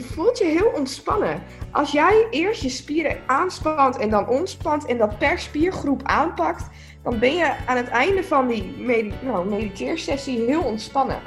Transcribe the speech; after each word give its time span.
Je 0.00 0.06
voelt 0.06 0.38
je 0.38 0.44
heel 0.44 0.70
ontspannen. 0.74 1.42
Als 1.70 1.92
jij 1.92 2.26
eerst 2.30 2.62
je 2.62 2.68
spieren 2.68 3.16
aanspant 3.26 3.96
en 3.96 4.10
dan 4.10 4.28
ontspant 4.28 4.86
en 4.86 4.98
dat 4.98 5.18
per 5.18 5.38
spiergroep 5.38 6.00
aanpakt, 6.02 6.64
dan 7.02 7.18
ben 7.18 7.34
je 7.34 7.54
aan 7.66 7.76
het 7.76 7.88
einde 7.88 8.24
van 8.24 8.46
die 8.46 8.74
medi 8.78 9.12
nou, 9.22 9.48
mediteersessie 9.48 10.44
heel 10.44 10.62
ontspannen. 10.62 11.18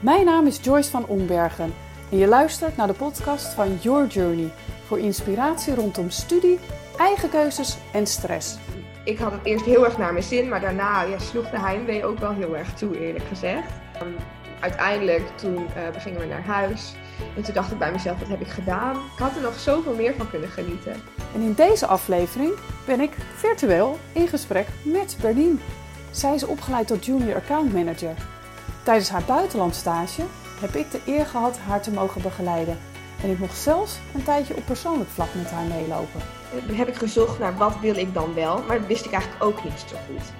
Mijn 0.00 0.24
naam 0.24 0.46
is 0.46 0.58
Joyce 0.62 0.90
van 0.90 1.06
Ombergen 1.06 1.74
en 2.10 2.18
je 2.18 2.26
luistert 2.26 2.76
naar 2.76 2.86
de 2.86 2.92
podcast 2.92 3.46
van 3.46 3.78
Your 3.80 4.06
Journey 4.06 4.50
voor 4.86 4.98
inspiratie 4.98 5.74
rondom 5.74 6.10
studie, 6.10 6.58
eigen 6.98 7.30
keuzes 7.30 7.76
en 7.92 8.06
stress. 8.06 8.56
Ik 9.04 9.18
had 9.18 9.32
het 9.32 9.44
eerst 9.44 9.64
heel 9.64 9.84
erg 9.84 9.98
naar 9.98 10.12
mijn 10.12 10.24
zin, 10.24 10.48
maar 10.48 10.60
daarna 10.60 11.02
ja, 11.02 11.18
sloeg 11.18 11.50
de 11.50 11.58
heimwee 11.58 12.04
ook 12.04 12.18
wel 12.18 12.32
heel 12.32 12.56
erg 12.56 12.74
toe, 12.74 13.00
eerlijk 13.00 13.24
gezegd. 13.24 13.70
Um, 14.02 14.16
uiteindelijk, 14.60 15.28
toen 15.36 15.54
uh, 15.54 16.00
gingen 16.00 16.20
we 16.20 16.26
naar 16.26 16.44
huis. 16.44 16.94
En 17.36 17.42
toen 17.42 17.54
dacht 17.54 17.72
ik 17.72 17.78
bij 17.78 17.92
mezelf, 17.92 18.18
wat 18.18 18.28
heb 18.28 18.40
ik 18.40 18.48
gedaan? 18.48 18.96
Ik 18.96 19.18
had 19.18 19.36
er 19.36 19.42
nog 19.42 19.58
zoveel 19.58 19.94
meer 19.94 20.14
van 20.14 20.30
kunnen 20.30 20.48
genieten. 20.48 20.92
En 21.34 21.40
in 21.40 21.52
deze 21.54 21.86
aflevering 21.86 22.52
ben 22.86 23.00
ik 23.00 23.16
virtueel 23.36 23.98
in 24.12 24.28
gesprek 24.28 24.66
met 24.82 25.16
Bernien. 25.20 25.60
Zij 26.10 26.34
is 26.34 26.44
opgeleid 26.44 26.86
tot 26.86 27.04
Junior 27.04 27.36
Account 27.36 27.72
Manager. 27.72 28.14
Tijdens 28.82 29.08
haar 29.08 29.24
buitenlandstage 29.26 30.22
heb 30.60 30.74
ik 30.74 30.90
de 30.90 31.00
eer 31.06 31.26
gehad 31.26 31.58
haar 31.58 31.80
te 31.80 31.90
mogen 31.90 32.22
begeleiden. 32.22 32.78
En 33.22 33.30
ik 33.30 33.38
mocht 33.38 33.56
zelfs 33.56 33.98
een 34.14 34.22
tijdje 34.22 34.56
op 34.56 34.64
persoonlijk 34.66 35.10
vlak 35.10 35.28
met 35.34 35.50
haar 35.50 35.64
meelopen. 35.64 36.20
Dan 36.66 36.76
heb 36.76 36.88
ik 36.88 36.96
gezocht 36.96 37.38
naar 37.38 37.56
wat 37.56 37.80
wil 37.80 37.96
ik 37.96 38.14
dan 38.14 38.34
wel, 38.34 38.62
maar 38.66 38.78
dat 38.78 38.86
wist 38.86 39.04
ik 39.04 39.12
eigenlijk 39.12 39.44
ook 39.44 39.64
niet 39.64 39.84
zo 39.86 39.96
goed. 40.06 40.32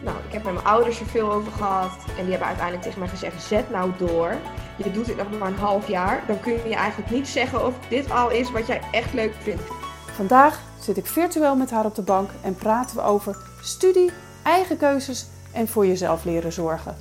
Nou, 0.00 0.16
ik 0.26 0.32
heb 0.32 0.44
met 0.44 0.52
mijn 0.52 0.66
ouders 0.66 1.00
er 1.00 1.06
veel 1.06 1.32
over 1.32 1.52
gehad. 1.52 1.90
En 2.06 2.22
die 2.22 2.30
hebben 2.30 2.46
uiteindelijk 2.46 2.84
tegen 2.84 2.98
mij 2.98 3.08
gezegd: 3.08 3.42
zet 3.42 3.70
nou 3.70 3.90
door. 3.98 4.34
Je 4.76 4.90
doet 4.90 5.06
dit 5.06 5.16
nog 5.16 5.38
maar 5.38 5.48
een 5.48 5.54
half 5.54 5.88
jaar. 5.88 6.24
Dan 6.26 6.40
kun 6.40 6.52
je 6.52 6.74
eigenlijk 6.74 7.10
niet 7.10 7.28
zeggen 7.28 7.66
of 7.66 7.78
dit 7.88 8.10
al 8.10 8.30
is 8.30 8.50
wat 8.50 8.66
jij 8.66 8.80
echt 8.92 9.14
leuk 9.14 9.34
vindt. 9.34 9.62
Vandaag 10.12 10.62
zit 10.80 10.96
ik 10.96 11.06
virtueel 11.06 11.56
met 11.56 11.70
haar 11.70 11.84
op 11.84 11.94
de 11.94 12.02
bank 12.02 12.30
en 12.42 12.54
praten 12.54 12.96
we 12.96 13.02
over 13.02 13.36
studie, 13.60 14.10
eigen 14.44 14.76
keuzes 14.76 15.26
en 15.52 15.68
voor 15.68 15.86
jezelf 15.86 16.24
leren 16.24 16.52
zorgen. 16.52 16.96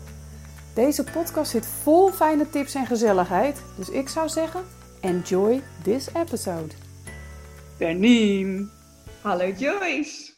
Deze 0.74 1.04
podcast 1.04 1.52
zit 1.52 1.66
vol 1.66 2.12
fijne 2.12 2.50
tips 2.50 2.76
en 2.76 2.86
gezelligheid. 2.86 3.62
Dus 3.76 3.90
ik 3.90 4.10
zou 4.10 4.30
zeggen: 4.30 4.64
enjoy 5.02 5.62
this 5.84 6.14
episode. 6.14 6.74
Bernien. 7.78 8.72
Hallo 9.22 9.50
Joyce. 9.50 10.34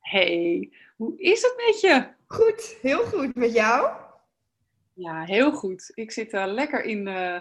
Hey, 0.00 0.72
hoe 0.96 1.18
is 1.18 1.42
het 1.42 1.54
met 1.66 1.80
je? 1.80 2.06
Goed, 2.26 2.76
heel 2.82 3.04
goed. 3.04 3.34
Met 3.34 3.52
jou? 3.52 3.90
Ja, 5.00 5.24
heel 5.24 5.52
goed. 5.52 5.90
Ik 5.94 6.10
zit 6.10 6.32
uh, 6.32 6.46
lekker 6.46 6.84
in 6.84 6.98
uh, 7.06 7.40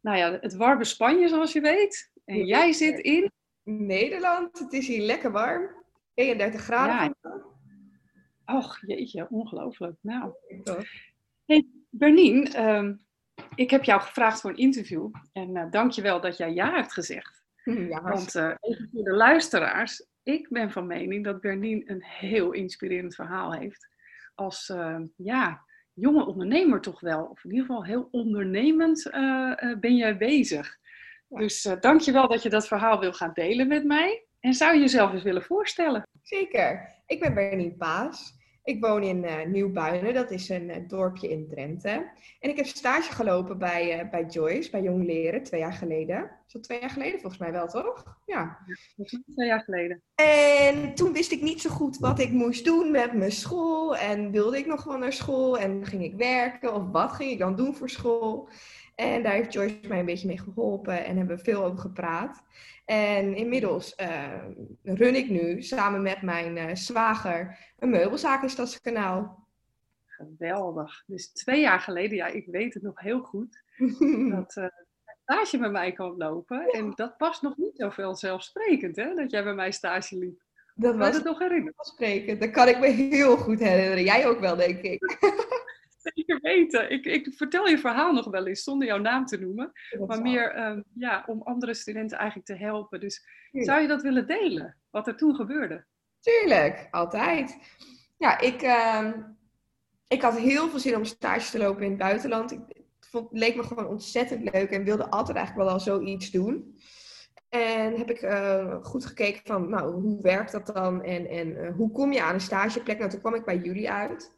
nou 0.00 0.16
ja, 0.16 0.38
het 0.40 0.54
warme 0.54 0.84
Spanje, 0.84 1.28
zoals 1.28 1.52
je 1.52 1.60
weet. 1.60 2.10
En 2.24 2.46
jij 2.46 2.72
zit 2.72 2.98
in? 2.98 3.32
Nederland. 3.62 4.58
Het 4.58 4.72
is 4.72 4.86
hier 4.86 5.02
lekker 5.02 5.32
warm. 5.32 5.70
31 6.14 6.60
graden. 6.60 7.16
Ja. 7.22 7.42
Och, 8.56 8.78
jeetje, 8.86 9.26
ongelooflijk. 9.30 9.96
Nou. 10.00 10.32
Hey, 11.44 11.66
Bernien, 11.90 12.64
um, 12.64 13.04
ik 13.54 13.70
heb 13.70 13.84
jou 13.84 14.00
gevraagd 14.00 14.40
voor 14.40 14.50
een 14.50 14.56
interview. 14.56 15.10
En 15.32 15.56
uh, 15.56 15.70
dank 15.70 15.90
je 15.90 16.02
wel 16.02 16.20
dat 16.20 16.36
jij 16.36 16.52
ja 16.52 16.74
hebt 16.74 16.92
gezegd. 16.92 17.44
Ja, 17.64 18.02
Want 18.02 18.34
even 18.34 18.88
voor 18.92 19.04
de 19.04 19.12
luisteraars, 19.12 20.06
ik 20.22 20.48
ben 20.48 20.70
van 20.70 20.86
mening 20.86 21.24
dat 21.24 21.40
Bernien 21.40 21.90
een 21.90 22.02
heel 22.02 22.52
inspirerend 22.52 23.14
verhaal 23.14 23.52
heeft. 23.52 23.88
Als 24.34 24.68
uh, 24.68 25.00
ja, 25.16 25.64
jonge 25.94 26.26
ondernemer 26.26 26.80
toch 26.80 27.00
wel. 27.00 27.24
Of 27.24 27.44
in 27.44 27.50
ieder 27.50 27.66
geval 27.66 27.84
heel 27.84 28.08
ondernemend 28.10 29.06
uh, 29.06 29.52
uh, 29.56 29.78
ben 29.78 29.96
jij 29.96 30.16
bezig. 30.16 30.78
Dus 31.28 31.74
dank 31.80 32.00
je 32.00 32.12
wel 32.12 32.28
dat 32.28 32.42
je 32.42 32.48
dat 32.48 32.66
verhaal 32.66 33.00
wil 33.00 33.12
gaan 33.12 33.30
delen 33.34 33.68
met 33.68 33.84
mij. 33.84 34.24
En 34.40 34.54
zou 34.54 34.74
je 34.74 34.80
jezelf 34.80 35.12
eens 35.12 35.22
willen 35.22 35.42
voorstellen? 35.42 36.02
Zeker. 36.22 36.94
Ik 37.06 37.20
ben 37.20 37.34
Bernien 37.34 37.76
Paas. 37.76 38.42
Ik 38.64 38.80
woon 38.80 39.02
in 39.02 39.24
uh, 39.24 39.44
Nieuwbuinen, 39.46 40.14
dat 40.14 40.30
is 40.30 40.48
een 40.48 40.68
uh, 40.68 40.76
dorpje 40.88 41.28
in 41.28 41.48
Drenthe. 41.48 42.10
En 42.40 42.50
ik 42.50 42.56
heb 42.56 42.66
stage 42.66 43.12
gelopen 43.12 43.58
bij, 43.58 44.04
uh, 44.04 44.10
bij 44.10 44.24
Joyce, 44.24 44.70
bij 44.70 44.82
Jong 44.82 45.04
Leren, 45.06 45.42
twee 45.42 45.60
jaar 45.60 45.72
geleden. 45.72 46.30
Is 46.46 46.52
dat 46.52 46.62
twee 46.62 46.80
jaar 46.80 46.90
geleden? 46.90 47.20
Volgens 47.20 47.40
mij 47.40 47.52
wel, 47.52 47.66
toch? 47.66 48.18
Ja. 48.26 48.58
Twee 49.34 49.46
jaar 49.46 49.60
geleden. 49.60 50.02
En 50.14 50.94
toen 50.94 51.12
wist 51.12 51.32
ik 51.32 51.42
niet 51.42 51.60
zo 51.60 51.70
goed 51.70 51.98
wat 51.98 52.18
ik 52.18 52.30
moest 52.30 52.64
doen 52.64 52.90
met 52.90 53.12
mijn 53.12 53.32
school. 53.32 53.96
En 53.96 54.30
wilde 54.30 54.58
ik 54.58 54.66
nog 54.66 54.84
wel 54.84 54.98
naar 54.98 55.12
school? 55.12 55.58
En 55.58 55.86
ging 55.86 56.02
ik 56.02 56.14
werken? 56.14 56.74
Of 56.74 56.82
wat 56.92 57.12
ging 57.12 57.30
ik 57.30 57.38
dan 57.38 57.56
doen 57.56 57.74
voor 57.74 57.90
school? 57.90 58.48
En 58.94 59.22
daar 59.22 59.32
heeft 59.32 59.52
Joyce 59.52 59.78
mij 59.88 59.98
een 59.98 60.04
beetje 60.04 60.26
mee 60.26 60.38
geholpen 60.38 61.04
en 61.04 61.16
hebben 61.16 61.36
we 61.36 61.42
veel 61.42 61.64
over 61.64 61.78
gepraat. 61.78 62.42
En 62.84 63.34
inmiddels 63.34 63.94
uh, 64.00 64.44
run 64.82 65.14
ik 65.14 65.28
nu 65.28 65.62
samen 65.62 66.02
met 66.02 66.22
mijn 66.22 66.56
uh, 66.56 66.74
zwager 66.74 67.58
een 67.78 67.90
meubelzaak 67.90 68.42
in 68.42 68.50
Stadskanaal. 68.50 69.46
Geweldig. 70.06 71.02
Dus 71.06 71.32
twee 71.32 71.60
jaar 71.60 71.80
geleden, 71.80 72.16
ja, 72.16 72.26
ik 72.26 72.46
weet 72.46 72.74
het 72.74 72.82
nog 72.82 73.00
heel 73.00 73.20
goed, 73.20 73.62
dat 74.30 74.56
uh, 74.56 74.66
stage 75.22 75.58
bij 75.58 75.70
mij 75.70 75.92
kan 75.92 76.16
lopen. 76.16 76.60
Ja. 76.60 76.66
En 76.66 76.92
dat 76.94 77.16
past 77.16 77.42
nog 77.42 77.56
niet 77.56 77.76
zoveel 77.76 78.16
zelfsprekend, 78.16 78.96
hè, 78.96 79.14
dat 79.14 79.30
jij 79.30 79.44
bij 79.44 79.54
mij 79.54 79.72
stage 79.72 80.18
liep. 80.18 80.42
Dat 80.74 80.96
was 80.96 81.14
het 81.14 81.24
nog 81.24 81.38
herinneren. 81.38 82.38
Dat 82.38 82.50
kan 82.50 82.68
ik 82.68 82.78
me 82.78 82.86
heel 82.86 83.36
goed 83.36 83.58
herinneren. 83.58 84.04
Jij 84.04 84.26
ook 84.26 84.40
wel, 84.40 84.56
denk 84.56 84.80
ik. 84.80 85.02
Zeker 86.12 86.40
weten. 86.40 86.90
Ik, 86.90 87.04
ik, 87.04 87.32
vertel 87.34 87.68
je 87.68 87.78
verhaal 87.78 88.12
nog 88.12 88.26
wel 88.26 88.46
eens 88.46 88.62
zonder 88.62 88.88
jouw 88.88 88.98
naam 88.98 89.26
te 89.26 89.38
noemen. 89.38 89.72
Maar 90.06 90.22
meer 90.22 90.66
um, 90.66 90.84
ja, 90.94 91.24
om 91.26 91.42
andere 91.42 91.74
studenten 91.74 92.18
eigenlijk 92.18 92.46
te 92.46 92.56
helpen. 92.56 93.00
Dus 93.00 93.24
Tuurlijk. 93.50 93.70
zou 93.70 93.82
je 93.82 93.88
dat 93.88 94.02
willen 94.02 94.26
delen? 94.26 94.76
Wat 94.90 95.06
er 95.06 95.16
toen 95.16 95.34
gebeurde? 95.34 95.84
Tuurlijk, 96.20 96.88
altijd. 96.90 97.58
Ja, 98.18 98.40
ik, 98.40 98.62
uh, 98.62 99.10
ik 100.08 100.22
had 100.22 100.38
heel 100.38 100.68
veel 100.68 100.78
zin 100.78 100.96
om 100.96 101.04
stage 101.04 101.50
te 101.50 101.58
lopen 101.58 101.82
in 101.82 101.90
het 101.90 101.98
buitenland. 101.98 102.52
Ik, 102.52 102.60
het 102.68 103.08
vond, 103.08 103.28
leek 103.30 103.56
me 103.56 103.62
gewoon 103.62 103.86
ontzettend 103.86 104.50
leuk 104.52 104.70
en 104.70 104.84
wilde 104.84 105.10
altijd 105.10 105.36
eigenlijk 105.36 105.66
wel 105.66 105.76
al 105.76 105.80
zoiets 105.80 106.30
doen. 106.30 106.78
En 107.48 107.96
heb 107.96 108.10
ik 108.10 108.22
uh, 108.22 108.76
goed 108.82 109.06
gekeken 109.06 109.40
van, 109.44 109.68
nou, 109.68 110.00
hoe 110.00 110.22
werkt 110.22 110.52
dat 110.52 110.66
dan? 110.66 111.02
En, 111.02 111.26
en 111.26 111.48
uh, 111.48 111.74
hoe 111.76 111.90
kom 111.90 112.12
je 112.12 112.22
aan 112.22 112.34
een 112.34 112.40
stageplek? 112.40 112.98
Nou, 112.98 113.10
toen 113.10 113.20
kwam 113.20 113.34
ik 113.34 113.44
bij 113.44 113.58
jullie 113.58 113.90
uit. 113.90 114.32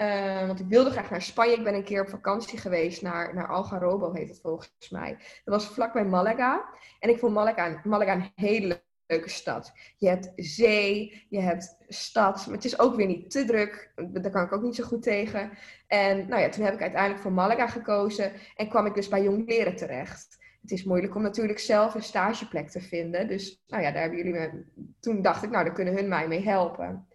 Uh, 0.00 0.46
want 0.46 0.60
ik 0.60 0.66
wilde 0.68 0.90
graag 0.90 1.10
naar 1.10 1.22
Spanje. 1.22 1.56
Ik 1.56 1.64
ben 1.64 1.74
een 1.74 1.84
keer 1.84 2.00
op 2.00 2.08
vakantie 2.08 2.58
geweest 2.58 3.02
naar, 3.02 3.34
naar 3.34 3.48
Algarrobo, 3.48 4.12
heet 4.12 4.28
het 4.28 4.40
volgens 4.40 4.90
mij. 4.90 5.16
Dat 5.44 5.54
was 5.54 5.66
vlakbij 5.66 6.04
Malaga. 6.04 6.64
En 7.00 7.10
ik 7.10 7.18
vond 7.18 7.34
Malaga, 7.34 7.80
Malaga 7.84 8.14
een 8.14 8.30
hele 8.34 8.82
leuke 9.06 9.28
stad. 9.28 9.72
Je 9.96 10.08
hebt 10.08 10.32
zee, 10.36 11.26
je 11.28 11.40
hebt 11.40 11.76
stad. 11.88 12.46
Maar 12.46 12.54
het 12.54 12.64
is 12.64 12.78
ook 12.78 12.96
weer 12.96 13.06
niet 13.06 13.30
te 13.30 13.44
druk. 13.44 13.92
Daar 14.10 14.32
kan 14.32 14.44
ik 14.44 14.52
ook 14.52 14.62
niet 14.62 14.74
zo 14.74 14.84
goed 14.84 15.02
tegen. 15.02 15.50
En 15.86 16.28
nou 16.28 16.42
ja, 16.42 16.48
toen 16.48 16.64
heb 16.64 16.74
ik 16.74 16.80
uiteindelijk 16.80 17.22
voor 17.22 17.32
Malaga 17.32 17.66
gekozen. 17.66 18.32
En 18.56 18.68
kwam 18.68 18.86
ik 18.86 18.94
dus 18.94 19.08
bij 19.08 19.22
Jong 19.22 19.48
Leren 19.48 19.76
terecht. 19.76 20.44
Het 20.62 20.70
is 20.70 20.84
moeilijk 20.84 21.14
om 21.14 21.22
natuurlijk 21.22 21.58
zelf 21.58 21.94
een 21.94 22.02
stageplek 22.02 22.68
te 22.68 22.80
vinden. 22.80 23.28
Dus 23.28 23.62
nou 23.66 23.82
ja, 23.82 23.90
daar 23.90 24.00
hebben 24.00 24.18
jullie 24.18 24.32
me... 24.32 24.64
Toen 25.00 25.22
dacht 25.22 25.42
ik, 25.42 25.50
nou, 25.50 25.64
daar 25.64 25.74
kunnen 25.74 25.94
hun 25.94 26.08
mij 26.08 26.28
mee 26.28 26.42
helpen. 26.42 27.08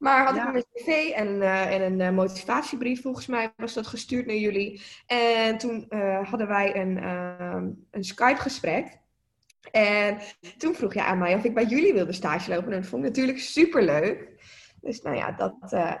Maar 0.00 0.24
had 0.26 0.34
ja. 0.34 0.48
ik 0.48 0.54
een 0.54 0.64
cv 0.72 1.10
en, 1.14 1.28
uh, 1.28 1.74
en 1.74 1.82
een 1.82 2.00
uh, 2.00 2.10
motivatiebrief, 2.10 3.02
volgens 3.02 3.26
mij 3.26 3.52
was 3.56 3.74
dat 3.74 3.86
gestuurd 3.86 4.26
naar 4.26 4.36
jullie. 4.36 4.82
En 5.06 5.58
toen 5.58 5.86
uh, 5.90 6.28
hadden 6.28 6.48
wij 6.48 6.76
een, 6.76 6.96
een 7.90 8.04
Skype-gesprek. 8.04 8.98
En 9.70 10.18
toen 10.58 10.74
vroeg 10.74 10.94
je 10.94 11.04
aan 11.04 11.18
mij 11.18 11.34
of 11.34 11.44
ik 11.44 11.54
bij 11.54 11.64
jullie 11.64 11.92
wilde 11.92 12.12
stage 12.12 12.50
lopen. 12.50 12.72
En 12.72 12.80
dat 12.80 12.88
vond 12.88 13.04
ik 13.04 13.08
natuurlijk 13.08 13.38
superleuk. 13.38 14.28
Dus 14.80 15.02
nou 15.02 15.16
ja, 15.16 15.32
dat 15.32 15.54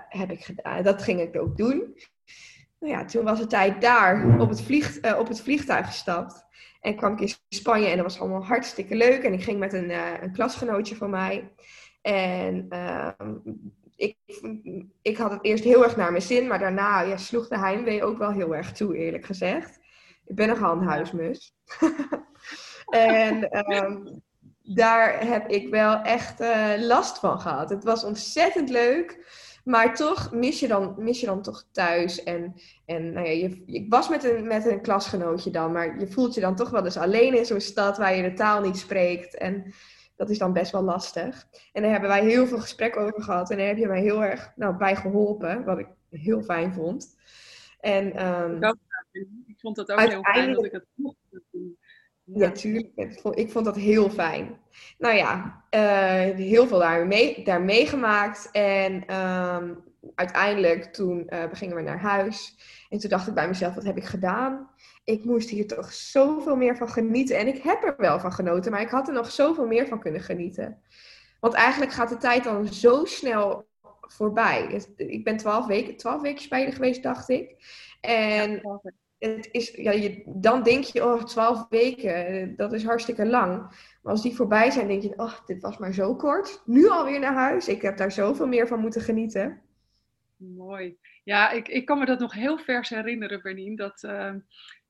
heb 0.08 0.30
ik 0.30 0.44
gedaan. 0.44 0.82
Dat 0.82 1.02
ging 1.02 1.20
ik 1.20 1.40
ook 1.40 1.56
doen. 1.56 1.96
Nou 2.78 2.92
ja, 2.92 3.04
toen 3.04 3.24
was 3.24 3.38
het 3.38 3.50
tijd 3.50 3.80
daar 3.80 4.40
op 4.40 4.48
het, 4.48 4.62
vlieg, 4.62 5.16
op 5.18 5.28
het 5.28 5.40
vliegtuig 5.40 5.86
gestapt. 5.86 6.44
En 6.80 6.96
kwam 6.96 7.12
ik 7.12 7.20
in 7.20 7.34
Spanje 7.48 7.86
en 7.86 7.96
dat 7.96 8.04
was 8.04 8.20
allemaal 8.20 8.44
hartstikke 8.44 8.94
leuk. 8.94 9.22
En 9.22 9.32
ik 9.32 9.42
ging 9.42 9.58
met 9.58 9.72
een, 9.72 9.90
een 10.22 10.32
klasgenootje 10.32 10.96
van 10.96 11.10
mij. 11.10 11.50
En 12.02 12.66
uh, 12.70 13.08
ik, 14.00 14.16
ik 15.02 15.16
had 15.16 15.30
het 15.30 15.44
eerst 15.44 15.64
heel 15.64 15.84
erg 15.84 15.96
naar 15.96 16.10
mijn 16.10 16.22
zin, 16.22 16.46
maar 16.46 16.58
daarna 16.58 17.00
ja, 17.00 17.16
sloeg 17.16 17.48
de 17.48 17.58
heimwee 17.58 18.04
ook 18.04 18.18
wel 18.18 18.30
heel 18.30 18.56
erg 18.56 18.72
toe, 18.72 18.96
eerlijk 18.96 19.24
gezegd. 19.24 19.78
Ik 20.24 20.34
ben 20.34 20.48
nogal 20.48 20.72
een 20.72 20.86
huismus. 20.86 21.54
en 22.86 23.58
um, 23.84 24.22
daar 24.62 25.26
heb 25.26 25.48
ik 25.48 25.68
wel 25.68 26.02
echt 26.02 26.40
uh, 26.40 26.72
last 26.78 27.18
van 27.18 27.40
gehad. 27.40 27.70
Het 27.70 27.84
was 27.84 28.04
ontzettend 28.04 28.68
leuk, 28.68 29.26
maar 29.64 29.94
toch 29.94 30.32
mis 30.32 30.60
je 30.60 30.68
dan, 30.68 30.94
mis 30.98 31.20
je 31.20 31.26
dan 31.26 31.42
toch 31.42 31.64
thuis. 31.72 32.22
En, 32.22 32.54
en 32.86 33.12
nou 33.12 33.26
ja, 33.26 33.32
je, 33.32 33.62
ik 33.66 33.86
was 33.88 34.08
met 34.08 34.24
een, 34.24 34.46
met 34.46 34.66
een 34.66 34.82
klasgenootje 34.82 35.50
dan, 35.50 35.72
maar 35.72 36.00
je 36.00 36.06
voelt 36.06 36.34
je 36.34 36.40
dan 36.40 36.56
toch 36.56 36.70
wel 36.70 36.84
eens 36.84 36.96
alleen 36.98 37.36
in 37.36 37.46
zo'n 37.46 37.60
stad 37.60 37.98
waar 37.98 38.16
je 38.16 38.22
de 38.22 38.32
taal 38.32 38.60
niet 38.60 38.78
spreekt. 38.78 39.36
En 39.36 39.74
dat 40.20 40.30
is 40.30 40.38
dan 40.38 40.52
best 40.52 40.72
wel 40.72 40.82
lastig. 40.82 41.46
En 41.72 41.82
daar 41.82 41.90
hebben 41.90 42.08
wij 42.08 42.24
heel 42.24 42.46
veel 42.46 42.58
gesprek 42.58 42.96
over 42.96 43.22
gehad. 43.22 43.50
En 43.50 43.56
daar 43.56 43.66
heb 43.66 43.76
je 43.76 43.86
mij 43.86 44.00
heel 44.00 44.24
erg 44.24 44.52
nou, 44.56 44.76
bij 44.76 44.96
geholpen, 44.96 45.64
wat 45.64 45.78
ik 45.78 45.86
heel 46.10 46.42
fijn 46.42 46.72
vond. 46.72 47.16
En, 47.80 48.26
um, 48.26 48.76
ik 49.46 49.60
vond 49.60 49.76
het 49.76 49.90
ook 49.90 50.00
heel 50.00 50.22
fijn 50.22 50.52
dat 50.52 50.64
ik 50.64 50.72
het 50.72 50.86
mocht 50.94 51.16
doen. 51.50 51.78
Natuurlijk, 52.24 52.88
ik 53.34 53.50
vond 53.50 53.64
dat 53.64 53.76
heel 53.76 54.10
fijn. 54.10 54.58
Nou 54.98 55.14
ja, 55.14 55.64
uh, 55.74 56.36
heel 56.36 56.66
veel 56.66 56.78
daar, 56.78 57.06
mee, 57.06 57.44
daar 57.44 57.62
meegemaakt. 57.62 58.48
En 58.50 59.06
ehm, 59.06 59.74
uiteindelijk 60.14 60.84
toen 60.84 61.26
uh, 61.28 61.44
gingen 61.52 61.76
we 61.76 61.82
naar 61.82 62.00
huis. 62.00 62.56
En 62.88 62.98
toen 62.98 63.10
dacht 63.10 63.28
ik 63.28 63.34
bij 63.34 63.48
mezelf, 63.48 63.74
wat 63.74 63.84
heb 63.84 63.96
ik 63.96 64.04
gedaan? 64.04 64.70
Ik 65.04 65.24
moest 65.24 65.50
hier 65.50 65.66
toch 65.66 65.92
zoveel 65.92 66.56
meer 66.56 66.76
van 66.76 66.88
genieten. 66.88 67.38
En 67.38 67.46
ik 67.46 67.62
heb 67.62 67.84
er 67.84 67.94
wel 67.96 68.20
van 68.20 68.32
genoten, 68.32 68.72
maar 68.72 68.80
ik 68.80 68.88
had 68.88 69.08
er 69.08 69.14
nog 69.14 69.30
zoveel 69.30 69.66
meer 69.66 69.86
van 69.86 70.00
kunnen 70.00 70.20
genieten. 70.20 70.82
Want 71.40 71.54
eigenlijk 71.54 71.92
gaat 71.92 72.08
de 72.08 72.16
tijd 72.16 72.44
dan 72.44 72.66
zo 72.66 73.04
snel 73.04 73.68
voorbij. 74.00 74.82
Ik 74.96 75.24
ben 75.24 75.36
twaalf 75.36 75.66
weken, 75.66 75.96
twaalf 75.96 76.22
weken 76.22 76.48
bij 76.48 76.64
je 76.64 76.72
geweest, 76.72 77.02
dacht 77.02 77.28
ik. 77.28 77.54
En 78.00 78.60
het 79.18 79.48
is, 79.52 79.70
ja, 79.70 79.90
je, 79.90 80.22
dan 80.26 80.62
denk 80.62 80.84
je, 80.84 81.04
oh, 81.04 81.24
twaalf 81.24 81.66
weken, 81.68 82.56
dat 82.56 82.72
is 82.72 82.84
hartstikke 82.84 83.26
lang. 83.26 83.58
Maar 84.02 84.12
als 84.12 84.22
die 84.22 84.34
voorbij 84.34 84.70
zijn, 84.70 84.88
denk 84.88 85.02
je, 85.02 85.12
oh, 85.16 85.34
dit 85.46 85.62
was 85.62 85.78
maar 85.78 85.92
zo 85.92 86.16
kort. 86.16 86.62
Nu 86.64 86.88
alweer 86.88 87.20
naar 87.20 87.34
huis. 87.34 87.68
Ik 87.68 87.82
heb 87.82 87.96
daar 87.96 88.12
zoveel 88.12 88.46
meer 88.46 88.66
van 88.66 88.80
moeten 88.80 89.00
genieten. 89.00 89.60
Mooi. 90.36 90.98
Ja, 91.24 91.50
ik, 91.50 91.68
ik 91.68 91.84
kan 91.84 91.98
me 91.98 92.06
dat 92.06 92.18
nog 92.18 92.32
heel 92.32 92.58
vers 92.58 92.88
herinneren, 92.88 93.42
Bernien. 93.42 93.76
Dat, 93.76 94.02
uh, 94.02 94.34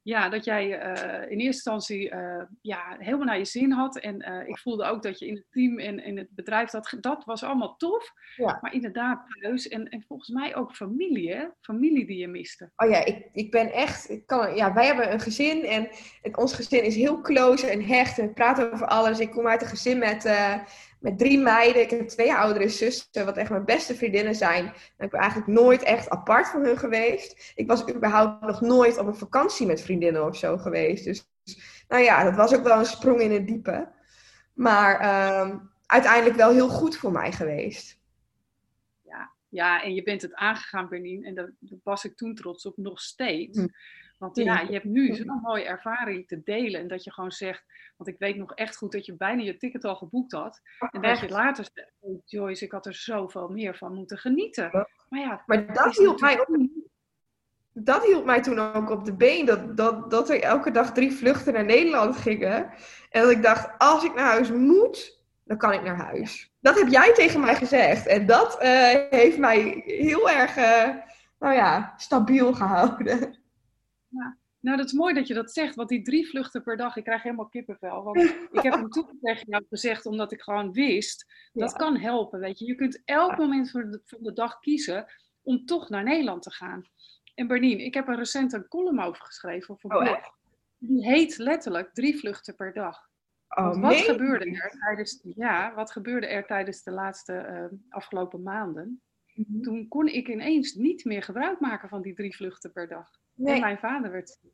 ja, 0.03 0.29
dat 0.29 0.45
jij 0.45 0.67
uh, 0.67 1.31
in 1.31 1.39
eerste 1.39 1.71
instantie 1.71 2.13
uh, 2.13 2.43
ja, 2.61 2.97
helemaal 2.99 3.27
naar 3.27 3.39
je 3.39 3.45
zin 3.45 3.73
had. 3.73 3.99
En 3.99 4.29
uh, 4.29 4.49
ik 4.49 4.59
voelde 4.59 4.85
ook 4.85 5.03
dat 5.03 5.19
je 5.19 5.27
in 5.27 5.35
het 5.35 5.45
team 5.51 5.79
en 5.79 6.05
in 6.05 6.19
het 6.19 6.29
bedrijf, 6.31 6.71
dat, 6.71 6.95
dat 7.01 7.25
was 7.25 7.43
allemaal 7.43 7.77
tof. 7.77 8.13
Ja. 8.37 8.59
Maar 8.61 8.75
inderdaad 8.75 9.23
thuis 9.41 9.69
en, 9.69 9.89
en 9.89 10.05
volgens 10.09 10.29
mij 10.29 10.57
ook 10.57 10.75
familie, 10.75 11.35
hè? 11.35 11.47
Familie 11.61 12.07
die 12.07 12.19
je 12.19 12.29
miste. 12.29 12.71
Oh 12.77 12.91
ja, 12.91 13.05
ik, 13.05 13.29
ik 13.33 13.51
ben 13.51 13.73
echt, 13.73 14.11
ik 14.11 14.27
kan, 14.27 14.57
ja, 14.57 14.73
wij 14.73 14.87
hebben 14.87 15.13
een 15.13 15.21
gezin 15.21 15.65
en 15.65 15.89
het, 16.23 16.37
ons 16.37 16.55
gezin 16.55 16.85
is 16.85 16.97
heel 16.97 17.21
close 17.21 17.67
en 17.67 17.85
hecht 17.85 18.19
en 18.19 18.33
praten 18.33 18.73
over 18.73 18.87
alles. 18.87 19.19
Ik 19.19 19.31
kom 19.31 19.47
uit 19.47 19.63
een 19.63 19.69
gezin 19.69 19.99
met 19.99 20.25
met 21.01 21.19
drie 21.19 21.39
meiden. 21.39 21.83
Ik 21.83 21.91
heb 21.91 22.09
twee 22.09 22.35
oudere 22.35 22.69
zussen, 22.69 23.25
wat 23.25 23.37
echt 23.37 23.51
mijn 23.51 23.65
beste 23.65 23.95
vriendinnen 23.95 24.35
zijn. 24.35 24.65
En 24.97 25.05
ik 25.05 25.11
ben 25.11 25.21
eigenlijk 25.21 25.51
nooit 25.51 25.83
echt 25.83 26.11
apart 26.11 26.49
van 26.49 26.65
hun 26.65 26.79
geweest. 26.79 27.53
Ik 27.55 27.67
was 27.67 27.89
überhaupt 27.89 28.47
nog 28.47 28.61
nooit 28.61 28.99
op 28.99 29.07
een 29.07 29.15
vakantie 29.15 29.67
met 29.67 29.81
vriendinnen 29.81 30.27
of 30.27 30.37
zo 30.37 30.57
geweest. 30.57 31.05
Dus 31.05 31.29
nou 31.89 32.03
ja, 32.03 32.25
dat 32.25 32.35
was 32.35 32.55
ook 32.55 32.63
wel 32.63 32.79
een 32.79 32.85
sprong 32.85 33.21
in 33.21 33.33
het 33.33 33.47
diepe. 33.47 33.93
Maar 34.55 34.93
um, 35.41 35.71
uiteindelijk 35.87 36.37
wel 36.37 36.53
heel 36.53 36.69
goed 36.69 36.97
voor 36.97 37.13
mij 37.13 37.33
geweest. 37.33 37.99
Ja, 39.03 39.33
ja 39.49 39.83
en 39.83 39.95
je 39.95 40.03
bent 40.03 40.23
het 40.23 40.35
aangegaan, 40.35 40.89
Bernien. 40.89 41.25
En 41.25 41.35
daar 41.35 41.53
was 41.83 42.05
ik 42.05 42.17
toen 42.17 42.35
trots 42.35 42.67
op, 42.67 42.77
nog 42.77 43.01
steeds. 43.01 43.59
Hm. 43.59 43.67
Want 44.21 44.37
ja, 44.37 44.61
je 44.61 44.73
hebt 44.73 44.85
nu 44.85 45.15
zo'n 45.15 45.41
mooie 45.43 45.65
ervaring 45.65 46.27
te 46.27 46.43
delen. 46.43 46.81
En 46.81 46.89
dat 46.89 47.05
je 47.05 47.13
gewoon 47.13 47.31
zegt, 47.31 47.65
want 47.97 48.09
ik 48.11 48.19
weet 48.19 48.37
nog 48.37 48.55
echt 48.55 48.77
goed 48.77 48.93
dat 48.93 49.07
je 49.07 49.17
bijna 49.17 49.43
je 49.43 49.57
ticket 49.57 49.85
al 49.85 49.97
geboekt 49.97 50.33
had. 50.33 50.61
En 50.91 51.03
dat 51.03 51.21
je 51.21 51.29
later 51.29 51.69
zegt, 51.73 51.93
oh 51.99 52.21
Joyce, 52.25 52.65
ik 52.65 52.73
had 52.73 52.87
er 52.87 52.95
zoveel 52.95 53.49
meer 53.49 53.77
van 53.77 53.95
moeten 53.95 54.19
genieten. 54.19 54.71
Maar 55.09 55.21
ja, 55.21 55.43
maar 55.47 55.73
dat 55.73 55.97
hielp 55.97 56.21
mij 56.21 56.41
ook. 56.41 56.59
Dat 57.73 58.05
hielp 58.05 58.25
mij 58.25 58.43
toen 58.43 58.59
ook 58.59 58.91
op 58.91 59.05
de 59.05 59.17
been. 59.17 59.47
Dat, 59.47 59.77
dat, 59.77 60.11
dat 60.11 60.31
er 60.31 60.43
elke 60.43 60.71
dag 60.71 60.93
drie 60.93 61.13
vluchten 61.13 61.53
naar 61.53 61.65
Nederland 61.65 62.17
gingen. 62.17 62.71
En 63.11 63.23
dat 63.23 63.31
ik 63.31 63.43
dacht, 63.43 63.79
als 63.79 64.05
ik 64.05 64.15
naar 64.15 64.31
huis 64.31 64.51
moet, 64.51 65.23
dan 65.45 65.57
kan 65.57 65.73
ik 65.73 65.83
naar 65.83 65.97
huis. 65.97 66.53
Dat 66.61 66.79
heb 66.79 66.89
jij 66.89 67.15
tegen 67.15 67.41
mij 67.41 67.55
gezegd. 67.55 68.07
En 68.07 68.27
dat 68.27 68.63
uh, 68.63 68.95
heeft 69.11 69.39
mij 69.39 69.83
heel 69.85 70.31
erg, 70.31 70.57
uh, 70.57 70.89
nou 71.39 71.55
ja, 71.55 71.95
stabiel 71.97 72.53
gehouden. 72.55 73.40
Ja. 74.11 74.39
Nou, 74.61 74.77
dat 74.77 74.87
is 74.87 74.93
mooi 74.93 75.15
dat 75.15 75.27
je 75.27 75.35
dat 75.35 75.53
zegt, 75.53 75.75
want 75.75 75.89
die 75.89 76.03
drie 76.03 76.29
vluchten 76.29 76.63
per 76.63 76.77
dag, 76.77 76.97
ik 76.97 77.05
krijg 77.05 77.23
helemaal 77.23 77.49
kippenvel. 77.49 78.03
Want 78.03 78.19
ik 78.53 78.63
heb 78.63 78.73
hem 78.73 78.89
toen 78.91 79.19
tegen 79.21 79.47
jou 79.49 79.65
gezegd, 79.69 80.07
omdat 80.07 80.33
ik 80.33 80.43
gewoon 80.43 80.73
wist, 80.73 81.27
dat 81.53 81.73
kan 81.73 81.97
helpen, 81.97 82.41
weet 82.41 82.59
je. 82.59 82.67
Je 82.67 82.75
kunt 82.75 83.03
elk 83.05 83.39
moment 83.39 83.71
van 83.71 83.91
de, 83.91 84.01
van 84.05 84.23
de 84.23 84.33
dag 84.33 84.59
kiezen 84.59 85.07
om 85.43 85.65
toch 85.65 85.89
naar 85.89 86.05
Nederland 86.05 86.43
te 86.43 86.51
gaan. 86.51 86.83
En 87.35 87.47
Bernien, 87.47 87.79
ik 87.79 87.95
heb 87.95 88.09
er 88.09 88.17
recent 88.17 88.53
een 88.53 88.69
column 88.69 89.01
over 89.01 89.25
geschreven 89.25 89.79
voor 89.79 89.95
oh, 89.95 90.03
blog. 90.03 90.39
Die 90.79 91.05
heet 91.05 91.39
letterlijk 91.39 91.95
drie 91.95 92.19
vluchten 92.19 92.55
per 92.55 92.73
dag. 92.73 93.09
Oh, 93.49 93.81
wat, 93.81 93.97
gebeurde 93.97 94.45
er 94.45 94.79
tijdens, 94.79 95.21
ja, 95.23 95.75
wat 95.75 95.93
gebeurde 95.93 96.27
er 96.27 96.47
tijdens 96.47 96.83
de 96.83 96.91
laatste 96.91 97.69
uh, 97.73 97.79
afgelopen 97.89 98.43
maanden? 98.43 99.03
Mhm. 99.35 99.61
Toen 99.61 99.89
kon 99.89 100.07
ik 100.07 100.29
ineens 100.29 100.75
niet 100.75 101.05
meer 101.05 101.23
gebruik 101.23 101.61
maken 101.61 101.89
van 101.89 102.03
die 102.03 102.15
drie 102.15 102.37
vluchten 102.37 102.73
per 102.73 102.89
dag. 102.89 103.11
Nee. 103.41 103.55
En 103.55 103.61
mijn 103.61 103.79
vader 103.79 104.11
werd 104.11 104.39
ziek. 104.41 104.53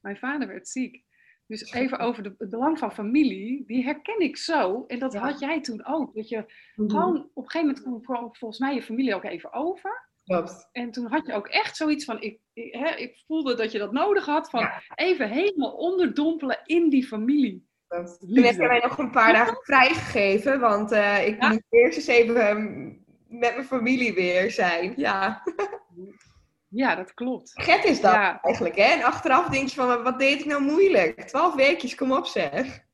Mijn 0.00 0.16
vader 0.16 0.48
werd 0.48 0.68
ziek. 0.68 1.04
Dus 1.46 1.72
even 1.72 1.98
over 1.98 2.22
de, 2.22 2.34
het 2.38 2.50
belang 2.50 2.78
van 2.78 2.92
familie, 2.92 3.64
die 3.66 3.84
herken 3.84 4.20
ik 4.20 4.36
zo. 4.36 4.84
En 4.86 4.98
dat 4.98 5.14
had 5.14 5.40
jij 5.40 5.60
toen 5.60 5.86
ook. 5.86 6.14
Dat 6.14 6.28
je 6.28 6.44
mhm. 6.76 6.90
gewoon 6.90 7.30
op 7.34 7.44
een 7.44 7.50
gegeven 7.50 7.82
moment 7.84 8.04
kwam 8.04 8.34
volgens 8.34 8.60
mij 8.60 8.74
je 8.74 8.82
familie 8.82 9.14
ook 9.14 9.24
even 9.24 9.52
over. 9.52 10.10
Klopt. 10.24 10.68
En 10.72 10.90
toen 10.90 11.06
had 11.06 11.26
je 11.26 11.32
ook 11.32 11.46
echt 11.46 11.76
zoiets 11.76 12.04
van, 12.04 12.20
ik, 12.20 12.38
ik, 12.52 12.74
hè, 12.74 12.88
ik 12.88 13.22
voelde 13.26 13.54
dat 13.54 13.72
je 13.72 13.78
dat 13.78 13.92
nodig 13.92 14.26
had, 14.26 14.50
van 14.50 14.68
even 14.94 15.28
helemaal 15.28 15.72
onderdompelen 15.72 16.60
in 16.64 16.88
die 16.88 17.06
familie. 17.06 17.66
Toen 17.88 18.44
heb 18.44 18.54
je 18.54 18.66
mij 18.66 18.80
nog 18.82 18.98
een 18.98 19.10
paar 19.10 19.32
dagen 19.32 19.56
vrijgegeven, 19.72 20.60
want 20.60 20.92
uh, 20.92 21.26
ik 21.26 21.40
moet 21.40 21.62
eerst 21.68 21.96
eens 21.96 22.06
even 22.06 22.36
ehm, 22.48 22.84
met 23.28 23.54
mijn 23.54 23.64
familie 23.64 24.14
weer 24.14 24.50
zijn. 24.50 24.92
Ja. 24.96 25.42
Ja, 26.74 26.94
dat 26.94 27.14
klopt. 27.14 27.50
Get 27.54 27.84
is 27.84 28.00
dat 28.00 28.14
eigenlijk, 28.14 28.76
hè? 28.76 28.82
En 28.82 29.02
achteraf 29.02 29.48
denk 29.48 29.68
je 29.68 29.74
van, 29.74 30.02
wat 30.02 30.18
deed 30.18 30.40
ik 30.40 30.46
nou 30.46 30.62
moeilijk? 30.62 31.20
Twaalf 31.20 31.54
weekjes, 31.54 31.94
kom 31.94 32.12
op 32.12 32.26
zeg. 32.26 32.84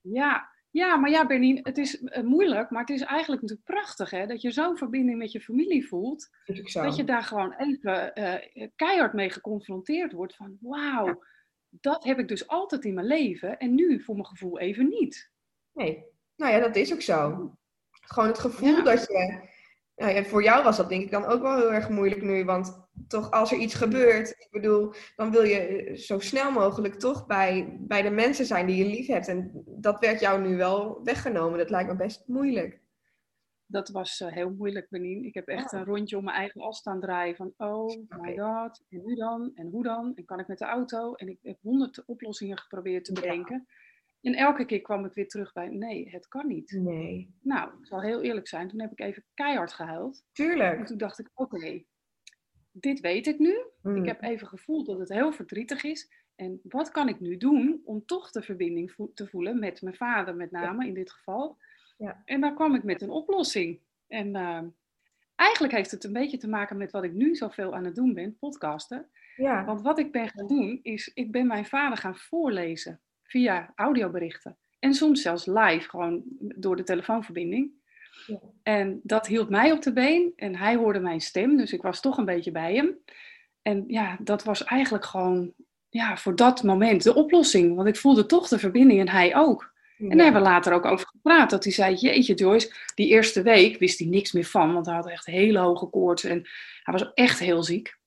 Ja, 0.00 0.50
ja 0.70 0.96
maar 0.96 1.10
ja, 1.10 1.26
Bernien, 1.26 1.58
het 1.62 1.78
is 1.78 2.02
uh, 2.02 2.22
moeilijk, 2.22 2.70
maar 2.70 2.80
het 2.80 2.90
is 2.90 3.02
eigenlijk 3.02 3.42
natuurlijk 3.42 3.68
prachtig, 3.68 4.10
hè? 4.10 4.26
Dat 4.26 4.42
je 4.42 4.50
zo'n 4.50 4.76
verbinding 4.76 5.18
met 5.18 5.32
je 5.32 5.40
familie 5.40 5.88
voelt. 5.88 6.28
Dat 6.72 6.96
je 6.96 7.04
daar 7.04 7.22
gewoon 7.22 7.54
even 7.56 8.12
uh, 8.14 8.68
keihard 8.76 9.12
mee 9.12 9.30
geconfronteerd 9.30 10.12
wordt 10.12 10.36
van, 10.36 10.56
wauw, 10.60 11.22
dat 11.68 12.04
heb 12.04 12.18
ik 12.18 12.28
dus 12.28 12.46
altijd 12.46 12.84
in 12.84 12.94
mijn 12.94 13.06
leven 13.06 13.58
en 13.58 13.74
nu 13.74 14.02
voor 14.02 14.14
mijn 14.14 14.26
gevoel 14.26 14.58
even 14.58 14.88
niet. 14.88 15.30
Nee, 15.72 16.04
nou 16.36 16.52
ja, 16.52 16.60
dat 16.60 16.76
is 16.76 16.92
ook 16.92 17.02
zo. 17.02 17.50
Gewoon 17.90 18.28
het 18.28 18.38
gevoel 18.38 18.82
dat 18.82 19.06
je 19.06 19.40
nou 19.96 20.12
ja, 20.12 20.24
voor 20.24 20.42
jou 20.42 20.64
was 20.64 20.76
dat 20.76 20.88
denk 20.88 21.02
ik 21.02 21.10
dan 21.10 21.24
ook 21.24 21.42
wel 21.42 21.56
heel 21.56 21.72
erg 21.72 21.88
moeilijk 21.88 22.22
nu. 22.22 22.44
Want 22.44 22.85
toch 23.08 23.30
als 23.30 23.52
er 23.52 23.58
iets 23.58 23.74
gebeurt, 23.74 24.30
ik 24.30 24.48
bedoel, 24.50 24.92
dan 25.16 25.30
wil 25.30 25.42
je 25.42 25.92
zo 25.96 26.18
snel 26.18 26.52
mogelijk 26.52 26.94
toch 26.94 27.26
bij, 27.26 27.76
bij 27.80 28.02
de 28.02 28.10
mensen 28.10 28.46
zijn 28.46 28.66
die 28.66 28.76
je 28.76 28.90
lief 28.90 29.06
hebt. 29.06 29.28
En 29.28 29.62
dat 29.66 30.00
werd 30.00 30.20
jou 30.20 30.48
nu 30.48 30.56
wel 30.56 31.00
weggenomen. 31.04 31.58
Dat 31.58 31.70
lijkt 31.70 31.88
me 31.88 31.96
best 31.96 32.22
moeilijk. 32.26 32.80
Dat 33.68 33.88
was 33.88 34.20
uh, 34.20 34.32
heel 34.32 34.50
moeilijk, 34.50 34.88
Benien. 34.88 35.24
Ik 35.24 35.34
heb 35.34 35.48
echt 35.48 35.72
een 35.72 35.84
rondje 35.84 36.16
om 36.16 36.24
mijn 36.24 36.36
eigen 36.36 36.60
as 36.60 36.78
staan 36.78 37.00
draaien. 37.00 37.36
Van, 37.36 37.52
oh 37.56 37.96
my 38.08 38.36
god, 38.38 38.84
en 38.88 39.02
nu 39.04 39.14
dan? 39.14 39.50
En 39.54 39.68
hoe 39.68 39.82
dan? 39.82 40.12
En 40.14 40.24
kan 40.24 40.40
ik 40.40 40.46
met 40.46 40.58
de 40.58 40.64
auto? 40.64 41.14
En 41.14 41.28
ik 41.28 41.38
heb 41.42 41.58
honderd 41.62 42.04
oplossingen 42.04 42.58
geprobeerd 42.58 43.04
te 43.04 43.12
bedenken. 43.12 43.66
En 44.20 44.34
elke 44.34 44.64
keer 44.64 44.80
kwam 44.80 45.04
ik 45.04 45.12
weer 45.12 45.28
terug 45.28 45.52
bij, 45.52 45.68
nee, 45.68 46.10
het 46.10 46.28
kan 46.28 46.46
niet. 46.46 46.70
Nee. 46.70 47.34
Nou, 47.42 47.70
ik 47.80 47.86
zal 47.86 48.00
heel 48.00 48.22
eerlijk 48.22 48.48
zijn, 48.48 48.68
toen 48.68 48.80
heb 48.80 48.92
ik 48.92 49.00
even 49.00 49.24
keihard 49.34 49.72
gehuild. 49.72 50.24
Tuurlijk. 50.32 50.78
En 50.78 50.84
toen 50.84 50.98
dacht 50.98 51.18
ik, 51.18 51.30
oké, 51.34 51.84
dit 52.80 53.00
weet 53.00 53.26
ik 53.26 53.38
nu. 53.38 53.56
Hmm. 53.82 53.96
Ik 53.96 54.06
heb 54.06 54.22
even 54.22 54.46
gevoeld 54.46 54.86
dat 54.86 54.98
het 54.98 55.08
heel 55.08 55.32
verdrietig 55.32 55.84
is. 55.84 56.10
En 56.36 56.60
wat 56.62 56.90
kan 56.90 57.08
ik 57.08 57.20
nu 57.20 57.36
doen 57.36 57.80
om 57.84 58.06
toch 58.06 58.30
de 58.30 58.42
verbinding 58.42 58.94
te 59.14 59.26
voelen 59.26 59.58
met 59.58 59.82
mijn 59.82 59.94
vader 59.94 60.36
met 60.36 60.50
name 60.50 60.86
in 60.86 60.94
dit 60.94 61.10
geval. 61.10 61.56
Ja. 61.96 62.22
En 62.24 62.40
daar 62.40 62.54
kwam 62.54 62.74
ik 62.74 62.82
met 62.82 63.02
een 63.02 63.10
oplossing. 63.10 63.80
En 64.08 64.34
uh, 64.34 64.62
eigenlijk 65.34 65.74
heeft 65.74 65.90
het 65.90 66.04
een 66.04 66.12
beetje 66.12 66.36
te 66.36 66.48
maken 66.48 66.76
met 66.76 66.90
wat 66.90 67.04
ik 67.04 67.12
nu 67.12 67.34
zoveel 67.34 67.74
aan 67.74 67.84
het 67.84 67.94
doen 67.94 68.14
ben, 68.14 68.36
podcasten. 68.38 69.10
Ja. 69.36 69.64
Want 69.64 69.82
wat 69.82 69.98
ik 69.98 70.12
ben 70.12 70.28
gaan 70.28 70.46
doen 70.46 70.80
is, 70.82 71.10
ik 71.14 71.32
ben 71.32 71.46
mijn 71.46 71.66
vader 71.66 71.98
gaan 71.98 72.16
voorlezen 72.16 73.00
via 73.22 73.72
audioberichten. 73.74 74.56
En 74.78 74.94
soms 74.94 75.22
zelfs 75.22 75.46
live, 75.46 75.88
gewoon 75.88 76.22
door 76.38 76.76
de 76.76 76.82
telefoonverbinding. 76.82 77.70
Ja. 78.26 78.38
En 78.62 79.00
dat 79.02 79.26
hield 79.26 79.48
mij 79.48 79.72
op 79.72 79.82
de 79.82 79.92
been 79.92 80.32
en 80.36 80.56
hij 80.56 80.76
hoorde 80.76 81.00
mijn 81.00 81.20
stem, 81.20 81.56
dus 81.56 81.72
ik 81.72 81.82
was 81.82 82.00
toch 82.00 82.18
een 82.18 82.24
beetje 82.24 82.50
bij 82.50 82.74
hem. 82.74 82.98
En 83.62 83.84
ja, 83.86 84.16
dat 84.20 84.44
was 84.44 84.64
eigenlijk 84.64 85.04
gewoon 85.04 85.52
ja, 85.88 86.16
voor 86.16 86.36
dat 86.36 86.62
moment 86.62 87.02
de 87.02 87.14
oplossing, 87.14 87.76
want 87.76 87.88
ik 87.88 87.96
voelde 87.96 88.26
toch 88.26 88.48
de 88.48 88.58
verbinding 88.58 89.00
en 89.00 89.08
hij 89.08 89.36
ook. 89.36 89.74
En 89.98 90.08
daar 90.08 90.24
hebben 90.24 90.42
we 90.42 90.48
later 90.48 90.72
ook 90.72 90.84
over 90.84 91.06
gepraat. 91.06 91.50
Dat 91.50 91.64
hij 91.64 91.72
zei: 91.72 91.94
Jeetje, 91.94 92.34
Joyce, 92.34 92.74
die 92.94 93.08
eerste 93.08 93.42
week 93.42 93.78
wist 93.78 93.98
hij 93.98 94.08
niks 94.08 94.32
meer 94.32 94.44
van. 94.44 94.72
Want 94.72 94.86
hij 94.86 94.94
had 94.94 95.08
echt 95.08 95.26
hele 95.26 95.58
hoge 95.58 95.86
koorts 95.86 96.24
en 96.24 96.48
hij 96.82 96.94
was 96.94 97.12
echt 97.14 97.38
heel 97.38 97.62
ziek. 97.62 97.98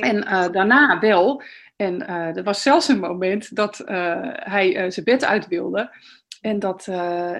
En 0.00 0.16
uh, 0.16 0.48
daarna 0.48 0.98
wel. 0.98 1.42
En 1.76 2.02
uh, 2.02 2.36
er 2.36 2.42
was 2.42 2.62
zelfs 2.62 2.88
een 2.88 2.98
moment 2.98 3.56
dat 3.56 3.80
uh, 3.80 3.86
hij 4.32 4.90
zijn 4.90 5.04
bed 5.04 5.24
uit 5.24 5.48
wilde. 5.48 5.90
En 6.40 6.58
dat, 6.58 6.84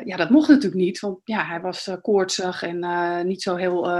ja, 0.05 0.17
dat 0.17 0.31
mocht 0.31 0.49
natuurlijk 0.49 0.83
niet, 0.83 1.01
want 1.01 1.21
ja, 1.25 1.45
hij 1.45 1.61
was 1.61 1.91
koortsig 2.03 2.63
en 2.63 3.27
niet 3.27 3.43
zo 3.43 3.57
heel 3.57 3.91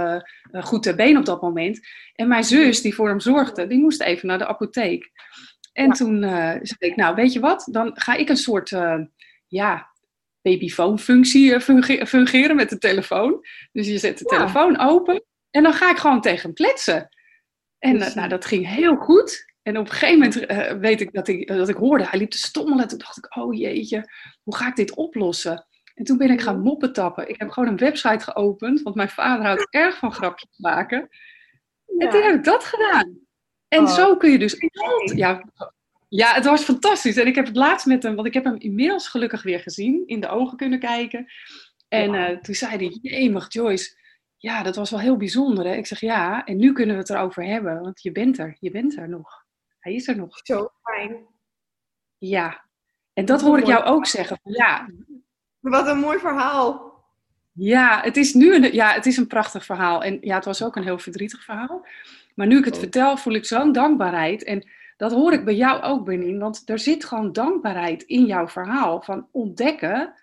goed 0.51 0.83
ter 0.83 0.95
been 0.95 1.17
op 1.17 1.25
dat 1.25 1.41
moment. 1.41 1.87
En 2.15 2.27
mijn 2.27 2.43
zus, 2.43 2.81
die 2.81 2.95
voor 2.95 3.07
hem 3.07 3.19
zorgde, 3.19 3.67
die 3.67 3.79
moest 3.79 4.01
even 4.01 4.27
naar 4.27 4.37
de 4.37 4.47
apotheek. 4.47 5.11
En 5.73 5.91
toen 5.91 6.21
zei 6.61 6.75
ik, 6.77 6.95
nou 6.95 7.15
weet 7.15 7.33
je 7.33 7.39
wat, 7.39 7.67
dan 7.71 7.91
ga 7.93 8.13
ik 8.15 8.29
een 8.29 8.37
soort, 8.37 8.75
ja, 9.47 9.95
babyfoon-functie 10.41 11.59
fungeren 12.05 12.55
met 12.55 12.69
de 12.69 12.77
telefoon. 12.77 13.45
Dus 13.71 13.87
je 13.87 13.97
zet 13.97 14.17
de 14.17 14.25
telefoon 14.25 14.79
open 14.79 15.23
en 15.51 15.63
dan 15.63 15.73
ga 15.73 15.91
ik 15.91 15.97
gewoon 15.97 16.21
tegen 16.21 16.41
hem 16.41 16.53
kletsen. 16.53 17.09
En 17.79 17.97
nou, 17.97 18.27
dat 18.27 18.45
ging 18.45 18.67
heel 18.67 18.95
goed. 18.95 19.45
En 19.67 19.77
op 19.77 19.85
een 19.85 19.91
gegeven 19.91 20.19
moment 20.19 20.79
weet 20.81 21.01
ik 21.01 21.13
dat, 21.13 21.27
ik 21.27 21.47
dat 21.47 21.69
ik 21.69 21.75
hoorde, 21.75 22.05
hij 22.07 22.19
liep 22.19 22.29
te 22.29 22.37
stommelen. 22.37 22.87
Toen 22.87 22.97
dacht 22.97 23.17
ik, 23.17 23.37
oh 23.37 23.53
jeetje, 23.53 24.11
hoe 24.43 24.55
ga 24.55 24.67
ik 24.67 24.75
dit 24.75 24.95
oplossen? 24.95 25.67
En 25.93 26.03
toen 26.03 26.17
ben 26.17 26.29
ik 26.29 26.41
gaan 26.41 26.59
moppen 26.59 26.93
tappen. 26.93 27.29
Ik 27.29 27.39
heb 27.39 27.49
gewoon 27.49 27.69
een 27.69 27.77
website 27.77 28.23
geopend, 28.23 28.81
want 28.81 28.95
mijn 28.95 29.09
vader 29.09 29.45
houdt 29.45 29.67
erg 29.83 29.97
van 29.97 30.13
grapjes 30.13 30.57
maken. 30.57 31.09
En 31.97 32.09
toen 32.09 32.21
heb 32.21 32.35
ik 32.35 32.43
dat 32.43 32.63
gedaan. 32.63 33.17
En 33.67 33.79
oh. 33.79 33.87
zo 33.87 34.17
kun 34.17 34.31
je 34.31 34.37
dus. 34.37 34.55
Ja, 35.15 35.43
ja, 36.07 36.33
het 36.33 36.45
was 36.45 36.63
fantastisch. 36.63 37.17
En 37.17 37.27
ik 37.27 37.35
heb 37.35 37.45
het 37.45 37.55
laatst 37.55 37.85
met 37.85 38.03
hem, 38.03 38.15
want 38.15 38.27
ik 38.27 38.33
heb 38.33 38.43
hem 38.43 38.55
inmiddels 38.57 39.07
gelukkig 39.07 39.43
weer 39.43 39.59
gezien, 39.59 40.03
in 40.05 40.19
de 40.19 40.29
ogen 40.29 40.57
kunnen 40.57 40.79
kijken. 40.79 41.25
En 41.87 42.13
uh, 42.13 42.37
toen 42.37 42.55
zei 42.55 42.77
hij: 42.77 42.97
Jemig, 43.01 43.53
Joyce, 43.53 43.97
ja, 44.37 44.63
dat 44.63 44.75
was 44.75 44.89
wel 44.89 44.99
heel 44.99 45.17
bijzonder. 45.17 45.65
Hè? 45.65 45.75
Ik 45.75 45.85
zeg 45.85 45.99
ja, 45.99 46.45
en 46.45 46.57
nu 46.57 46.73
kunnen 46.73 46.95
we 46.95 47.01
het 47.01 47.09
erover 47.09 47.45
hebben, 47.45 47.81
want 47.81 48.01
je 48.01 48.11
bent 48.11 48.37
er. 48.37 48.57
Je 48.59 48.71
bent 48.71 48.97
er 48.97 49.09
nog. 49.09 49.45
Hij 49.87 49.95
is 49.95 50.07
er 50.07 50.15
nog. 50.15 50.39
Zo 50.43 50.69
fijn. 50.83 51.25
Ja, 52.17 52.65
en 53.13 53.25
dat 53.25 53.41
hoor 53.41 53.57
ik 53.57 53.65
jou 53.65 53.83
ook 53.83 54.05
zeggen. 54.05 54.39
Ja. 54.43 54.89
Wat 55.59 55.87
een 55.87 55.99
mooi 55.99 56.19
verhaal. 56.19 56.93
Ja, 57.51 58.01
het 58.01 58.17
is 58.17 58.33
nu 58.33 58.55
een, 58.55 58.73
ja, 58.73 58.93
het 58.93 59.05
is 59.05 59.17
een 59.17 59.27
prachtig 59.27 59.65
verhaal. 59.65 60.03
En 60.03 60.17
ja, 60.21 60.35
het 60.35 60.45
was 60.45 60.63
ook 60.63 60.75
een 60.75 60.83
heel 60.83 60.99
verdrietig 60.99 61.43
verhaal. 61.43 61.85
Maar 62.35 62.47
nu 62.47 62.57
ik 62.57 62.65
het 62.65 62.73
oh. 62.73 62.79
vertel, 62.79 63.17
voel 63.17 63.33
ik 63.33 63.45
zo'n 63.45 63.71
dankbaarheid. 63.71 64.43
En 64.43 64.69
dat 64.97 65.11
hoor 65.11 65.33
ik 65.33 65.45
bij 65.45 65.55
jou 65.55 65.81
ook, 65.81 66.05
Benin. 66.05 66.39
Want 66.39 66.69
er 66.69 66.79
zit 66.79 67.05
gewoon 67.05 67.31
dankbaarheid 67.31 68.03
in 68.03 68.25
jouw 68.25 68.47
verhaal. 68.47 69.01
Van 69.01 69.27
ontdekken, 69.31 70.13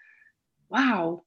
wauw, 0.68 1.24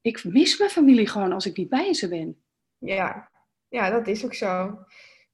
ik 0.00 0.24
mis 0.24 0.58
mijn 0.58 0.70
familie 0.70 1.08
gewoon 1.08 1.32
als 1.32 1.46
ik 1.46 1.56
niet 1.56 1.68
bij 1.68 1.94
ze 1.94 2.08
ben. 2.08 2.42
Ja, 2.78 3.30
ja 3.68 3.90
dat 3.90 4.06
is 4.06 4.24
ook 4.24 4.34
zo. 4.34 4.78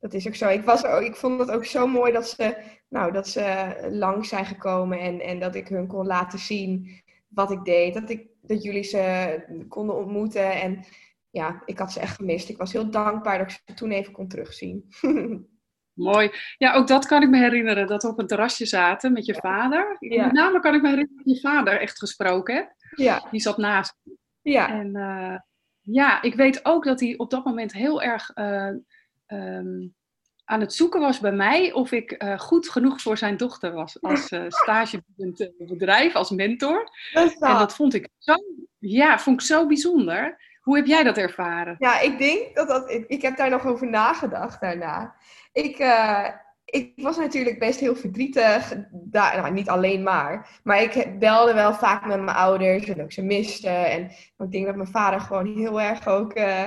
Dat 0.02 0.14
is 0.14 0.26
ook 0.26 0.34
zo. 0.34 0.48
Ik, 0.48 0.64
was, 0.64 0.82
ik 0.82 1.16
vond 1.16 1.38
het 1.38 1.50
ook 1.50 1.64
zo 1.64 1.86
mooi 1.86 2.12
dat 2.12 2.28
ze, 2.28 2.56
nou, 2.88 3.12
dat 3.12 3.28
ze 3.28 3.74
lang 3.90 4.26
zijn 4.26 4.46
gekomen 4.46 4.98
en, 4.98 5.20
en 5.20 5.38
dat 5.38 5.54
ik 5.54 5.68
hun 5.68 5.86
kon 5.86 6.06
laten 6.06 6.38
zien 6.38 7.02
wat 7.28 7.50
ik 7.50 7.64
deed. 7.64 7.94
Dat, 7.94 8.10
ik, 8.10 8.26
dat 8.40 8.62
jullie 8.62 8.82
ze 8.82 9.64
konden 9.68 9.96
ontmoeten. 9.96 10.60
En 10.60 10.84
ja, 11.30 11.62
ik 11.64 11.78
had 11.78 11.92
ze 11.92 12.00
echt 12.00 12.16
gemist. 12.16 12.48
Ik 12.48 12.56
was 12.56 12.72
heel 12.72 12.90
dankbaar 12.90 13.38
dat 13.38 13.50
ik 13.50 13.60
ze 13.66 13.74
toen 13.74 13.90
even 13.90 14.12
kon 14.12 14.28
terugzien. 14.28 14.88
Mooi. 15.92 16.30
Ja, 16.58 16.74
ook 16.74 16.86
dat 16.86 17.06
kan 17.06 17.22
ik 17.22 17.28
me 17.28 17.38
herinneren. 17.38 17.86
Dat 17.86 18.02
we 18.02 18.08
op 18.08 18.18
een 18.18 18.26
terrasje 18.26 18.66
zaten 18.66 19.12
met 19.12 19.26
je 19.26 19.34
vader. 19.34 19.96
Ja. 19.98 20.24
Met 20.24 20.32
name 20.32 20.60
kan 20.60 20.74
ik 20.74 20.82
me 20.82 20.88
herinneren 20.88 21.24
dat 21.24 21.34
je 21.34 21.40
vader 21.40 21.80
echt 21.80 21.98
gesproken 21.98 22.54
hebt. 22.54 22.74
Ja. 22.94 23.28
Die 23.30 23.40
zat 23.40 23.56
naast 23.56 23.96
Ja. 24.42 24.68
En 24.68 24.96
uh, 24.96 25.38
ja, 25.80 26.22
ik 26.22 26.34
weet 26.34 26.64
ook 26.64 26.84
dat 26.84 27.00
hij 27.00 27.14
op 27.16 27.30
dat 27.30 27.44
moment 27.44 27.72
heel 27.72 28.02
erg 28.02 28.36
uh, 28.36 28.70
um, 29.32 29.94
aan 30.44 30.60
het 30.60 30.74
zoeken 30.74 31.00
was 31.00 31.20
bij 31.20 31.32
mij 31.32 31.72
of 31.72 31.92
ik 31.92 32.22
uh, 32.22 32.38
goed 32.38 32.68
genoeg 32.68 33.00
voor 33.00 33.18
zijn 33.18 33.36
dochter 33.36 33.72
was 33.72 34.02
als 34.02 34.30
uh, 34.32 34.98
bedrijf, 35.58 36.14
als 36.14 36.30
mentor. 36.30 36.90
Dat 37.12 37.32
en 37.32 37.58
dat 37.58 37.74
vond 37.74 37.94
ik 37.94 38.08
zo, 38.18 38.34
ja, 38.78 39.18
vond 39.18 39.40
ik 39.40 39.46
zo 39.46 39.66
bijzonder. 39.66 40.50
Hoe 40.60 40.76
heb 40.76 40.86
jij 40.86 41.02
dat 41.02 41.16
ervaren? 41.16 41.76
Ja, 41.78 42.00
ik 42.00 42.18
denk 42.18 42.54
dat 42.54 42.68
dat. 42.68 43.04
Ik 43.06 43.22
heb 43.22 43.36
daar 43.36 43.50
nog 43.50 43.66
over 43.66 43.90
nagedacht 43.90 44.60
daarna. 44.60 45.14
Ik, 45.52 45.78
uh, 45.78 46.28
ik 46.64 46.92
was 46.96 47.16
natuurlijk 47.16 47.58
best 47.58 47.80
heel 47.80 47.96
verdrietig. 47.96 48.74
Daar, 48.90 49.36
nou, 49.36 49.52
niet 49.52 49.68
alleen 49.68 50.02
maar. 50.02 50.60
Maar 50.62 50.82
ik 50.82 51.18
belde 51.18 51.54
wel 51.54 51.74
vaak 51.74 52.06
met 52.06 52.20
mijn 52.20 52.36
ouders 52.36 52.88
en 52.88 53.02
ook 53.02 53.12
ze 53.12 53.22
miste. 53.22 53.68
En 53.68 54.10
ik 54.38 54.50
denk 54.50 54.66
dat 54.66 54.76
mijn 54.76 54.88
vader 54.88 55.20
gewoon 55.20 55.56
heel 55.56 55.80
erg 55.80 56.06
ook 56.06 56.38
uh, 56.38 56.66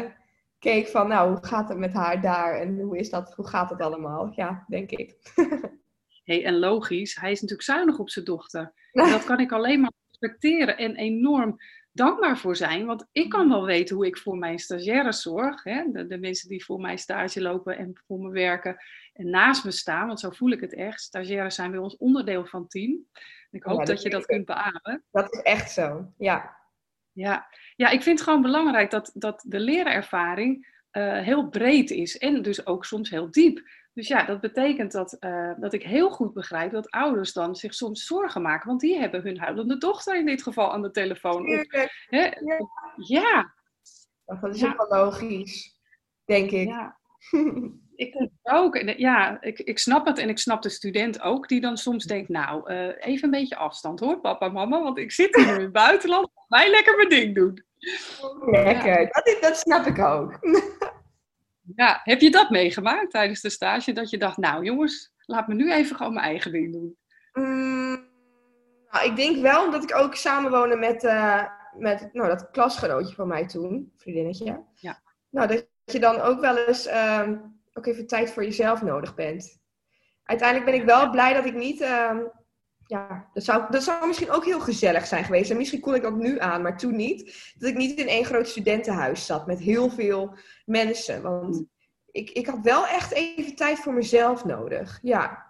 keek 0.65 0.87
van, 0.87 1.07
nou, 1.07 1.29
hoe 1.29 1.45
gaat 1.45 1.69
het 1.69 1.77
met 1.77 1.93
haar 1.93 2.21
daar? 2.21 2.59
En 2.59 2.79
hoe 2.79 2.97
is 2.97 3.09
dat? 3.09 3.33
Hoe 3.33 3.47
gaat 3.47 3.69
het 3.69 3.81
allemaal? 3.81 4.31
Ja, 4.35 4.65
denk 4.67 4.91
ik. 4.91 5.15
hey, 6.29 6.45
en 6.45 6.59
logisch, 6.59 7.15
hij 7.15 7.31
is 7.31 7.41
natuurlijk 7.41 7.67
zuinig 7.67 7.99
op 7.99 8.09
zijn 8.09 8.25
dochter. 8.25 8.73
En 8.91 9.09
dat 9.09 9.23
kan 9.23 9.39
ik 9.39 9.51
alleen 9.51 9.79
maar 9.79 9.91
respecteren 10.09 10.77
en 10.77 10.95
enorm 10.95 11.57
dankbaar 11.91 12.37
voor 12.37 12.55
zijn. 12.55 12.85
Want 12.85 13.07
ik 13.11 13.29
kan 13.29 13.49
wel 13.49 13.65
weten 13.65 13.95
hoe 13.95 14.05
ik 14.05 14.17
voor 14.17 14.37
mijn 14.37 14.59
stagiaires 14.59 15.21
zorg. 15.21 15.63
Hè? 15.63 15.83
De, 15.91 16.07
de, 16.07 16.17
mensen 16.17 16.49
die 16.49 16.65
voor 16.65 16.79
mij 16.79 16.97
stage 16.97 17.41
lopen 17.41 17.77
en 17.77 18.01
voor 18.07 18.19
me 18.19 18.29
werken 18.29 18.77
en 19.13 19.29
naast 19.29 19.65
me 19.65 19.71
staan. 19.71 20.07
Want 20.07 20.19
zo 20.19 20.29
voel 20.29 20.51
ik 20.51 20.61
het 20.61 20.73
echt. 20.73 21.01
Stagiaires 21.01 21.55
zijn 21.55 21.71
bij 21.71 21.79
ons 21.79 21.97
onderdeel 21.97 22.45
van 22.45 22.61
het 22.61 22.69
team. 22.69 23.05
Ik 23.51 23.63
hoop 23.63 23.85
dat, 23.85 24.01
je 24.01 24.09
dat 24.09 24.25
kunt 24.25 24.45
beamen. 24.45 25.03
Dat 25.11 25.33
is 25.33 25.41
echt 25.41 25.71
zo, 25.71 26.11
ja. 26.17 26.57
Ja, 27.15 27.47
ja 27.75 27.89
ik 27.89 28.03
vind 28.03 28.19
het 28.19 28.27
gewoon 28.27 28.41
belangrijk 28.41 28.91
dat, 28.91 29.11
dat 29.13 29.43
de 29.47 29.59
lerervaring 29.59 30.73
uh, 30.91 31.19
heel 31.19 31.49
breed 31.49 31.91
is. 31.91 32.17
En 32.17 32.41
dus 32.41 32.65
ook 32.65 32.85
soms 32.85 33.09
heel 33.09 33.31
diep. 33.31 33.61
Dus 33.93 34.07
ja, 34.07 34.25
dat 34.25 34.41
betekent 34.41 34.91
dat, 34.91 35.17
uh, 35.19 35.51
dat 35.59 35.73
ik 35.73 35.83
heel 35.83 36.09
goed 36.09 36.33
begrijp 36.33 36.71
dat 36.71 36.91
ouders 36.91 37.33
dan 37.33 37.55
zich 37.55 37.73
soms 37.73 38.05
zorgen 38.05 38.41
maken. 38.41 38.67
Want 38.67 38.79
die 38.79 38.99
hebben 38.99 39.21
hun 39.21 39.39
huilende 39.39 39.77
dochter 39.77 40.15
in 40.15 40.25
dit 40.25 40.43
geval 40.43 40.73
aan 40.73 40.81
de 40.81 40.91
telefoon. 40.91 41.45
Hè? 42.05 42.17
Ja. 42.17 42.33
ja. 42.95 43.53
Dat 44.25 44.55
is 44.55 44.65
ook 44.65 44.87
wel 44.87 45.03
logisch, 45.03 45.79
denk 46.25 46.51
ik. 46.51 46.67
Ja. 46.67 46.97
ik 47.95 48.13
denk 48.13 48.31
ook. 48.41 48.77
Ja, 48.97 49.41
ik, 49.41 49.59
ik 49.59 49.79
snap 49.79 50.05
het 50.05 50.17
en 50.17 50.29
ik 50.29 50.39
snap 50.39 50.61
de 50.61 50.69
student 50.69 51.21
ook 51.21 51.47
die 51.47 51.61
dan 51.61 51.77
soms 51.77 52.05
denkt, 52.05 52.29
nou, 52.29 52.71
uh, 52.73 52.87
even 52.99 53.23
een 53.23 53.39
beetje 53.39 53.55
afstand 53.55 53.99
hoor, 53.99 54.19
papa, 54.19 54.49
mama, 54.49 54.81
want 54.81 54.97
ik 54.97 55.11
zit 55.11 55.35
hier 55.35 55.55
in 55.55 55.61
het 55.61 55.71
buitenland, 55.71 56.29
mij 56.47 56.69
lekker 56.69 56.95
mijn 56.95 57.09
ding 57.09 57.35
doen. 57.35 57.63
Lekker, 58.45 59.01
ja. 59.01 59.21
dat, 59.23 59.37
dat 59.41 59.57
snap 59.57 59.85
ik 59.85 59.99
ook. 59.99 60.39
Ja, 61.75 62.01
heb 62.03 62.21
je 62.21 62.31
dat 62.31 62.49
meegemaakt 62.49 63.11
tijdens 63.11 63.41
de 63.41 63.49
stage? 63.49 63.93
Dat 63.93 64.09
je 64.09 64.17
dacht, 64.17 64.37
nou 64.37 64.63
jongens, 64.63 65.13
laat 65.25 65.47
me 65.47 65.53
nu 65.53 65.71
even 65.71 65.95
gewoon 65.95 66.13
mijn 66.13 66.25
eigen 66.25 66.51
ding 66.51 66.71
doen. 66.71 66.97
Mm, 67.33 68.07
nou, 68.91 69.09
ik 69.09 69.15
denk 69.15 69.41
wel 69.41 69.65
omdat 69.65 69.83
ik 69.83 69.95
ook 69.95 70.15
samenwoonde 70.15 70.75
met, 70.75 71.03
uh, 71.03 71.43
met 71.77 72.09
nou, 72.13 72.27
dat 72.27 72.51
klasgenootje 72.51 73.15
van 73.15 73.27
mij 73.27 73.47
toen, 73.47 73.93
vriendinnetje. 73.97 74.63
Ja. 74.75 75.01
Nou, 75.29 75.47
dat 75.47 75.67
je 75.85 75.99
dan 75.99 76.19
ook 76.19 76.39
wel 76.39 76.57
eens 76.57 76.87
uh, 76.87 77.29
ook 77.73 77.85
even 77.85 78.07
tijd 78.07 78.31
voor 78.31 78.43
jezelf 78.43 78.81
nodig 78.81 79.15
bent. 79.15 79.59
Uiteindelijk 80.23 80.71
ben 80.71 80.79
ik 80.79 80.85
wel 80.85 81.09
blij 81.09 81.33
dat 81.33 81.45
ik 81.45 81.53
niet... 81.53 81.81
Uh, 81.81 82.17
ja, 82.87 83.29
dat 83.33 83.43
zou, 83.43 83.71
dat 83.71 83.83
zou 83.83 84.07
misschien 84.07 84.31
ook 84.31 84.45
heel 84.45 84.59
gezellig 84.59 85.07
zijn 85.07 85.23
geweest. 85.23 85.51
En 85.51 85.57
misschien 85.57 85.79
kon 85.79 85.95
ik 85.95 86.01
dat 86.01 86.15
nu 86.15 86.39
aan, 86.39 86.61
maar 86.61 86.77
toen 86.77 86.95
niet. 86.95 87.53
Dat 87.57 87.69
ik 87.69 87.77
niet 87.77 87.99
in 87.99 88.07
één 88.07 88.25
groot 88.25 88.47
studentenhuis 88.47 89.25
zat 89.25 89.47
met 89.47 89.59
heel 89.59 89.89
veel 89.89 90.37
mensen. 90.65 91.21
Want 91.21 91.65
ik, 92.11 92.29
ik 92.29 92.47
had 92.47 92.59
wel 92.61 92.87
echt 92.87 93.11
even 93.11 93.55
tijd 93.55 93.79
voor 93.79 93.93
mezelf 93.93 94.45
nodig. 94.45 94.99
Ja. 95.01 95.45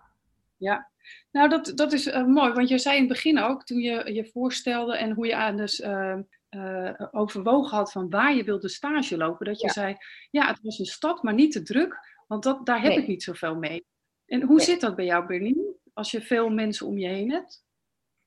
Ja, 0.57 0.89
nou 1.31 1.49
dat, 1.49 1.71
dat 1.75 1.93
is 1.93 2.07
uh, 2.07 2.25
mooi. 2.25 2.53
Want 2.53 2.69
je 2.69 2.77
zei 2.77 2.95
in 2.95 3.03
het 3.03 3.11
begin 3.11 3.39
ook, 3.39 3.63
toen 3.63 3.79
je 3.79 4.13
je 4.13 4.25
voorstelde 4.25 4.97
en 4.97 5.11
hoe 5.11 5.27
je 5.27 5.35
aan 5.35 5.57
dus 5.57 5.79
uh, 5.79 6.17
uh, 6.49 6.91
overwogen 7.11 7.77
had 7.77 7.91
van 7.91 8.09
waar 8.09 8.35
je 8.35 8.43
wilde 8.43 8.69
stage 8.69 9.17
lopen. 9.17 9.45
Dat 9.45 9.61
je 9.61 9.69
zei, 9.69 9.97
ja, 10.31 10.47
het 10.47 10.59
was 10.61 10.79
een 10.79 10.85
stad, 10.85 11.23
maar 11.23 11.33
niet 11.33 11.51
te 11.51 11.61
druk. 11.61 11.97
Want 12.27 12.43
dat, 12.43 12.65
daar 12.65 12.81
heb 12.81 12.91
ik 12.91 13.07
niet 13.07 13.23
zoveel 13.23 13.55
mee. 13.55 13.85
En 14.25 14.41
hoe 14.41 14.61
zit 14.61 14.81
dat 14.81 14.95
bij 14.95 15.05
jou, 15.05 15.25
Berlin? 15.25 15.75
Als 15.95 16.11
je 16.11 16.21
veel 16.21 16.49
mensen 16.49 16.87
om 16.87 16.97
je 16.97 17.07
heen 17.07 17.31
hebt? 17.31 17.63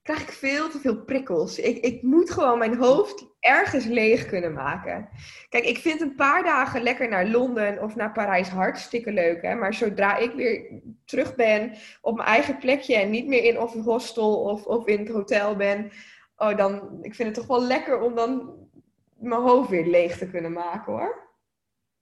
Krijg 0.02 0.22
ik 0.22 0.28
veel 0.28 0.68
te 0.70 0.78
veel 0.78 1.04
prikkels. 1.04 1.58
Ik, 1.58 1.84
ik 1.84 2.02
moet 2.02 2.30
gewoon 2.30 2.58
mijn 2.58 2.76
hoofd 2.76 3.26
ergens 3.40 3.84
leeg 3.84 4.26
kunnen 4.26 4.52
maken. 4.52 5.08
Kijk, 5.48 5.64
ik 5.64 5.78
vind 5.78 6.00
een 6.00 6.14
paar 6.14 6.42
dagen 6.42 6.82
lekker 6.82 7.08
naar 7.08 7.26
Londen 7.26 7.82
of 7.82 7.94
naar 7.96 8.12
Parijs 8.12 8.48
hartstikke 8.48 9.12
leuk. 9.12 9.42
Hè? 9.42 9.54
Maar 9.54 9.75
zodra 9.75 10.16
ik 10.16 10.32
weer 10.32 10.82
terug 11.04 11.34
ben 11.34 11.72
op 12.00 12.16
mijn 12.16 12.28
eigen 12.28 12.58
plekje 12.58 12.96
en 12.96 13.10
niet 13.10 13.26
meer 13.26 13.44
in 13.44 13.58
of 13.58 13.75
een 13.75 13.82
hostel 13.82 14.42
of, 14.42 14.66
of 14.66 14.87
in 14.87 14.98
het 14.98 15.08
hotel 15.08 15.56
ben, 15.56 15.90
oh, 16.37 16.56
dan 16.56 16.98
ik 17.02 17.14
vind 17.14 17.28
het 17.28 17.37
toch 17.37 17.58
wel 17.58 17.66
lekker 17.66 18.00
om 18.00 18.14
dan 18.14 18.56
mijn 19.16 19.42
hoofd 19.42 19.70
weer 19.70 19.87
leeg 19.87 20.18
te 20.18 20.30
kunnen 20.30 20.52
maken 20.52 20.92
hoor. 20.92 21.28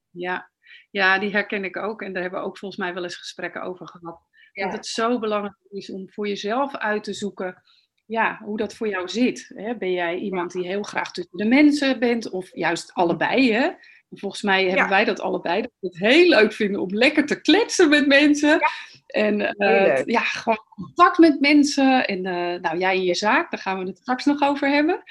Ja, 0.09 0.51
ja 0.91 1.19
die 1.19 1.31
herken 1.31 1.63
ik 1.63 1.77
ook. 1.77 2.01
En 2.01 2.13
daar 2.13 2.21
hebben 2.21 2.39
we 2.39 2.45
ook 2.45 2.57
volgens 2.57 2.81
mij 2.81 2.93
wel 2.93 3.03
eens 3.03 3.17
gesprekken 3.17 3.61
over 3.61 3.87
gehad. 3.87 4.26
Dat 4.63 4.71
het 4.71 4.85
zo 4.85 5.19
belangrijk 5.19 5.55
is 5.69 5.89
om 5.89 6.09
voor 6.11 6.27
jezelf 6.27 6.75
uit 6.75 7.03
te 7.03 7.13
zoeken 7.13 7.63
ja, 8.07 8.39
hoe 8.43 8.57
dat 8.57 8.73
voor 8.73 8.87
jou 8.87 9.09
zit. 9.09 9.51
Hè? 9.55 9.75
Ben 9.75 9.91
jij 9.91 10.17
iemand 10.17 10.51
die 10.51 10.67
heel 10.67 10.83
graag 10.83 11.11
tussen 11.11 11.37
de 11.37 11.45
mensen 11.45 11.99
bent 11.99 12.29
of 12.29 12.49
juist 12.53 12.93
allebei? 12.93 13.51
Hè? 13.53 13.69
Volgens 14.09 14.41
mij 14.41 14.65
hebben 14.65 14.89
wij 14.89 15.05
dat 15.05 15.19
allebei. 15.19 15.61
Dat 15.61 15.71
we 15.79 15.87
het 15.87 15.97
heel 15.97 16.29
leuk 16.29 16.53
vinden 16.53 16.81
om 16.81 16.95
lekker 16.95 17.25
te 17.25 17.41
kletsen 17.41 17.89
met 17.89 18.07
mensen. 18.07 18.59
En 19.07 19.39
uh, 19.57 20.03
ja, 20.03 20.19
gewoon 20.19 20.63
contact 20.69 21.17
met 21.17 21.39
mensen. 21.39 22.07
En 22.07 22.17
uh, 22.17 22.61
nou, 22.61 22.77
jij 22.77 22.95
in 22.95 23.03
je 23.03 23.15
zaak, 23.15 23.51
daar 23.51 23.59
gaan 23.59 23.79
we 23.79 23.85
het 23.85 23.97
straks 23.97 24.25
nog 24.25 24.41
over 24.41 24.69
hebben. 24.69 25.03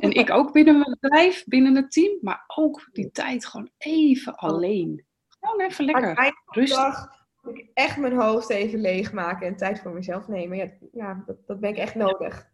En 0.00 0.10
ik 0.12 0.30
ook 0.30 0.52
binnen 0.52 0.78
mijn 0.78 0.96
bedrijf, 1.00 1.44
binnen 1.46 1.76
het 1.76 1.92
team. 1.92 2.18
Maar 2.20 2.44
ook 2.46 2.88
die 2.92 3.10
tijd 3.10 3.46
gewoon 3.46 3.70
even 3.78 4.34
alleen. 4.34 5.04
Gewoon 5.28 5.60
even 5.60 5.84
lekker 5.84 6.34
rustig 6.46 7.18
ik 7.42 7.66
echt 7.74 7.96
mijn 7.96 8.20
hoofd 8.20 8.50
even 8.50 8.80
leegmaken 8.80 9.46
en 9.46 9.56
tijd 9.56 9.80
voor 9.80 9.92
mezelf 9.92 10.28
nemen. 10.28 10.56
Ja, 10.56 10.70
ja 10.92 11.22
dat, 11.26 11.36
dat 11.46 11.60
ben 11.60 11.70
ik 11.70 11.76
echt 11.76 11.94
nodig. 11.94 12.48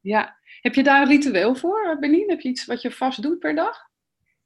Ja. 0.00 0.36
Heb 0.60 0.74
je 0.74 0.82
daar 0.82 1.02
een 1.02 1.08
ritueel 1.08 1.54
voor, 1.54 1.96
Benien? 2.00 2.30
Heb 2.30 2.40
je 2.40 2.48
iets 2.48 2.66
wat 2.66 2.82
je 2.82 2.90
vast 2.90 3.22
doet 3.22 3.38
per 3.38 3.54
dag? 3.54 3.88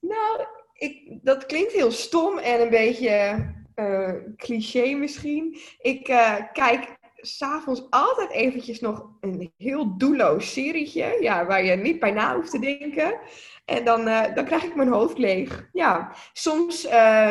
Nou, 0.00 0.46
ik, 0.72 1.18
dat 1.22 1.46
klinkt 1.46 1.72
heel 1.72 1.90
stom 1.90 2.38
en 2.38 2.60
een 2.60 2.70
beetje 2.70 3.44
uh, 3.74 4.12
cliché 4.36 4.94
misschien. 4.94 5.58
Ik 5.78 6.08
uh, 6.08 6.36
kijk 6.52 6.96
s'avonds 7.16 7.86
altijd 7.90 8.30
eventjes 8.30 8.80
nog 8.80 9.10
een 9.20 9.52
heel 9.56 9.96
doelloos 9.96 10.52
serietje. 10.52 11.16
Ja, 11.20 11.46
waar 11.46 11.64
je 11.64 11.76
niet 11.76 12.00
bij 12.00 12.12
na 12.12 12.34
hoeft 12.34 12.50
te 12.50 12.58
denken. 12.58 13.18
En 13.64 13.84
dan, 13.84 14.08
uh, 14.08 14.34
dan 14.34 14.44
krijg 14.44 14.64
ik 14.64 14.74
mijn 14.74 14.92
hoofd 14.92 15.18
leeg. 15.18 15.68
Ja, 15.72 16.14
soms 16.32 16.86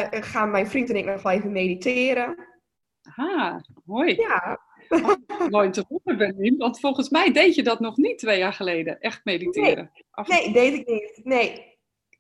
gaan 0.09 0.51
mijn 0.51 0.67
vriend 0.67 0.89
en 0.89 0.95
ik 0.95 1.05
nog 1.05 1.21
wel 1.21 1.31
even 1.31 1.51
mediteren. 1.51 2.51
Ah, 3.15 3.55
mooi. 3.85 4.15
Ja. 4.15 4.59
mooi 5.49 5.69
te 5.69 5.85
horen, 5.87 6.17
Benjamin. 6.17 6.57
Want 6.57 6.79
volgens 6.79 7.09
mij 7.09 7.31
deed 7.31 7.55
je 7.55 7.63
dat 7.63 7.79
nog 7.79 7.97
niet 7.97 8.17
twee 8.17 8.37
jaar 8.37 8.53
geleden. 8.53 8.99
Echt 8.99 9.21
mediteren. 9.23 9.91
Nee, 10.25 10.41
nee 10.43 10.53
deed 10.53 10.73
ik 10.73 10.87
niet. 10.87 11.21
Nee. 11.23 11.71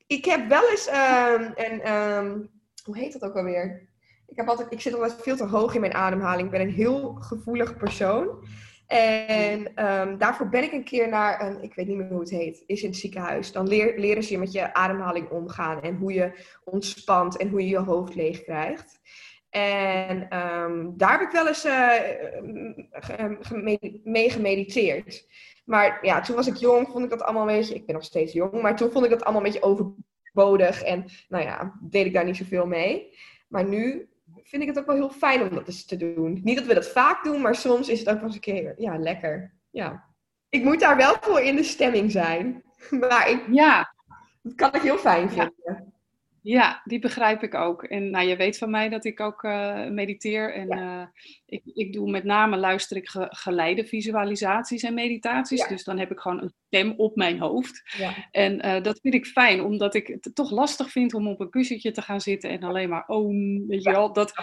Ik 0.07 0.25
heb 0.25 0.47
wel 0.47 0.69
eens 0.69 0.87
um, 0.87 1.51
een... 1.55 1.93
Um, 1.93 2.49
hoe 2.83 2.97
heet 2.97 3.13
dat 3.13 3.29
ook 3.29 3.35
alweer? 3.35 3.89
Ik, 4.27 4.37
heb 4.37 4.47
altijd, 4.47 4.71
ik 4.71 4.81
zit 4.81 4.93
altijd 4.93 5.21
veel 5.21 5.35
te 5.35 5.45
hoog 5.45 5.75
in 5.75 5.81
mijn 5.81 5.93
ademhaling. 5.93 6.45
Ik 6.45 6.51
ben 6.51 6.61
een 6.61 6.73
heel 6.73 7.13
gevoelig 7.13 7.77
persoon. 7.77 8.45
En 8.87 9.85
um, 9.85 10.17
daarvoor 10.17 10.49
ben 10.49 10.63
ik 10.63 10.71
een 10.71 10.83
keer 10.83 11.09
naar 11.09 11.41
een, 11.41 11.63
ik 11.63 11.73
weet 11.73 11.87
niet 11.87 11.97
meer 11.97 12.07
hoe 12.07 12.19
het 12.19 12.29
heet, 12.29 12.63
is 12.65 12.81
in 12.81 12.89
het 12.89 12.97
ziekenhuis. 12.97 13.51
Dan 13.51 13.67
leer, 13.67 13.99
leren 13.99 14.23
ze 14.23 14.31
je 14.31 14.37
met 14.37 14.51
je 14.51 14.73
ademhaling 14.73 15.29
omgaan 15.29 15.81
en 15.81 15.95
hoe 15.95 16.13
je 16.13 16.31
ontspant 16.63 17.37
en 17.37 17.49
hoe 17.49 17.61
je 17.61 17.67
je 17.67 17.77
hoofd 17.77 18.15
leeg 18.15 18.43
krijgt. 18.43 18.99
En 19.53 20.37
um, 20.39 20.93
daar 20.97 21.11
heb 21.11 21.21
ik 21.21 21.31
wel 21.31 21.47
eens 21.47 21.65
uh, 21.65 21.99
mee 24.03 24.29
gemediteerd. 24.29 25.27
Maar 25.65 26.05
ja, 26.05 26.21
toen 26.21 26.35
was 26.35 26.47
ik 26.47 26.55
jong, 26.55 26.87
vond 26.87 27.03
ik 27.03 27.09
dat 27.09 27.21
allemaal 27.21 27.49
een 27.49 27.55
beetje. 27.55 27.75
Ik 27.75 27.85
ben 27.85 27.95
nog 27.95 28.03
steeds 28.03 28.33
jong, 28.33 28.61
maar 28.61 28.75
toen 28.75 28.91
vond 28.91 29.05
ik 29.05 29.11
dat 29.11 29.23
allemaal 29.23 29.45
een 29.45 29.51
beetje 29.51 29.67
overbodig. 29.67 30.83
En 30.83 31.05
nou 31.27 31.43
ja, 31.43 31.79
deed 31.81 32.05
ik 32.05 32.13
daar 32.13 32.25
niet 32.25 32.37
zoveel 32.37 32.65
mee. 32.65 33.17
Maar 33.47 33.65
nu 33.65 34.09
vind 34.43 34.61
ik 34.61 34.67
het 34.67 34.79
ook 34.79 34.85
wel 34.85 34.95
heel 34.95 35.09
fijn 35.09 35.41
om 35.41 35.55
dat 35.55 35.67
eens 35.67 35.85
te 35.85 35.97
doen. 35.97 36.39
Niet 36.43 36.57
dat 36.57 36.65
we 36.65 36.73
dat 36.73 36.87
vaak 36.87 37.23
doen, 37.23 37.41
maar 37.41 37.55
soms 37.55 37.89
is 37.89 37.99
het 37.99 38.09
ook 38.09 38.15
wel 38.15 38.25
eens 38.25 38.35
een 38.35 38.41
keer 38.41 38.73
ja, 38.77 38.97
lekker. 38.97 39.53
Ja. 39.69 40.03
Ik 40.49 40.63
moet 40.63 40.79
daar 40.79 40.97
wel 40.97 41.15
voor 41.21 41.39
in 41.39 41.55
de 41.55 41.63
stemming 41.63 42.11
zijn. 42.11 42.63
Maar 42.99 43.29
ik, 43.29 43.43
ja. 43.51 43.93
dat 44.41 44.55
kan 44.55 44.73
ik 44.73 44.81
heel 44.81 44.97
fijn 44.97 45.29
vinden. 45.29 45.53
Ja, 45.65 45.83
die 46.83 46.99
begrijp 46.99 47.43
ik 47.43 47.53
ook. 47.53 47.83
En 47.83 48.09
nou, 48.09 48.27
je 48.27 48.35
weet 48.35 48.57
van 48.57 48.69
mij 48.69 48.89
dat 48.89 49.05
ik 49.05 49.19
ook 49.19 49.43
uh, 49.43 49.87
mediteer. 49.87 50.53
En 50.53 50.77
uh, 50.77 51.05
ik, 51.45 51.61
ik 51.65 51.93
doe 51.93 52.11
met 52.11 52.23
name, 52.23 52.57
luister 52.57 52.97
ik 52.97 53.09
ge, 53.09 53.27
geleide 53.29 53.85
visualisaties 53.85 54.83
en 54.83 54.93
meditaties. 54.93 55.67
Dus 55.67 55.83
dan 55.83 55.99
heb 55.99 56.11
ik 56.11 56.19
gewoon 56.19 56.41
een 56.41 56.53
stem 56.67 56.93
op 56.97 57.15
mijn 57.15 57.39
hoofd. 57.39 57.81
Ja. 57.97 58.13
En 58.31 58.65
uh, 58.65 58.81
dat 58.81 58.99
vind 59.01 59.13
ik 59.13 59.25
fijn, 59.25 59.61
omdat 59.61 59.95
ik 59.95 60.07
het 60.07 60.35
toch 60.35 60.51
lastig 60.51 60.89
vind 60.89 61.13
om 61.13 61.27
op 61.27 61.39
een 61.39 61.49
kussentje 61.49 61.91
te 61.91 62.01
gaan 62.01 62.21
zitten 62.21 62.49
en 62.49 62.63
alleen 62.63 62.89
maar 62.89 63.07
oh, 63.07 63.29
weet 63.67 63.83
je 63.83 63.91
wel. 63.91 64.13
Dat, 64.13 64.33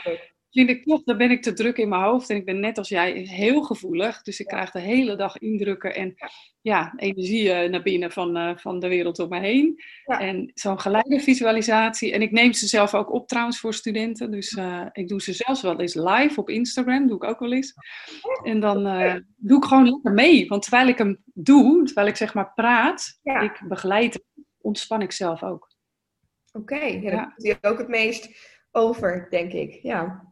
vind 0.51 0.71
ik 0.71 0.85
toch, 0.85 1.03
dan 1.03 1.17
ben 1.17 1.31
ik 1.31 1.43
te 1.43 1.53
druk 1.53 1.77
in 1.77 1.89
mijn 1.89 2.03
hoofd. 2.03 2.31
En 2.31 2.37
ik 2.37 2.45
ben 2.45 2.61
net 2.61 2.79
als 2.79 2.89
jij 2.89 3.13
heel 3.13 3.63
gevoelig. 3.63 4.23
Dus 4.23 4.41
ik 4.41 4.47
krijg 4.47 4.71
de 4.71 4.81
hele 4.81 5.17
dag 5.17 5.39
indrukken 5.39 5.95
en 5.95 6.15
ja, 6.61 6.93
energie 6.97 7.45
uh, 7.45 7.71
naar 7.71 7.83
binnen 7.83 8.11
van, 8.13 8.37
uh, 8.37 8.57
van 8.57 8.81
de 8.81 8.89
wereld 8.89 9.19
om 9.19 9.29
me 9.29 9.39
heen. 9.41 9.83
En 10.05 10.51
zo'n 10.55 10.81
geleide 10.81 11.21
visualisatie. 11.21 12.13
En 12.13 12.23
ik 12.23 12.31
neem 12.31 12.53
ze 12.53 12.67
zelf 12.67 12.95
ook 12.95 13.13
op 13.13 13.29
trouwens 13.29 13.61
voor 13.61 13.75
studenten. 13.75 14.31
Dus 14.31 14.53
uh, 14.53 14.87
ik 14.93 15.09
doe 15.09 15.23
ze 15.23 15.33
zelfs 15.33 15.63
wel 15.63 15.81
eens 15.81 15.95
live 15.95 16.41
op 16.41 16.49
Instagram. 16.49 17.07
Doe 17.07 17.17
ik 17.17 17.25
ook 17.25 17.39
wel 17.39 17.53
eens. 17.53 17.75
En 18.43 18.61
dan 18.61 18.83
doe 19.37 19.57
ik 19.57 19.65
gewoon 19.65 19.91
lekker 19.91 20.13
mee. 20.13 20.49
Want 20.49 20.63
terwijl 20.63 20.89
ik 20.89 20.99
hem 20.99 21.23
doe, 21.25 21.85
terwijl 21.85 22.07
ik 22.07 22.17
zeg 22.17 22.35
maar 22.35 22.53
praat, 22.55 23.21
ik 23.23 23.63
begeleid, 23.69 24.25
ontspan 24.61 25.03
ik 25.03 25.13
zelf 25.13 25.43
ook. 25.43 25.69
Oké, 26.53 26.75
okay. 26.75 27.01
ja, 27.01 27.11
dan 27.11 27.33
je 27.37 27.59
ook 27.61 27.79
het 27.79 27.89
meest 27.89 28.29
over, 28.71 29.27
denk 29.31 29.53
ik. 29.53 29.79
Ja. 29.83 30.30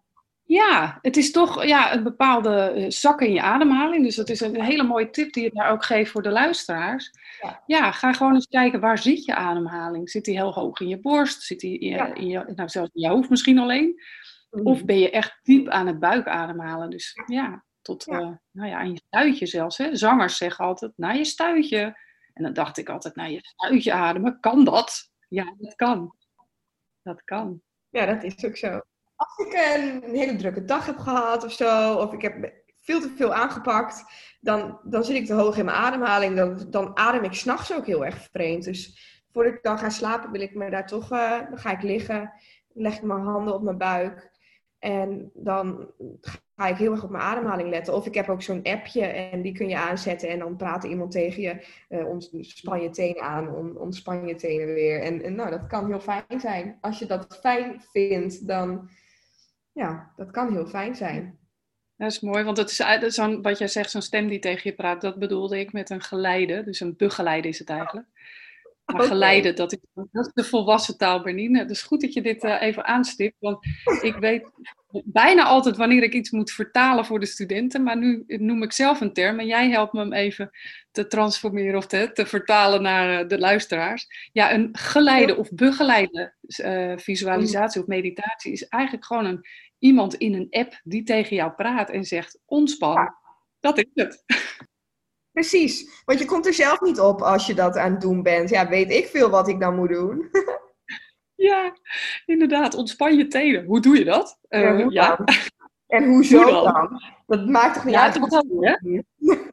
Ja, 0.49 0.99
het 1.03 1.17
is 1.17 1.31
toch 1.31 1.65
ja, 1.65 1.95
een 1.95 2.03
bepaalde 2.03 2.55
eh, 2.55 2.91
zak 2.91 3.21
in 3.21 3.33
je 3.33 3.43
ademhaling. 3.43 4.05
Dus 4.05 4.17
dat 4.17 4.29
is 4.29 4.41
een 4.41 4.63
hele 4.63 4.83
mooie 4.83 5.11
tip 5.11 5.33
die 5.33 5.43
je 5.43 5.51
daar 5.53 5.71
ook 5.71 5.85
geeft 5.85 6.11
voor 6.11 6.23
de 6.23 6.31
luisteraars. 6.31 7.11
Ja. 7.41 7.63
ja, 7.67 7.93
ga 7.93 8.13
gewoon 8.13 8.35
eens 8.35 8.47
kijken, 8.47 8.81
waar 8.81 8.99
zit 8.99 9.25
je 9.25 9.35
ademhaling? 9.35 10.11
Zit 10.11 10.25
die 10.25 10.35
heel 10.35 10.53
hoog 10.53 10.81
in 10.81 10.89
je 10.89 11.01
borst? 11.01 11.43
Zit 11.43 11.61
die 11.61 11.79
in 11.79 11.89
je, 11.89 12.13
in 12.15 12.27
je 12.27 12.53
nou, 12.55 12.69
zelfs 12.69 12.91
in 12.93 13.01
je 13.01 13.09
hoofd 13.09 13.31
misschien 13.31 13.59
alleen? 13.59 14.03
Mm. 14.51 14.67
Of 14.67 14.85
ben 14.85 14.99
je 14.99 15.11
echt 15.11 15.41
diep 15.43 15.69
aan 15.69 15.87
het 15.87 15.99
buik 15.99 16.27
ademhalen? 16.27 16.91
Dus 16.91 17.21
ja, 17.27 17.65
tot 17.83 18.05
ja. 18.05 18.21
Uh, 18.21 18.31
nou 18.51 18.69
ja, 18.69 18.79
aan 18.79 18.91
je 18.91 19.01
stuitje 19.07 19.47
zelfs. 19.47 19.79
Hè? 19.79 19.97
Zangers 19.97 20.37
zeggen 20.37 20.65
altijd, 20.65 20.93
naar 20.97 21.17
je 21.17 21.25
stuitje. 21.25 21.99
En 22.33 22.43
dan 22.43 22.53
dacht 22.53 22.79
ik 22.79 22.89
altijd, 22.89 23.15
naar 23.15 23.31
je 23.31 23.41
stuitje 23.43 23.93
ademen, 23.93 24.41
kan 24.41 24.65
dat? 24.65 25.11
Ja, 25.29 25.55
dat 25.59 25.75
kan. 25.75 26.15
Dat 27.03 27.25
kan. 27.25 27.63
Ja, 27.89 28.07
dat 28.07 28.23
is 28.23 28.45
ook 28.45 28.57
zo 28.57 28.81
als 29.19 29.47
ik 29.47 29.53
een 29.53 30.15
hele 30.15 30.37
drukke 30.37 30.65
dag 30.65 30.87
heb 30.87 30.99
gehad 30.99 31.45
of 31.45 31.53
zo, 31.53 31.95
of 31.95 32.13
ik 32.13 32.23
heb 32.23 32.53
veel 32.81 33.01
te 33.01 33.13
veel 33.17 33.35
aangepakt, 33.35 34.05
dan, 34.41 34.79
dan 34.83 35.05
zit 35.05 35.17
ik 35.17 35.27
te 35.27 35.35
hoog 35.35 35.57
in 35.57 35.65
mijn 35.65 35.77
ademhaling. 35.77 36.37
Dan, 36.37 36.67
dan 36.71 36.97
adem 36.97 37.25
ik 37.25 37.33
s'nachts 37.33 37.73
ook 37.73 37.87
heel 37.87 38.05
erg 38.05 38.29
vreemd. 38.33 38.65
Dus 38.65 38.99
voordat 39.33 39.53
ik 39.53 39.63
dan 39.63 39.79
ga 39.79 39.91
slapen, 39.91 40.31
wil 40.31 40.41
ik 40.41 40.55
me 40.55 40.71
daar 40.71 40.87
toch, 40.87 41.13
uh, 41.13 41.39
dan 41.49 41.59
ga 41.59 41.71
ik 41.71 41.83
liggen, 41.83 42.33
leg 42.73 42.97
ik 42.97 43.03
mijn 43.03 43.21
handen 43.21 43.55
op 43.55 43.63
mijn 43.63 43.79
buik. 43.79 44.31
En 44.79 45.31
dan 45.35 45.91
ga 46.57 46.67
ik 46.67 46.77
heel 46.77 46.93
erg 46.93 47.05
op 47.05 47.11
mijn 47.11 47.23
ademhaling 47.23 47.69
letten. 47.69 47.95
Of 47.95 48.07
ik 48.07 48.15
heb 48.15 48.29
ook 48.29 48.43
zo'n 48.43 48.63
appje 48.63 49.05
en 49.05 49.43
die 49.43 49.53
kun 49.53 49.69
je 49.69 49.79
aanzetten 49.79 50.29
en 50.29 50.39
dan 50.39 50.57
praat 50.57 50.85
iemand 50.85 51.11
tegen 51.11 51.43
je. 51.43 51.65
Uh, 51.89 52.09
ontspan 52.09 52.83
je 52.83 52.91
tenen 52.91 53.23
aan, 53.23 53.77
ontspan 53.77 54.27
je 54.27 54.35
tenen 54.35 54.75
weer. 54.75 55.03
En, 55.03 55.23
en 55.23 55.35
nou, 55.35 55.51
dat 55.51 55.67
kan 55.67 55.87
heel 55.87 56.01
fijn 56.01 56.41
zijn. 56.41 56.79
Als 56.81 56.99
je 56.99 57.07
dat 57.07 57.39
fijn 57.41 57.83
vindt, 57.93 58.47
dan 58.47 58.89
ja, 59.79 60.13
dat 60.17 60.31
kan 60.31 60.53
heel 60.53 60.67
fijn 60.67 60.95
zijn. 60.95 61.39
Dat 61.97 62.11
is 62.11 62.21
mooi, 62.21 62.45
want 62.45 62.57
het 62.57 62.71
is 62.71 63.17
wat 63.43 63.59
jij 63.59 63.69
zegt, 63.69 63.91
zo'n 63.91 64.03
stem 64.03 64.29
die 64.29 64.39
tegen 64.39 64.71
je 64.71 64.77
praat, 64.77 65.01
dat 65.01 65.19
bedoelde 65.19 65.59
ik 65.59 65.73
met 65.73 65.91
een 65.91 66.03
geleide. 66.03 66.65
Dus 66.65 66.81
een 66.81 66.95
begeleide 66.97 67.49
is 67.49 67.59
het 67.59 67.71
eigenlijk. 67.71 68.07
Maar 68.85 69.03
geleide, 69.03 69.53
dat 69.53 69.73
is, 69.73 69.79
dat 69.95 70.27
is 70.27 70.33
de 70.33 70.45
volwassen 70.45 70.97
taal, 70.97 71.23
Bernine. 71.23 71.59
Het 71.59 71.71
is 71.71 71.83
goed 71.83 72.01
dat 72.01 72.13
je 72.13 72.23
dit 72.23 72.45
uh, 72.45 72.63
even 72.63 72.85
aanstipt, 72.85 73.37
want 73.39 73.67
ik 74.03 74.15
weet 74.15 74.51
bijna 75.05 75.45
altijd 75.45 75.77
wanneer 75.77 76.03
ik 76.03 76.13
iets 76.13 76.31
moet 76.31 76.51
vertalen 76.51 77.05
voor 77.05 77.21
de 77.21 77.27
studenten, 77.27 77.83
maar 77.83 77.97
nu 77.97 78.25
noem 78.27 78.63
ik 78.63 78.73
zelf 78.73 79.01
een 79.01 79.13
term 79.13 79.39
en 79.39 79.47
jij 79.47 79.71
helpt 79.71 79.93
me 79.93 80.01
hem 80.01 80.13
even 80.13 80.51
te 80.91 81.07
transformeren 81.07 81.77
of 81.77 81.87
te, 81.87 82.11
te 82.13 82.27
vertalen 82.27 82.83
naar 82.83 83.23
uh, 83.23 83.29
de 83.29 83.39
luisteraars. 83.39 84.29
Ja, 84.33 84.53
een 84.53 84.69
geleide 84.73 85.37
of 85.37 85.53
begeleide 85.53 86.35
uh, 86.65 86.93
visualisatie 86.97 87.81
of 87.81 87.87
meditatie 87.87 88.53
is 88.53 88.69
eigenlijk 88.69 89.05
gewoon 89.05 89.25
een 89.25 89.47
iemand 89.79 90.15
in 90.15 90.35
een 90.35 90.47
app 90.51 90.81
die 90.85 91.03
tegen 91.03 91.37
jou 91.37 91.53
praat 91.53 91.91
en 91.91 92.05
zegt 92.05 92.41
ontspan. 92.45 93.15
Dat 93.61 93.79
is 93.79 93.91
het. 93.95 94.25
Precies, 95.33 96.03
want 96.05 96.19
je 96.19 96.25
komt 96.25 96.47
er 96.47 96.55
zelf 96.55 96.81
niet 96.81 97.01
op 97.01 97.21
als 97.21 97.47
je 97.47 97.55
dat 97.55 97.77
aan 97.77 97.91
het 97.91 98.01
doen 98.01 98.23
bent. 98.23 98.51
Ja, 98.51 98.69
weet 98.69 98.91
ik 98.91 99.07
veel 99.07 99.31
wat 99.31 99.49
ik 99.49 99.61
dan 99.61 99.77
moet 99.77 99.89
doen. 99.89 100.31
ja, 101.49 101.73
inderdaad. 102.27 102.75
Ontspan 102.75 103.17
je 103.17 103.27
tenen. 103.27 103.65
Hoe 103.65 103.81
doe 103.81 103.99
je 103.99 104.05
dat? 104.05 104.39
ja, 104.49 104.73
uh, 104.73 104.87
ja. 104.89 105.19
En 105.87 106.05
hoezo 106.09 106.43
hoe 106.43 106.53
dan? 106.53 106.65
dan? 106.65 107.03
Dat 107.27 107.47
maakt 107.47 107.75
toch 107.75 107.85
niet 107.85 107.95
ja, 107.95 108.03
uit? 108.03 109.05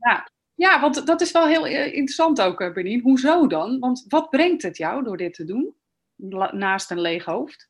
Ja. 0.00 0.28
ja, 0.54 0.80
want 0.80 1.06
dat 1.06 1.20
is 1.20 1.32
wel 1.32 1.46
heel 1.46 1.66
eh, 1.66 1.86
interessant 1.86 2.40
ook, 2.40 2.60
eh, 2.60 2.72
Bernien. 2.72 3.00
Hoezo 3.00 3.46
dan? 3.46 3.78
Want 3.78 4.04
wat 4.08 4.30
brengt 4.30 4.62
het 4.62 4.76
jou 4.76 5.04
door 5.04 5.16
dit 5.16 5.34
te 5.34 5.44
doen? 5.44 5.74
Naast 6.50 6.90
een 6.90 7.00
leeg 7.00 7.24
hoofd? 7.24 7.68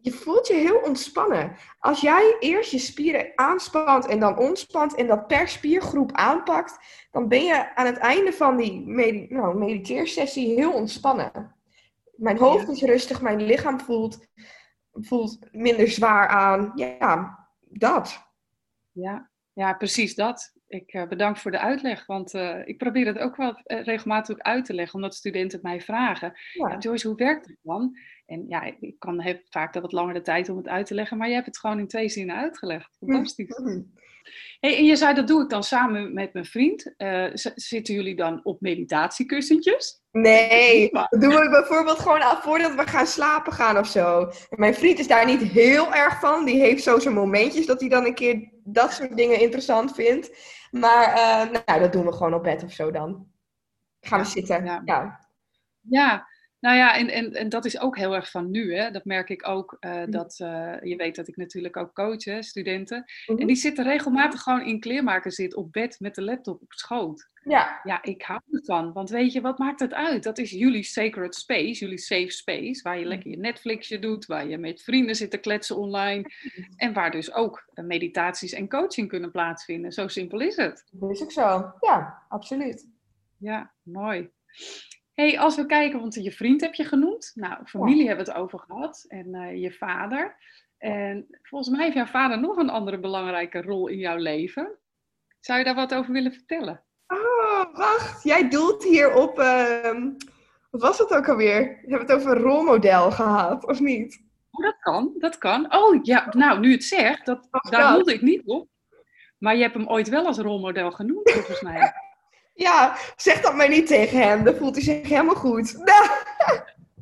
Je 0.00 0.12
voelt 0.12 0.46
je 0.46 0.54
heel 0.54 0.78
ontspannen. 0.78 1.56
Als 1.78 2.00
jij 2.00 2.36
eerst 2.40 2.70
je 2.70 2.78
spieren 2.78 3.32
aanspant 3.34 4.06
en 4.06 4.20
dan 4.20 4.38
ontspant 4.38 4.94
en 4.94 5.06
dat 5.06 5.26
per 5.26 5.48
spiergroep 5.48 6.12
aanpakt, 6.12 6.78
dan 7.10 7.28
ben 7.28 7.44
je 7.44 7.74
aan 7.74 7.86
het 7.86 7.96
einde 7.96 8.32
van 8.32 8.56
die 8.56 8.80
med 8.86 9.30
nou, 9.30 9.58
mediteersessie 9.58 10.54
heel 10.54 10.72
ontspannen. 10.72 11.54
Mijn 12.16 12.38
hoofd 12.38 12.68
is 12.68 12.82
rustig, 12.82 13.22
mijn 13.22 13.42
lichaam 13.42 13.80
voelt, 13.80 14.26
voelt 14.92 15.38
minder 15.52 15.88
zwaar 15.88 16.28
aan. 16.28 16.72
Ja, 16.74 17.38
dat. 17.60 18.22
Ja, 18.92 19.30
ja 19.52 19.72
precies 19.72 20.14
dat. 20.14 20.55
Ik 20.68 20.94
uh, 20.94 21.08
bedank 21.08 21.36
voor 21.36 21.50
de 21.50 21.58
uitleg, 21.58 22.06
want 22.06 22.34
uh, 22.34 22.58
ik 22.64 22.78
probeer 22.78 23.06
het 23.06 23.18
ook 23.18 23.36
wel 23.36 23.50
uh, 23.50 23.84
regelmatig 23.84 24.38
uit 24.38 24.64
te 24.64 24.74
leggen, 24.74 24.94
omdat 24.94 25.14
studenten 25.14 25.58
het 25.58 25.66
mij 25.66 25.80
vragen. 25.80 26.32
Ja. 26.52 26.78
Joyce, 26.78 27.08
hoe 27.08 27.16
werkt 27.16 27.46
het 27.46 27.58
dan? 27.62 27.98
En 28.26 28.44
ja, 28.48 28.62
ik 28.80 28.94
kan, 28.98 29.20
heb 29.20 29.42
vaak 29.50 29.72
dat 29.72 29.82
wat 29.82 29.92
langer 29.92 30.14
de 30.14 30.22
tijd 30.22 30.48
om 30.48 30.56
het 30.56 30.68
uit 30.68 30.86
te 30.86 30.94
leggen, 30.94 31.16
maar 31.16 31.28
je 31.28 31.34
hebt 31.34 31.46
het 31.46 31.58
gewoon 31.58 31.78
in 31.78 31.86
twee 31.86 32.08
zinnen 32.08 32.36
uitgelegd. 32.36 32.96
Fantastisch. 32.98 33.58
Mm 33.58 33.94
Hey, 34.60 34.76
en 34.76 34.84
je 34.84 34.96
zei, 34.96 35.14
dat 35.14 35.26
doe 35.26 35.42
ik 35.42 35.48
dan 35.48 35.62
samen 35.62 36.14
met 36.14 36.32
mijn 36.32 36.44
vriend. 36.44 36.94
zitten 37.54 37.94
jullie 37.94 38.16
dan 38.16 38.40
op 38.44 38.60
meditatiekussentjes? 38.60 40.02
Nee, 40.16 40.90
dat 40.92 41.20
doen 41.20 41.34
we 41.34 41.48
bijvoorbeeld 41.50 41.98
gewoon 41.98 42.20
voordat 42.42 42.74
we 42.74 42.86
gaan 42.86 43.06
slapen 43.06 43.52
gaan 43.52 43.78
of 43.78 43.86
zo. 43.86 44.30
mijn 44.50 44.74
vriend 44.74 44.98
is 44.98 45.08
daar 45.08 45.26
niet 45.26 45.42
heel 45.42 45.94
erg 45.94 46.20
van. 46.20 46.44
Die 46.44 46.60
heeft 46.60 46.82
zo 46.82 46.98
zijn 46.98 47.14
momentjes 47.14 47.66
dat 47.66 47.80
hij 47.80 47.88
dan 47.88 48.04
een 48.04 48.14
keer 48.14 48.50
dat 48.64 48.92
soort 48.92 49.16
dingen 49.16 49.40
interessant 49.40 49.94
vindt. 49.94 50.30
Maar 50.70 51.08
uh, 51.08 51.60
nou, 51.66 51.80
dat 51.80 51.92
doen 51.92 52.04
we 52.04 52.12
gewoon 52.12 52.34
op 52.34 52.42
bed 52.42 52.64
of 52.64 52.72
zo 52.72 52.90
dan. 52.90 53.26
Gaan 54.00 54.20
we 54.20 54.26
zitten. 54.26 54.64
Ja. 54.64 54.82
ja. 54.84 55.20
ja. 55.80 56.26
Nou 56.66 56.78
ja, 56.78 56.96
en, 56.96 57.08
en, 57.08 57.32
en 57.32 57.48
dat 57.48 57.64
is 57.64 57.80
ook 57.80 57.96
heel 57.96 58.14
erg 58.14 58.30
van 58.30 58.50
nu. 58.50 58.74
Hè? 58.74 58.90
Dat 58.90 59.04
merk 59.04 59.28
ik 59.28 59.48
ook. 59.48 59.76
Uh, 59.80 60.02
dat, 60.06 60.38
uh, 60.42 60.74
je 60.82 60.96
weet 60.96 61.16
dat 61.16 61.28
ik 61.28 61.36
natuurlijk 61.36 61.76
ook 61.76 61.94
coach, 61.94 62.24
hè, 62.24 62.42
studenten. 62.42 63.04
En 63.26 63.46
die 63.46 63.56
zitten 63.56 63.84
regelmatig 63.84 64.40
gewoon 64.40 64.62
in 64.62 64.80
kleermakerzit 64.80 65.54
op 65.54 65.72
bed 65.72 66.00
met 66.00 66.14
de 66.14 66.22
laptop 66.22 66.62
op 66.62 66.72
schoot. 66.72 67.28
Ja. 67.44 67.80
Ja, 67.82 68.02
ik 68.02 68.22
hou 68.22 68.40
ervan. 68.50 68.92
Want 68.92 69.10
weet 69.10 69.32
je, 69.32 69.40
wat 69.40 69.58
maakt 69.58 69.80
het 69.80 69.94
uit? 69.94 70.22
Dat 70.22 70.38
is 70.38 70.50
jullie 70.50 70.82
sacred 70.82 71.34
space, 71.34 71.80
jullie 71.80 71.98
safe 71.98 72.30
space. 72.30 72.82
Waar 72.82 72.98
je 72.98 73.04
lekker 73.04 73.30
je 73.30 73.36
Netflixje 73.36 73.98
doet, 73.98 74.26
waar 74.26 74.48
je 74.48 74.58
met 74.58 74.82
vrienden 74.82 75.14
zit 75.14 75.30
te 75.30 75.38
kletsen 75.38 75.76
online. 75.76 76.30
En 76.76 76.92
waar 76.92 77.10
dus 77.10 77.32
ook 77.32 77.70
meditaties 77.74 78.52
en 78.52 78.68
coaching 78.68 79.08
kunnen 79.08 79.30
plaatsvinden. 79.30 79.92
Zo 79.92 80.08
simpel 80.08 80.40
is 80.40 80.56
het. 80.56 80.84
Dat 80.90 81.10
is 81.10 81.22
ook 81.22 81.32
zo. 81.32 81.72
Ja, 81.80 82.22
absoluut. 82.28 82.88
Ja, 83.38 83.72
mooi 83.82 84.30
hey, 85.16 85.38
als 85.38 85.56
we 85.56 85.66
kijken, 85.66 86.00
want 86.00 86.14
je 86.14 86.32
vriend 86.32 86.60
heb 86.60 86.74
je 86.74 86.84
genoemd. 86.84 87.32
Nou, 87.34 87.64
familie 87.64 88.06
hebben 88.06 88.24
we 88.24 88.32
het 88.32 88.40
over 88.40 88.58
gehad. 88.58 89.04
En 89.08 89.34
uh, 89.34 89.62
je 89.62 89.72
vader. 89.72 90.36
En 90.78 91.26
volgens 91.42 91.76
mij 91.76 91.84
heeft 91.84 91.96
jouw 91.96 92.06
vader 92.06 92.40
nog 92.40 92.56
een 92.56 92.70
andere 92.70 92.98
belangrijke 92.98 93.62
rol 93.62 93.86
in 93.86 93.98
jouw 93.98 94.16
leven. 94.16 94.78
Zou 95.40 95.58
je 95.58 95.64
daar 95.64 95.74
wat 95.74 95.94
over 95.94 96.12
willen 96.12 96.32
vertellen? 96.32 96.84
Oh, 97.06 97.76
wacht. 97.76 98.22
Jij 98.22 98.48
doelt 98.48 98.84
hier 98.84 99.14
op... 99.14 99.38
Uh, 99.38 100.04
wat 100.70 100.80
was 100.80 100.98
het 100.98 101.14
ook 101.14 101.28
alweer? 101.28 101.60
We 101.60 101.90
hebben 101.90 102.08
het 102.08 102.12
over 102.12 102.36
een 102.36 102.42
rolmodel 102.42 103.10
gehad, 103.10 103.66
of 103.66 103.80
niet? 103.80 104.24
Oh, 104.50 104.64
dat 104.64 104.78
kan, 104.78 105.14
dat 105.18 105.38
kan. 105.38 105.74
Oh, 105.74 105.98
ja, 106.02 106.26
nou, 106.30 106.60
nu 106.60 106.72
het 106.72 106.84
zegt, 106.84 107.26
dat, 107.26 107.48
daar 107.70 107.92
doelde 107.92 108.14
ik 108.14 108.22
niet 108.22 108.42
op. 108.44 108.68
Maar 109.38 109.56
je 109.56 109.62
hebt 109.62 109.74
hem 109.74 109.88
ooit 109.88 110.08
wel 110.08 110.26
als 110.26 110.38
rolmodel 110.38 110.90
genoemd, 110.90 111.30
volgens 111.30 111.60
mij. 111.60 111.92
Ja, 112.56 112.96
zeg 113.16 113.40
dat 113.40 113.54
maar 113.54 113.68
niet 113.68 113.86
tegen 113.86 114.18
hem. 114.18 114.44
Dan 114.44 114.54
voelt 114.54 114.74
hij 114.74 114.84
zich 114.84 115.08
helemaal 115.08 115.34
goed. 115.34 115.76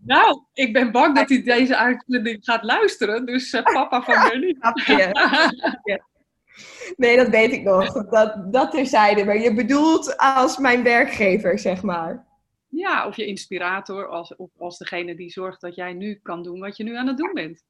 Nou, 0.02 0.42
ik 0.52 0.72
ben 0.72 0.92
bang 0.92 1.16
dat 1.16 1.28
hij 1.28 1.42
deze 1.42 1.76
uitzending 1.76 2.38
gaat 2.44 2.62
luisteren. 2.64 3.26
Dus 3.26 3.52
uh, 3.52 3.62
papa 3.62 4.02
van 4.02 4.28
Bernie. 4.28 4.58
Nee, 6.96 7.16
dat 7.16 7.28
weet 7.28 7.52
ik 7.52 7.62
nog. 7.62 8.08
Dat, 8.08 8.52
dat 8.52 8.70
terzijde. 8.70 9.24
Maar 9.24 9.38
je 9.38 9.54
bedoelt 9.54 10.16
als 10.16 10.58
mijn 10.58 10.82
werkgever, 10.82 11.58
zeg 11.58 11.82
maar. 11.82 12.26
Ja, 12.68 13.06
of 13.06 13.16
je 13.16 13.26
inspirator. 13.26 14.08
Als, 14.08 14.36
of 14.36 14.50
als 14.58 14.78
degene 14.78 15.14
die 15.14 15.30
zorgt 15.30 15.60
dat 15.60 15.74
jij 15.74 15.92
nu 15.92 16.20
kan 16.22 16.42
doen 16.42 16.60
wat 16.60 16.76
je 16.76 16.84
nu 16.84 16.96
aan 16.96 17.06
het 17.06 17.16
doen 17.16 17.32
bent. 17.32 17.64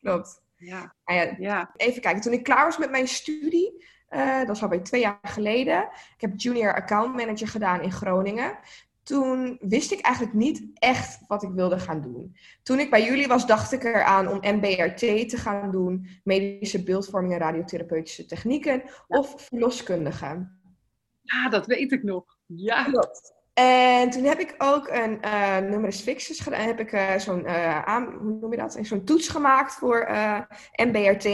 Klopt. 0.00 0.40
Ja. 0.56 0.94
Nou 1.04 1.18
ja, 1.20 1.34
ja. 1.38 1.70
Even 1.76 2.02
kijken. 2.02 2.22
Toen 2.22 2.32
ik 2.32 2.42
klaar 2.42 2.64
was 2.64 2.78
met 2.78 2.90
mijn 2.90 3.08
studie, 3.08 3.84
uh, 4.14 4.46
dat 4.46 4.56
is 4.56 4.62
alweer 4.62 4.82
twee 4.82 5.00
jaar 5.00 5.18
geleden. 5.22 5.82
Ik 6.14 6.20
heb 6.20 6.32
junior 6.36 6.74
account 6.74 7.14
manager 7.14 7.48
gedaan 7.48 7.80
in 7.80 7.92
Groningen. 7.92 8.58
Toen 9.02 9.58
wist 9.60 9.92
ik 9.92 10.00
eigenlijk 10.00 10.34
niet 10.34 10.62
echt 10.74 11.20
wat 11.26 11.42
ik 11.42 11.50
wilde 11.50 11.78
gaan 11.78 12.00
doen. 12.00 12.36
Toen 12.62 12.78
ik 12.78 12.90
bij 12.90 13.04
jullie 13.04 13.26
was, 13.26 13.46
dacht 13.46 13.72
ik 13.72 13.84
eraan 13.84 14.28
om 14.28 14.56
MBRT 14.56 15.28
te 15.28 15.36
gaan 15.36 15.70
doen, 15.70 16.08
medische 16.24 16.82
beeldvorming 16.82 17.32
en 17.32 17.38
radiotherapeutische 17.38 18.26
technieken, 18.26 18.82
of 19.08 19.34
verloskundige. 19.36 20.50
Ja, 21.22 21.48
dat 21.48 21.66
weet 21.66 21.92
ik 21.92 22.02
nog. 22.02 22.24
Ja. 22.46 22.84
Klopt. 22.84 23.32
En 23.54 24.10
toen 24.10 24.24
heb 24.24 24.38
ik 24.38 24.54
ook 24.58 24.88
een 24.88 25.18
uh, 25.24 25.58
numerus 25.58 26.00
fixus 26.00 26.40
gedaan. 26.40 26.60
Heb 26.60 26.80
ik 26.80 26.92
uh, 26.92 27.18
zo'n, 27.18 27.48
hoe 28.20 28.38
noem 28.40 28.50
je 28.50 28.56
dat? 28.56 28.78
Zo'n 28.80 29.04
toets 29.04 29.28
gemaakt 29.28 29.74
voor 29.74 30.08
MBRT. 30.76 31.24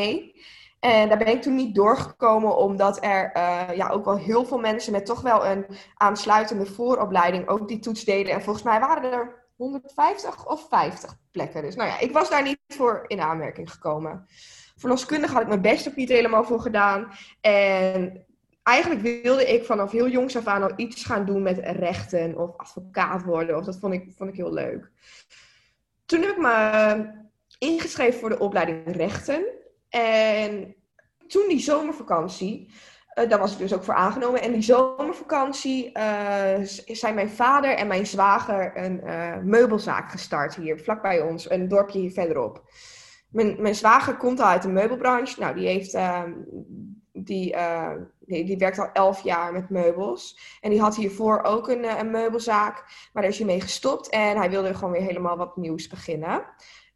En 0.81 1.09
daar 1.09 1.19
ben 1.19 1.27
ik 1.27 1.43
toen 1.43 1.55
niet 1.55 1.75
doorgekomen, 1.75 2.57
omdat 2.57 3.05
er 3.05 3.33
uh, 3.37 3.77
ja, 3.77 3.89
ook 3.89 4.05
wel 4.05 4.17
heel 4.17 4.45
veel 4.45 4.59
mensen 4.59 4.93
met 4.93 5.07
toch 5.07 5.21
wel 5.21 5.47
een 5.47 5.67
aansluitende 5.95 6.67
vooropleiding 6.67 7.49
ook 7.49 7.69
die 7.69 7.79
toets 7.79 8.05
deden. 8.05 8.33
En 8.33 8.43
volgens 8.43 8.65
mij 8.65 8.81
waren 8.81 9.13
er 9.13 9.47
150 9.57 10.47
of 10.47 10.67
50 10.69 11.17
plekken. 11.31 11.63
Dus 11.63 11.75
nou 11.75 11.89
ja, 11.89 11.99
ik 11.99 12.13
was 12.13 12.31
daar 12.31 12.43
niet 12.43 12.59
voor 12.69 13.05
in 13.07 13.21
aanmerking 13.21 13.71
gekomen. 13.71 14.27
Verloskundig 14.77 15.33
had 15.33 15.43
ik 15.43 15.49
mijn 15.49 15.63
best 15.63 15.89
ook 15.89 15.97
niet 15.97 16.09
helemaal 16.09 16.45
voor 16.45 16.61
gedaan. 16.61 17.11
En 17.41 18.27
eigenlijk 18.63 19.23
wilde 19.23 19.53
ik 19.53 19.65
vanaf 19.65 19.91
heel 19.91 20.09
jongs 20.09 20.37
af 20.37 20.47
aan 20.47 20.63
al 20.63 20.73
iets 20.77 21.05
gaan 21.05 21.25
doen 21.25 21.43
met 21.43 21.59
rechten 21.59 22.39
of 22.39 22.57
advocaat 22.57 23.25
worden. 23.25 23.57
Of 23.57 23.65
dat 23.65 23.79
vond 23.79 23.95
ik, 23.95 24.13
vond 24.17 24.31
ik 24.31 24.37
heel 24.37 24.53
leuk. 24.53 24.91
Toen 26.07 26.21
heb 26.21 26.31
ik 26.31 26.39
me 26.39 27.27
ingeschreven 27.59 28.21
voor 28.21 28.29
de 28.29 28.39
opleiding 28.39 28.97
rechten. 28.97 29.45
En 29.89 30.75
toen 31.27 31.49
die 31.49 31.61
zomervakantie, 31.61 32.71
uh, 33.15 33.29
daar 33.29 33.39
was 33.39 33.53
ik 33.53 33.59
dus 33.59 33.75
ook 33.75 33.85
voor 33.85 33.95
aangenomen. 33.95 34.43
En 34.43 34.53
die 34.53 34.63
zomervakantie 34.63 35.99
uh, 35.99 36.59
zijn 36.87 37.15
mijn 37.15 37.31
vader 37.31 37.75
en 37.75 37.87
mijn 37.87 38.07
zwager 38.07 38.77
een 38.77 39.01
uh, 39.05 39.37
meubelzaak 39.37 40.11
gestart 40.11 40.55
hier, 40.55 40.79
vlakbij 40.79 41.21
ons, 41.21 41.51
een 41.51 41.69
dorpje 41.69 41.99
hier 41.99 42.11
verderop. 42.11 42.63
Mijn, 43.29 43.63
mijn 43.63 43.75
zwager 43.75 44.17
komt 44.17 44.41
al 44.41 44.47
uit 44.47 44.63
de 44.63 44.69
meubelbranche. 44.69 45.41
Nou, 45.41 45.55
die 45.55 45.67
heeft, 45.67 45.95
ehm, 45.95 46.33
die, 47.13 47.57
die, 48.21 48.45
die, 48.45 48.57
werkt 48.57 48.79
al 48.79 48.93
elf 48.93 49.23
jaar 49.23 49.53
met 49.53 49.71
meubels. 49.71 50.39
En 50.61 50.71
die 50.71 50.81
had 50.81 50.97
hiervoor 50.97 51.43
ook 51.43 51.69
een, 51.69 51.99
een 51.99 52.11
meubelzaak, 52.11 52.75
maar 53.13 53.23
daar 53.23 53.33
is 53.33 53.39
hij 53.39 53.47
mee 53.47 53.61
gestopt. 53.61 54.09
En 54.09 54.37
hij 54.37 54.51
wilde 54.51 54.75
gewoon 54.75 54.93
weer 54.93 55.03
helemaal 55.03 55.37
wat 55.37 55.57
nieuws 55.57 55.89
beginnen. 55.89 56.45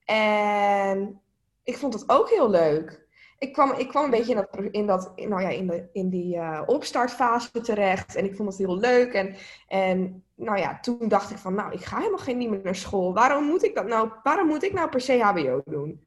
En 0.05 1.22
ik 1.65 1.77
vond 1.77 1.95
het 1.95 2.09
ook 2.09 2.31
heel 2.31 2.51
leuk. 2.51 3.01
Ik 3.39 3.53
kwam, 3.53 3.73
ik 3.73 3.89
kwam 3.89 4.05
een 4.05 4.11
beetje 4.11 4.33
in, 4.33 4.37
dat, 4.37 4.71
in, 4.71 4.87
dat, 4.87 5.13
nou 5.17 5.43
ja, 5.43 5.49
in, 5.49 5.67
de, 5.67 5.89
in 5.93 6.09
die 6.09 6.37
uh, 6.37 6.63
opstartfase 6.67 7.61
terecht. 7.61 8.17
En 8.17 8.25
ik 8.25 8.37
vond 8.37 8.49
het 8.49 8.59
heel 8.59 8.79
leuk. 8.79 9.13
En, 9.13 9.37
en 9.69 10.25
nou 10.35 10.59
ja, 10.59 10.81
toen 10.81 11.09
dacht 11.09 11.31
ik 11.31 11.37
van, 11.37 11.55
nou, 11.55 11.73
ik 11.73 11.85
ga 11.85 11.97
helemaal 11.97 12.19
geen 12.19 12.39
niet 12.39 12.51
meer 12.51 12.61
naar 12.63 12.75
school. 12.75 13.15
Waarom 13.15 13.45
moet 13.45 13.65
ik 13.65 13.75
dat 13.75 13.87
nou, 13.87 14.11
waarom 14.23 14.47
moet 14.47 14.63
ik 14.63 14.73
nou 14.73 14.89
per 14.89 15.01
se 15.01 15.23
HBO 15.23 15.63
doen? 15.65 16.05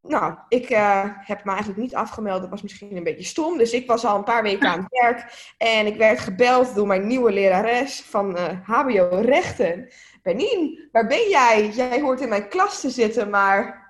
Nou, 0.00 0.34
ik 0.48 0.70
uh, 0.70 1.04
heb 1.04 1.44
me 1.44 1.50
eigenlijk 1.50 1.80
niet 1.80 1.94
afgemeld. 1.94 2.40
Dat 2.40 2.50
was 2.50 2.62
misschien 2.62 2.96
een 2.96 3.04
beetje 3.04 3.24
stom. 3.24 3.58
Dus 3.58 3.72
ik 3.72 3.86
was 3.86 4.04
al 4.04 4.16
een 4.16 4.24
paar 4.24 4.42
weken 4.42 4.68
aan 4.68 4.78
het 4.78 4.98
werk. 5.02 5.52
En 5.58 5.86
ik 5.86 5.96
werd 5.96 6.18
gebeld 6.18 6.74
door 6.74 6.86
mijn 6.86 7.06
nieuwe 7.06 7.32
lerares 7.32 8.02
van 8.02 8.38
uh, 8.38 8.44
HBO 8.62 9.08
Rechten. 9.20 9.88
Benien, 10.22 10.88
waar 10.92 11.06
ben 11.06 11.28
jij? 11.28 11.68
Jij 11.68 12.00
hoort 12.00 12.20
in 12.20 12.28
mijn 12.28 12.48
klas 12.48 12.80
te 12.80 12.90
zitten, 12.90 13.30
maar 13.30 13.83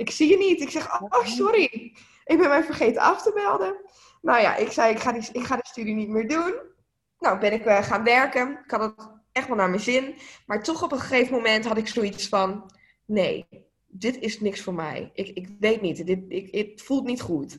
ik 0.00 0.10
zie 0.10 0.28
je 0.28 0.36
niet. 0.36 0.60
Ik 0.60 0.70
zeg, 0.70 1.02
oh, 1.02 1.24
sorry. 1.24 1.96
Ik 2.24 2.38
ben 2.38 2.48
mij 2.48 2.64
vergeten 2.64 3.02
af 3.02 3.22
te 3.22 3.32
melden. 3.34 3.76
Nou 4.22 4.40
ja, 4.40 4.56
ik 4.56 4.72
zei, 4.72 4.92
ik 4.92 5.00
ga, 5.00 5.12
die, 5.12 5.28
ik 5.32 5.44
ga 5.44 5.56
de 5.56 5.66
studie 5.66 5.94
niet 5.94 6.08
meer 6.08 6.28
doen. 6.28 6.54
Nou, 7.18 7.38
ben 7.38 7.52
ik 7.52 7.66
uh, 7.66 7.82
gaan 7.82 8.04
werken. 8.04 8.60
Ik 8.64 8.70
had 8.70 8.80
het 8.80 9.08
echt 9.32 9.48
wel 9.48 9.56
naar 9.56 9.68
mijn 9.68 9.82
zin. 9.82 10.14
Maar 10.46 10.62
toch 10.62 10.82
op 10.82 10.92
een 10.92 11.00
gegeven 11.00 11.34
moment 11.34 11.64
had 11.64 11.76
ik 11.76 11.88
zoiets 11.88 12.28
van... 12.28 12.70
Nee, 13.06 13.46
dit 13.86 14.18
is 14.18 14.40
niks 14.40 14.60
voor 14.60 14.74
mij. 14.74 15.10
Ik, 15.14 15.28
ik 15.28 15.48
weet 15.58 15.80
niet. 15.80 16.06
Dit, 16.06 16.24
ik, 16.28 16.54
het 16.54 16.82
voelt 16.82 17.04
niet 17.04 17.20
goed. 17.20 17.58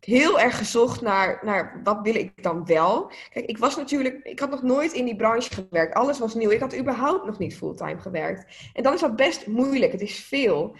Heel 0.00 0.40
erg 0.40 0.58
gezocht 0.58 1.00
naar, 1.00 1.40
naar 1.42 1.80
wat 1.82 1.98
wil 2.02 2.14
ik 2.14 2.42
dan 2.42 2.64
wel. 2.64 3.12
Kijk, 3.30 3.46
ik 3.46 3.58
was 3.58 3.76
natuurlijk... 3.76 4.20
Ik 4.22 4.38
had 4.38 4.50
nog 4.50 4.62
nooit 4.62 4.92
in 4.92 5.04
die 5.04 5.16
branche 5.16 5.54
gewerkt. 5.54 5.94
Alles 5.94 6.18
was 6.18 6.34
nieuw. 6.34 6.50
Ik 6.50 6.60
had 6.60 6.78
überhaupt 6.78 7.26
nog 7.26 7.38
niet 7.38 7.56
fulltime 7.56 7.98
gewerkt. 7.98 8.70
En 8.72 8.82
dan 8.82 8.94
is 8.94 9.00
dat 9.00 9.16
best 9.16 9.46
moeilijk. 9.46 9.92
Het 9.92 10.00
is 10.00 10.24
veel 10.24 10.76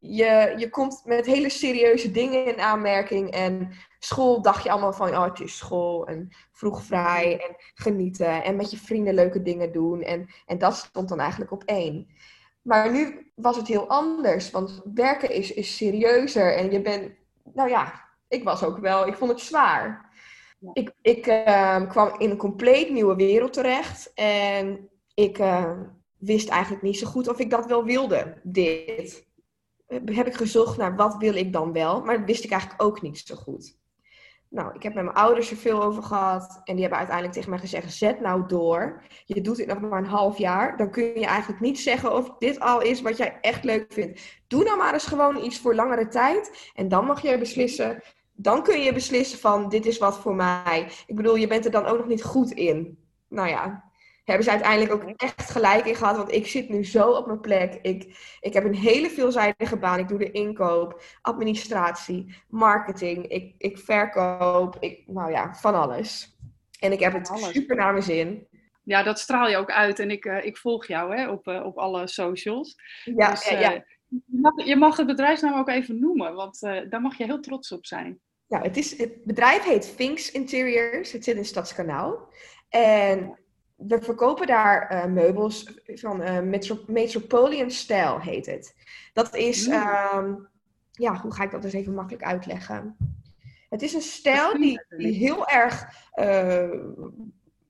je, 0.00 0.54
je 0.56 0.68
komt 0.70 1.02
met 1.04 1.26
hele 1.26 1.48
serieuze 1.48 2.10
dingen 2.10 2.44
in 2.44 2.60
aanmerking. 2.60 3.30
En 3.30 3.72
school 3.98 4.42
dacht 4.42 4.62
je 4.62 4.70
allemaal 4.70 4.92
van, 4.92 5.08
oh, 5.08 5.24
het 5.24 5.40
is 5.40 5.56
school. 5.56 6.06
En 6.06 6.28
vroeg 6.52 6.82
vrij 6.82 7.32
en 7.48 7.56
genieten. 7.74 8.44
En 8.44 8.56
met 8.56 8.70
je 8.70 8.76
vrienden 8.76 9.14
leuke 9.14 9.42
dingen 9.42 9.72
doen. 9.72 10.02
En, 10.02 10.28
en 10.46 10.58
dat 10.58 10.74
stond 10.74 11.08
dan 11.08 11.20
eigenlijk 11.20 11.52
op 11.52 11.62
één. 11.64 12.06
Maar 12.62 12.92
nu 12.92 13.32
was 13.34 13.56
het 13.56 13.66
heel 13.66 13.88
anders. 13.88 14.50
Want 14.50 14.80
werken 14.94 15.30
is, 15.30 15.52
is 15.52 15.76
serieuzer. 15.76 16.56
En 16.56 16.70
je 16.70 16.82
bent, 16.82 17.12
nou 17.54 17.68
ja, 17.68 18.08
ik 18.28 18.44
was 18.44 18.64
ook 18.64 18.78
wel, 18.78 19.06
ik 19.06 19.16
vond 19.16 19.30
het 19.30 19.40
zwaar. 19.40 20.08
Ik, 20.72 20.92
ik 21.02 21.26
uh, 21.26 21.88
kwam 21.88 22.14
in 22.18 22.30
een 22.30 22.36
compleet 22.36 22.90
nieuwe 22.90 23.16
wereld 23.16 23.52
terecht. 23.52 24.12
En 24.14 24.88
ik 25.14 25.38
uh, 25.38 25.72
wist 26.16 26.48
eigenlijk 26.48 26.82
niet 26.82 26.98
zo 26.98 27.06
goed 27.06 27.28
of 27.28 27.38
ik 27.38 27.50
dat 27.50 27.66
wel 27.66 27.84
wilde, 27.84 28.40
dit 28.42 29.28
heb 29.90 30.26
ik 30.26 30.34
gezocht 30.34 30.76
naar 30.76 30.96
wat 30.96 31.16
wil 31.16 31.34
ik 31.34 31.52
dan 31.52 31.72
wel, 31.72 32.00
maar 32.04 32.18
dat 32.18 32.26
wist 32.26 32.44
ik 32.44 32.50
eigenlijk 32.50 32.82
ook 32.82 33.02
niet 33.02 33.18
zo 33.18 33.34
goed. 33.34 33.78
Nou, 34.48 34.74
ik 34.74 34.82
heb 34.82 34.94
met 34.94 35.04
mijn 35.04 35.16
ouders 35.16 35.50
er 35.50 35.56
veel 35.56 35.82
over 35.82 36.02
gehad 36.02 36.60
en 36.64 36.72
die 36.72 36.80
hebben 36.80 36.98
uiteindelijk 36.98 37.36
tegen 37.36 37.50
mij 37.50 37.58
gezegd: 37.58 37.92
zet 37.92 38.20
nou 38.20 38.46
door. 38.46 39.02
Je 39.24 39.40
doet 39.40 39.56
dit 39.56 39.66
nog 39.66 39.80
maar 39.80 39.98
een 39.98 40.06
half 40.06 40.38
jaar. 40.38 40.76
Dan 40.76 40.90
kun 40.90 41.04
je 41.04 41.26
eigenlijk 41.26 41.60
niet 41.60 41.80
zeggen 41.80 42.14
of 42.14 42.36
dit 42.38 42.60
al 42.60 42.82
is 42.82 43.00
wat 43.00 43.16
jij 43.16 43.38
echt 43.40 43.64
leuk 43.64 43.92
vindt. 43.92 44.20
Doe 44.46 44.64
nou 44.64 44.76
maar 44.76 44.92
eens 44.92 45.06
gewoon 45.06 45.44
iets 45.44 45.58
voor 45.58 45.74
langere 45.74 46.08
tijd 46.08 46.70
en 46.74 46.88
dan 46.88 47.04
mag 47.04 47.22
jij 47.22 47.38
beslissen. 47.38 48.02
Dan 48.32 48.62
kun 48.62 48.80
je 48.80 48.92
beslissen 48.92 49.38
van 49.38 49.68
dit 49.68 49.86
is 49.86 49.98
wat 49.98 50.18
voor 50.18 50.34
mij. 50.34 50.90
Ik 51.06 51.16
bedoel, 51.16 51.36
je 51.36 51.46
bent 51.46 51.64
er 51.64 51.70
dan 51.70 51.86
ook 51.86 51.98
nog 51.98 52.06
niet 52.06 52.22
goed 52.22 52.50
in. 52.50 52.98
Nou 53.28 53.48
ja, 53.48 53.89
hebben 54.24 54.44
ze 54.44 54.50
uiteindelijk 54.50 54.92
ook 54.92 55.10
echt 55.16 55.50
gelijk 55.50 55.86
in 55.86 55.94
gehad. 55.94 56.16
Want 56.16 56.32
ik 56.32 56.46
zit 56.46 56.68
nu 56.68 56.84
zo 56.84 57.10
op 57.10 57.26
mijn 57.26 57.40
plek. 57.40 57.78
Ik, 57.82 58.18
ik 58.40 58.52
heb 58.52 58.64
een 58.64 58.74
hele 58.74 59.10
veelzijdige 59.10 59.76
baan. 59.76 59.98
Ik 59.98 60.08
doe 60.08 60.18
de 60.18 60.30
inkoop, 60.30 61.02
administratie, 61.20 62.34
marketing. 62.48 63.26
Ik, 63.26 63.54
ik 63.58 63.78
verkoop. 63.78 64.76
Ik, 64.80 65.02
nou 65.06 65.30
ja, 65.30 65.54
van 65.54 65.74
alles. 65.74 66.38
En 66.80 66.92
ik 66.92 67.00
heb 67.00 67.12
het 67.12 67.30
super 67.52 67.76
naar 67.76 67.92
mijn 67.92 68.04
zin. 68.04 68.48
Ja, 68.82 69.02
dat 69.02 69.18
straal 69.18 69.48
je 69.48 69.56
ook 69.56 69.70
uit. 69.70 69.98
En 69.98 70.10
ik, 70.10 70.24
uh, 70.24 70.44
ik 70.44 70.56
volg 70.56 70.86
jou 70.86 71.16
hè, 71.16 71.28
op, 71.28 71.48
uh, 71.48 71.64
op 71.64 71.78
alle 71.78 72.06
socials. 72.06 72.74
Ja, 73.04 73.30
dus, 73.30 73.52
uh, 73.52 73.60
ja, 73.60 73.70
ja. 73.70 73.84
Je, 74.08 74.38
mag, 74.40 74.64
je 74.64 74.76
mag 74.76 74.96
het 74.96 75.06
bedrijfsnaam 75.06 75.58
ook 75.58 75.68
even 75.68 76.00
noemen. 76.00 76.34
Want 76.34 76.60
daar 76.60 77.00
mag 77.00 77.18
je 77.18 77.24
heel 77.24 77.40
trots 77.40 77.72
op 77.72 77.86
zijn. 77.86 78.20
Ja, 78.46 78.60
het, 78.60 78.76
is, 78.76 78.98
het 78.98 79.24
bedrijf 79.24 79.64
heet 79.64 79.88
Finks 79.88 80.30
Interiors. 80.30 81.12
Het 81.12 81.24
zit 81.24 81.36
in 81.36 81.44
Stadskanaal. 81.44 82.28
En 82.68 83.38
we 83.86 84.02
verkopen 84.02 84.46
daar 84.46 84.92
uh, 84.92 85.04
meubels 85.04 85.80
van 85.86 86.22
uh, 86.22 86.40
Metro 86.40 86.78
Metropolitan 86.86 87.70
Style, 87.70 88.20
heet 88.20 88.46
het. 88.46 88.74
Dat 89.12 89.34
is, 89.34 89.66
um, 89.66 90.48
ja, 90.90 91.20
hoe 91.20 91.34
ga 91.34 91.44
ik 91.44 91.50
dat 91.50 91.64
eens 91.64 91.72
even 91.72 91.94
makkelijk 91.94 92.24
uitleggen? 92.24 92.96
Het 93.68 93.82
is 93.82 93.94
een 93.94 94.00
stijl 94.00 94.58
die, 94.58 94.84
die 94.88 95.12
heel 95.12 95.48
erg 95.48 95.88
uh, 96.14 96.70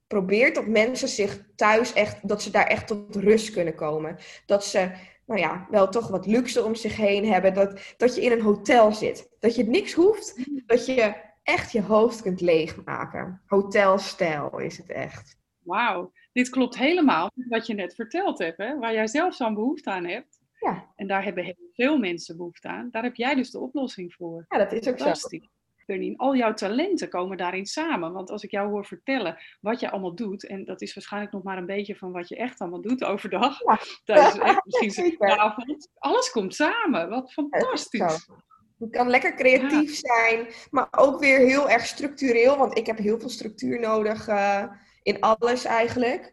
probeert 0.07 0.55
dat 0.55 0.67
mensen 0.67 1.07
zich 1.07 1.41
thuis 1.55 1.93
echt, 1.93 2.27
dat 2.27 2.41
ze 2.41 2.51
daar 2.51 2.67
echt 2.67 2.87
tot 2.87 3.15
rust 3.15 3.51
kunnen 3.51 3.75
komen. 3.75 4.17
Dat 4.45 4.65
ze, 4.65 4.91
nou 5.25 5.39
ja, 5.39 5.67
wel 5.69 5.89
toch 5.89 6.07
wat 6.07 6.25
luxe 6.25 6.63
om 6.63 6.75
zich 6.75 6.95
heen 6.95 7.31
hebben. 7.31 7.53
Dat, 7.53 7.79
dat 7.97 8.15
je 8.15 8.21
in 8.21 8.31
een 8.31 8.41
hotel 8.41 8.91
zit. 8.91 9.29
Dat 9.39 9.55
je 9.55 9.63
niks 9.63 9.93
hoeft, 9.93 10.37
mm. 10.37 10.63
dat 10.65 10.85
je 10.85 11.13
echt 11.43 11.71
je 11.71 11.81
hoofd 11.81 12.21
kunt 12.21 12.41
leegmaken. 12.41 13.41
Hotelstijl 13.45 14.59
is 14.59 14.77
het 14.77 14.91
echt. 14.91 15.39
Wauw, 15.71 16.11
dit 16.31 16.49
klopt 16.49 16.77
helemaal 16.77 17.31
wat 17.33 17.67
je 17.67 17.73
net 17.73 17.95
verteld 17.95 18.39
hebt, 18.39 18.57
hè? 18.57 18.77
waar 18.77 18.93
jij 18.93 19.07
zelf 19.07 19.35
zo'n 19.35 19.53
behoefte 19.53 19.89
aan 19.89 20.05
hebt. 20.05 20.39
Ja. 20.59 20.91
En 20.95 21.07
daar 21.07 21.23
hebben 21.23 21.43
heel 21.43 21.69
veel 21.73 21.97
mensen 21.97 22.37
behoefte 22.37 22.67
aan. 22.67 22.89
Daar 22.91 23.03
heb 23.03 23.15
jij 23.15 23.35
dus 23.35 23.51
de 23.51 23.59
oplossing 23.59 24.13
voor. 24.13 24.45
Ja, 24.47 24.57
dat 24.57 24.71
is 24.71 24.87
ook 24.87 24.97
Fantastisch. 24.97 25.43
zo. 25.43 25.49
Al 26.15 26.35
jouw 26.35 26.53
talenten 26.53 27.09
komen 27.09 27.37
daarin 27.37 27.65
samen. 27.65 28.13
Want 28.13 28.29
als 28.29 28.43
ik 28.43 28.51
jou 28.51 28.69
hoor 28.69 28.85
vertellen 28.85 29.37
wat 29.61 29.79
je 29.79 29.91
allemaal 29.91 30.15
doet, 30.15 30.47
en 30.47 30.65
dat 30.65 30.81
is 30.81 30.93
waarschijnlijk 30.93 31.33
nog 31.33 31.43
maar 31.43 31.57
een 31.57 31.65
beetje 31.65 31.95
van 31.95 32.11
wat 32.11 32.27
je 32.27 32.35
echt 32.35 32.59
allemaal 32.59 32.81
doet 32.81 33.03
overdag, 33.03 33.59
ja. 33.59 33.79
tijdens 34.05 34.37
echt 34.37 34.65
misschien 34.75 35.21
avond, 35.21 35.89
alles 35.97 36.31
komt 36.31 36.55
samen. 36.55 37.09
Wat 37.09 37.33
fantastisch. 37.33 38.29
Het 38.79 38.89
kan 38.89 39.09
lekker 39.09 39.35
creatief 39.35 39.95
zijn, 39.95 40.47
maar 40.69 40.87
ook 40.91 41.19
weer 41.19 41.37
heel 41.39 41.69
erg 41.69 41.85
structureel, 41.85 42.57
want 42.57 42.77
ik 42.77 42.85
heb 42.85 42.97
heel 42.97 43.19
veel 43.19 43.29
structuur 43.29 43.79
nodig. 43.79 44.27
Uh, 44.27 44.63
in 45.03 45.19
alles 45.19 45.65
eigenlijk. 45.65 46.31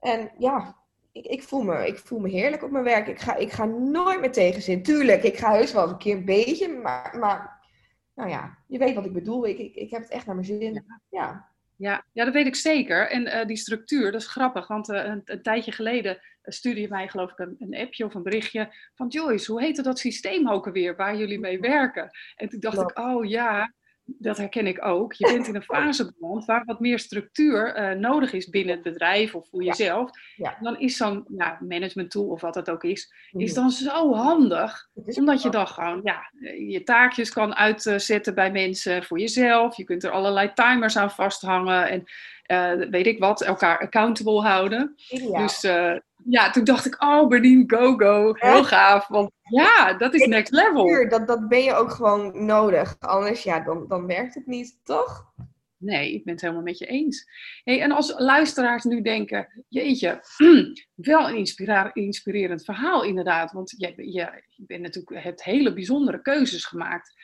En 0.00 0.32
ja, 0.38 0.76
ik, 1.12 1.26
ik, 1.26 1.42
voel 1.42 1.62
me, 1.62 1.86
ik 1.86 1.98
voel 1.98 2.18
me 2.18 2.28
heerlijk 2.28 2.62
op 2.62 2.70
mijn 2.70 2.84
werk. 2.84 3.06
Ik 3.06 3.20
ga, 3.20 3.36
ik 3.36 3.52
ga 3.52 3.64
nooit 3.64 4.20
meer 4.20 4.32
tegenzin. 4.32 4.82
Tuurlijk, 4.82 5.22
ik 5.22 5.36
ga 5.36 5.52
heus 5.52 5.72
wel 5.72 5.88
een 5.88 5.98
keer 5.98 6.16
een 6.16 6.24
beetje, 6.24 6.68
maar, 6.68 7.16
maar 7.18 7.66
nou 8.14 8.30
ja, 8.30 8.58
je 8.66 8.78
weet 8.78 8.94
wat 8.94 9.04
ik 9.04 9.12
bedoel. 9.12 9.46
Ik, 9.46 9.58
ik, 9.58 9.74
ik 9.74 9.90
heb 9.90 10.02
het 10.02 10.10
echt 10.10 10.26
naar 10.26 10.34
mijn 10.34 10.46
zin. 10.46 10.84
Ja. 11.10 11.52
Ja, 11.76 12.04
ja, 12.12 12.24
dat 12.24 12.34
weet 12.34 12.46
ik 12.46 12.56
zeker. 12.56 13.10
En 13.10 13.26
uh, 13.26 13.44
die 13.44 13.56
structuur, 13.56 14.12
dat 14.12 14.20
is 14.20 14.26
grappig. 14.26 14.66
Want 14.66 14.88
uh, 14.88 15.04
een, 15.04 15.22
een, 15.24 15.42
tijdje 15.42 15.72
geleden 15.72 16.14
uh, 16.14 16.20
stuurde 16.42 16.80
je 16.80 16.88
mij 16.88 17.08
geloof 17.08 17.30
ik 17.30 17.38
een, 17.38 17.56
een, 17.58 17.76
appje 17.76 18.04
of 18.04 18.14
een 18.14 18.22
berichtje 18.22 18.74
van 18.94 19.08
Joyce, 19.08 19.52
hoe 19.52 19.62
heette 19.62 19.82
dat 19.82 19.98
systeem 19.98 20.50
ook 20.50 20.66
alweer 20.66 20.96
waar 20.96 21.16
jullie 21.16 21.38
mee 21.38 21.60
werken? 21.60 22.10
En 22.36 22.48
toen 22.48 22.60
dacht 22.60 22.80
ik, 22.80 22.98
oh 22.98 23.24
ja, 23.24 23.72
dat 24.04 24.36
herken 24.36 24.66
ik 24.66 24.84
ook. 24.84 25.12
Je 25.12 25.32
bent 25.32 25.48
in 25.48 25.54
een 25.54 25.62
fase 25.74 26.12
beland 26.18 26.44
waar 26.44 26.64
wat 26.64 26.80
meer 26.80 26.98
structuur 26.98 27.78
uh, 27.78 27.98
nodig 27.98 28.32
is 28.32 28.48
binnen 28.48 28.74
het 28.74 28.82
bedrijf 28.82 29.34
of 29.34 29.48
voor 29.48 29.62
jezelf. 29.62 30.10
Ja. 30.36 30.56
Dan 30.60 30.78
is 30.78 30.96
zo'n 30.96 31.24
ja, 31.36 31.58
management 31.60 32.10
tool 32.10 32.26
of 32.26 32.40
wat 32.40 32.54
het 32.54 32.70
ook 32.70 32.84
is, 32.84 33.12
is 33.32 33.52
mhm. 33.52 33.60
dan 33.60 33.70
zo 33.70 34.14
handig. 34.14 34.88
Omdat 34.94 35.42
je 35.42 35.50
dan 35.50 35.66
gewoon 35.66 36.00
ja, 36.04 36.30
je 36.68 36.82
taakjes 36.84 37.32
kan 37.32 37.54
uitzetten 37.54 38.34
bij 38.34 38.52
mensen 38.52 39.04
voor 39.04 39.18
jezelf. 39.18 39.76
Je 39.76 39.84
kunt 39.84 40.04
er 40.04 40.10
allerlei 40.10 40.52
timers 40.54 40.96
aan 40.96 41.10
vasthangen 41.10 41.88
en 41.88 42.04
uh, 42.46 42.90
weet 42.90 43.06
ik 43.06 43.18
wat, 43.18 43.42
elkaar 43.42 43.78
accountable 43.78 44.40
houden. 44.40 44.94
Ideaal. 45.10 45.42
Dus 45.42 45.64
uh, 45.64 45.96
ja, 46.24 46.50
toen 46.50 46.64
dacht 46.64 46.86
ik, 46.86 47.02
oh, 47.02 47.28
Berdien, 47.28 47.64
go, 47.66 47.96
go. 47.96 48.34
Heel 48.34 48.64
gaaf. 48.64 49.08
Want 49.08 49.30
ja, 49.42 49.92
dat 49.92 50.14
is 50.14 50.26
next 50.26 50.52
level. 50.52 51.08
Dat, 51.08 51.26
dat 51.26 51.48
ben 51.48 51.62
je 51.62 51.74
ook 51.74 51.90
gewoon 51.90 52.44
nodig. 52.44 52.96
Anders, 52.98 53.42
ja, 53.42 53.60
dan, 53.60 53.84
dan 53.88 54.06
werkt 54.06 54.34
het 54.34 54.46
niet, 54.46 54.78
toch? 54.82 55.32
Nee, 55.76 56.14
ik 56.14 56.24
ben 56.24 56.32
het 56.32 56.42
helemaal 56.42 56.62
met 56.62 56.78
je 56.78 56.86
eens. 56.86 57.26
Hey, 57.64 57.80
en 57.80 57.92
als 57.92 58.14
luisteraars 58.16 58.84
nu 58.84 59.02
denken, 59.02 59.64
jeetje, 59.68 60.20
wel 60.94 61.28
een 61.28 61.46
inspirerend 61.92 62.64
verhaal 62.64 63.02
inderdaad. 63.04 63.52
Want 63.52 63.74
je, 63.76 63.92
je, 63.96 64.42
je 64.48 64.64
bent 64.66 64.82
natuurlijk, 64.82 65.22
hebt 65.24 65.44
hele 65.44 65.72
bijzondere 65.72 66.22
keuzes 66.22 66.64
gemaakt 66.64 67.14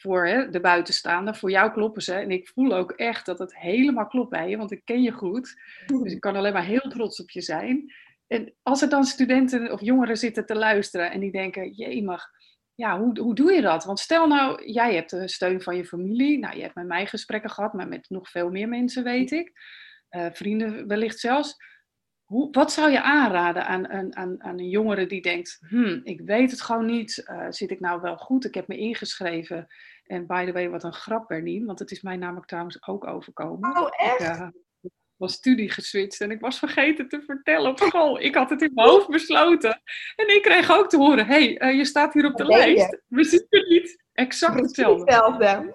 voor 0.00 0.48
de 0.50 0.60
buitenstaander. 0.60 1.34
Voor 1.34 1.50
jou 1.50 1.72
kloppen 1.72 2.02
ze. 2.02 2.14
En 2.14 2.30
ik 2.30 2.48
voel 2.48 2.72
ook 2.72 2.92
echt 2.92 3.26
dat 3.26 3.38
het 3.38 3.56
helemaal 3.56 4.06
klopt 4.06 4.30
bij 4.30 4.48
je, 4.48 4.56
want 4.56 4.70
ik 4.70 4.84
ken 4.84 5.02
je 5.02 5.12
goed. 5.12 5.60
Dus 5.86 6.12
ik 6.12 6.20
kan 6.20 6.36
alleen 6.36 6.52
maar 6.52 6.64
heel 6.64 6.88
trots 6.88 7.20
op 7.20 7.30
je 7.30 7.40
zijn. 7.40 7.92
En 8.26 8.54
als 8.62 8.82
er 8.82 8.88
dan 8.88 9.04
studenten 9.04 9.72
of 9.72 9.80
jongeren 9.80 10.16
zitten 10.16 10.46
te 10.46 10.54
luisteren 10.54 11.10
en 11.10 11.20
die 11.20 11.32
denken, 11.32 11.70
jee 11.70 12.04
mag, 12.04 12.24
ja, 12.74 12.98
hoe, 12.98 13.20
hoe 13.20 13.34
doe 13.34 13.52
je 13.52 13.60
dat? 13.60 13.84
Want 13.84 13.98
stel 13.98 14.26
nou, 14.26 14.72
jij 14.72 14.94
hebt 14.94 15.10
de 15.10 15.28
steun 15.28 15.62
van 15.62 15.76
je 15.76 15.84
familie. 15.84 16.38
Nou, 16.38 16.56
je 16.56 16.62
hebt 16.62 16.74
met 16.74 16.86
mij 16.86 17.06
gesprekken 17.06 17.50
gehad, 17.50 17.72
maar 17.72 17.88
met 17.88 18.06
nog 18.08 18.30
veel 18.30 18.50
meer 18.50 18.68
mensen, 18.68 19.04
weet 19.04 19.30
ik. 19.30 19.52
Uh, 20.10 20.26
vrienden 20.32 20.86
wellicht 20.86 21.18
zelfs. 21.18 21.56
Hoe, 22.28 22.48
wat 22.50 22.72
zou 22.72 22.90
je 22.90 23.02
aanraden 23.02 23.66
aan, 23.66 23.88
aan, 23.88 24.16
aan, 24.16 24.42
aan 24.42 24.58
een 24.58 24.68
jongere 24.68 25.06
die 25.06 25.22
denkt, 25.22 25.58
hmm, 25.68 26.00
ik 26.04 26.20
weet 26.20 26.50
het 26.50 26.60
gewoon 26.60 26.86
niet. 26.86 27.24
Uh, 27.30 27.46
zit 27.48 27.70
ik 27.70 27.80
nou 27.80 28.00
wel 28.00 28.16
goed? 28.16 28.44
Ik 28.44 28.54
heb 28.54 28.68
me 28.68 28.76
ingeschreven. 28.76 29.66
En 30.06 30.26
by 30.26 30.44
the 30.46 30.52
way, 30.52 30.70
wat 30.70 30.84
een 30.84 30.92
grap, 30.92 31.28
Bernien, 31.28 31.66
want 31.66 31.78
het 31.78 31.90
is 31.90 32.02
mij 32.02 32.16
namelijk 32.16 32.46
trouwens 32.46 32.86
ook 32.86 33.06
overkomen. 33.06 33.78
Oh, 33.78 33.88
echt? 33.96 34.20
Ik, 34.20 34.26
uh, 34.26 34.48
was 35.16 35.32
studie 35.32 35.70
geswitcht 35.70 36.20
en 36.20 36.30
ik 36.30 36.40
was 36.40 36.58
vergeten 36.58 37.08
te 37.08 37.22
vertellen 37.26 37.70
op 37.70 37.78
school. 37.78 38.20
Ik 38.20 38.34
had 38.34 38.50
het 38.50 38.62
in 38.62 38.70
mijn 38.74 38.88
hoofd 38.88 39.08
besloten. 39.08 39.82
En 40.16 40.34
ik 40.34 40.42
kreeg 40.42 40.70
ook 40.70 40.88
te 40.88 40.96
horen, 40.96 41.26
hé, 41.26 41.54
hey, 41.54 41.70
uh, 41.70 41.78
je 41.78 41.84
staat 41.84 42.12
hier 42.12 42.26
op 42.26 42.36
de 42.36 42.44
lijst. 42.44 42.98
We 43.06 43.24
zien 43.24 43.46
het 43.48 43.68
niet. 43.68 44.04
Exact 44.12 44.60
hetzelfde. 44.60 45.04
hetzelfde. 45.04 45.74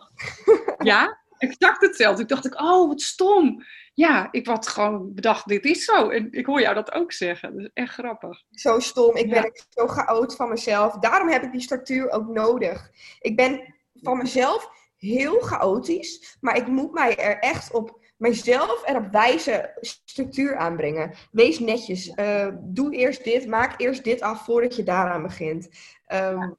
Ja, 0.83 1.23
exact 1.37 1.81
hetzelfde. 1.81 2.21
Ik 2.21 2.27
dacht, 2.27 2.45
ik, 2.45 2.61
oh, 2.61 2.87
wat 2.87 3.01
stom. 3.01 3.63
Ja, 3.93 4.27
ik 4.32 4.47
had 4.47 4.67
gewoon 4.67 5.13
bedacht, 5.13 5.47
dit 5.47 5.65
is 5.65 5.86
zo. 5.86 6.10
En 6.10 6.27
ik 6.32 6.45
hoor 6.45 6.62
jou 6.62 6.75
dat 6.75 6.93
ook 6.93 7.12
zeggen. 7.12 7.53
Dat 7.53 7.62
is 7.62 7.69
echt 7.73 7.93
grappig. 7.93 8.43
Zo 8.51 8.79
stom. 8.79 9.15
Ik 9.15 9.34
ja. 9.34 9.41
ben 9.41 9.51
zo 9.69 9.88
chaot 9.88 10.36
van 10.36 10.49
mezelf. 10.49 10.93
Daarom 10.93 11.29
heb 11.29 11.43
ik 11.43 11.51
die 11.51 11.62
structuur 11.62 12.12
ook 12.12 12.27
nodig. 12.27 12.91
Ik 13.19 13.36
ben 13.36 13.73
van 13.93 14.17
mezelf 14.17 14.69
heel 14.97 15.39
chaotisch. 15.39 16.38
Maar 16.41 16.58
ik 16.58 16.67
moet 16.67 16.91
mij 16.91 17.17
er 17.17 17.39
echt 17.39 17.73
op 17.73 18.01
mijzelf 18.17 18.88
erop 18.88 19.12
wijzen 19.12 19.71
structuur 19.82 20.58
aanbrengen. 20.58 21.13
Wees 21.32 21.60
netjes. 21.60 22.08
Uh, 22.08 22.47
doe 22.60 22.95
eerst 22.95 23.23
dit. 23.23 23.47
Maak 23.47 23.82
eerst 23.82 24.03
dit 24.03 24.21
af 24.21 24.43
voordat 24.45 24.75
je 24.75 24.84
daaraan 24.84 25.23
begint. 25.23 25.69
Um, 26.13 26.56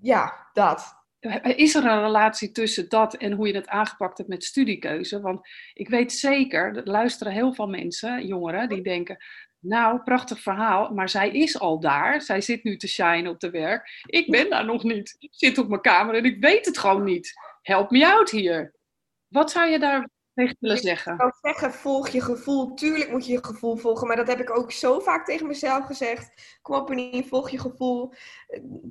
ja, 0.00 0.48
dat. 0.52 1.01
Is 1.42 1.74
er 1.74 1.84
een 1.84 2.02
relatie 2.02 2.50
tussen 2.50 2.88
dat 2.88 3.14
en 3.14 3.32
hoe 3.32 3.46
je 3.46 3.54
het 3.54 3.68
aangepakt 3.68 4.18
hebt 4.18 4.30
met 4.30 4.44
studiekeuze? 4.44 5.20
Want 5.20 5.48
ik 5.74 5.88
weet 5.88 6.12
zeker, 6.12 6.76
er 6.76 6.84
luisteren 6.84 7.32
heel 7.32 7.54
veel 7.54 7.68
mensen, 7.68 8.26
jongeren, 8.26 8.68
die 8.68 8.82
denken... 8.82 9.16
Nou, 9.58 10.02
prachtig 10.02 10.40
verhaal, 10.40 10.94
maar 10.94 11.08
zij 11.08 11.30
is 11.30 11.58
al 11.58 11.80
daar. 11.80 12.22
Zij 12.22 12.40
zit 12.40 12.64
nu 12.64 12.76
te 12.76 12.88
shine 12.88 13.30
op 13.30 13.40
de 13.40 13.50
werk. 13.50 14.02
Ik 14.06 14.30
ben 14.30 14.50
daar 14.50 14.64
nog 14.64 14.82
niet. 14.82 15.16
Ik 15.18 15.30
zit 15.32 15.58
op 15.58 15.68
mijn 15.68 15.80
kamer 15.80 16.14
en 16.14 16.24
ik 16.24 16.40
weet 16.40 16.66
het 16.66 16.78
gewoon 16.78 17.04
niet. 17.04 17.32
Help 17.62 17.90
me 17.90 18.06
out 18.06 18.30
hier. 18.30 18.74
Wat 19.28 19.50
zou 19.50 19.70
je 19.70 19.78
daar 19.78 20.08
tegen 20.34 20.56
willen 20.60 20.78
zeggen? 20.78 21.12
Ik 21.12 21.20
zou 21.20 21.32
zeggen, 21.40 21.72
volg 21.72 22.08
je 22.08 22.20
gevoel. 22.20 22.74
Tuurlijk 22.74 23.10
moet 23.10 23.26
je 23.26 23.32
je 23.32 23.44
gevoel 23.44 23.76
volgen. 23.76 24.06
Maar 24.06 24.16
dat 24.16 24.26
heb 24.26 24.40
ik 24.40 24.58
ook 24.58 24.72
zo 24.72 25.00
vaak 25.00 25.24
tegen 25.26 25.46
mezelf 25.46 25.84
gezegd. 25.84 26.58
Kom 26.62 26.76
op, 26.76 26.94
niet, 26.94 27.28
volg 27.28 27.50
je 27.50 27.58
gevoel. 27.58 28.12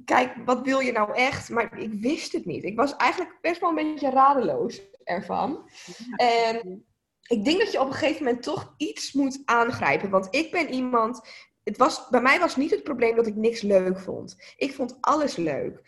Kijk, 0.05 0.35
wat 0.45 0.61
wil 0.61 0.79
je 0.79 0.91
nou 0.91 1.15
echt? 1.15 1.49
Maar 1.49 1.79
ik 1.79 1.93
wist 1.93 2.31
het 2.31 2.45
niet. 2.45 2.63
Ik 2.63 2.75
was 2.75 2.95
eigenlijk 2.95 3.37
best 3.41 3.61
wel 3.61 3.69
een 3.69 3.75
beetje 3.75 4.09
radeloos 4.09 4.81
ervan. 5.03 5.69
En 6.15 6.85
ik 7.27 7.45
denk 7.45 7.59
dat 7.59 7.71
je 7.71 7.79
op 7.79 7.87
een 7.87 7.93
gegeven 7.93 8.23
moment 8.23 8.43
toch 8.43 8.73
iets 8.77 9.13
moet 9.13 9.41
aangrijpen. 9.45 10.09
Want 10.09 10.27
ik 10.31 10.51
ben 10.51 10.73
iemand. 10.73 11.21
Het 11.63 11.77
was, 11.77 12.09
bij 12.09 12.21
mij 12.21 12.39
was 12.39 12.55
niet 12.55 12.71
het 12.71 12.83
probleem 12.83 13.15
dat 13.15 13.27
ik 13.27 13.35
niks 13.35 13.61
leuk 13.61 13.99
vond. 13.99 14.53
Ik 14.57 14.73
vond 14.73 14.97
alles 15.01 15.35
leuk. 15.35 15.81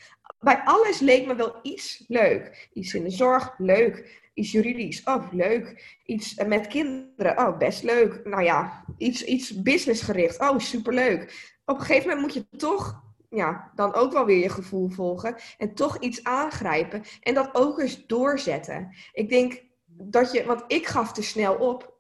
Bij 0.44 0.62
alles 0.64 1.00
leek 1.00 1.28
me 1.28 1.36
wel 1.36 1.60
iets 1.62 2.04
leuk. 2.08 2.70
Iets 2.74 2.94
in 2.94 3.04
de 3.04 3.10
zorg, 3.10 3.54
leuk. 3.58 4.22
Iets 4.34 4.52
juridisch, 4.52 5.04
oh 5.04 5.34
leuk. 5.34 5.98
Iets 6.06 6.36
eh, 6.36 6.48
met 6.48 6.68
kinderen, 6.68 7.38
oh 7.38 7.58
best 7.58 7.84
leuk. 7.84 8.22
Nou 8.24 8.44
ja, 8.44 8.86
iets, 8.98 9.24
iets 9.24 9.62
businessgericht, 9.62 10.40
oh 10.40 10.60
superleuk. 10.60 11.52
Op 11.66 11.80
een 11.80 11.86
gegeven 11.86 12.08
moment 12.08 12.22
moet 12.22 12.34
je 12.34 12.58
toch 12.58 13.02
ja, 13.30 13.72
dan 13.76 13.94
ook 13.94 14.12
wel 14.14 14.26
weer 14.26 14.40
je 14.40 14.50
gevoel 14.50 14.90
volgen. 14.90 15.36
En 15.58 15.74
toch 15.74 15.98
iets 16.00 16.24
aangrijpen. 16.24 17.04
En 17.22 17.34
dat 17.34 17.50
ook 17.54 17.80
eens 17.80 18.06
doorzetten. 18.06 18.96
Ik 19.14 19.30
denk 19.30 19.64
dat 19.86 20.32
je, 20.32 20.46
want 20.46 20.64
ik 20.68 20.88
gaf 20.88 21.14
te 21.14 21.24
snel 21.24 21.56
op. 21.56 21.93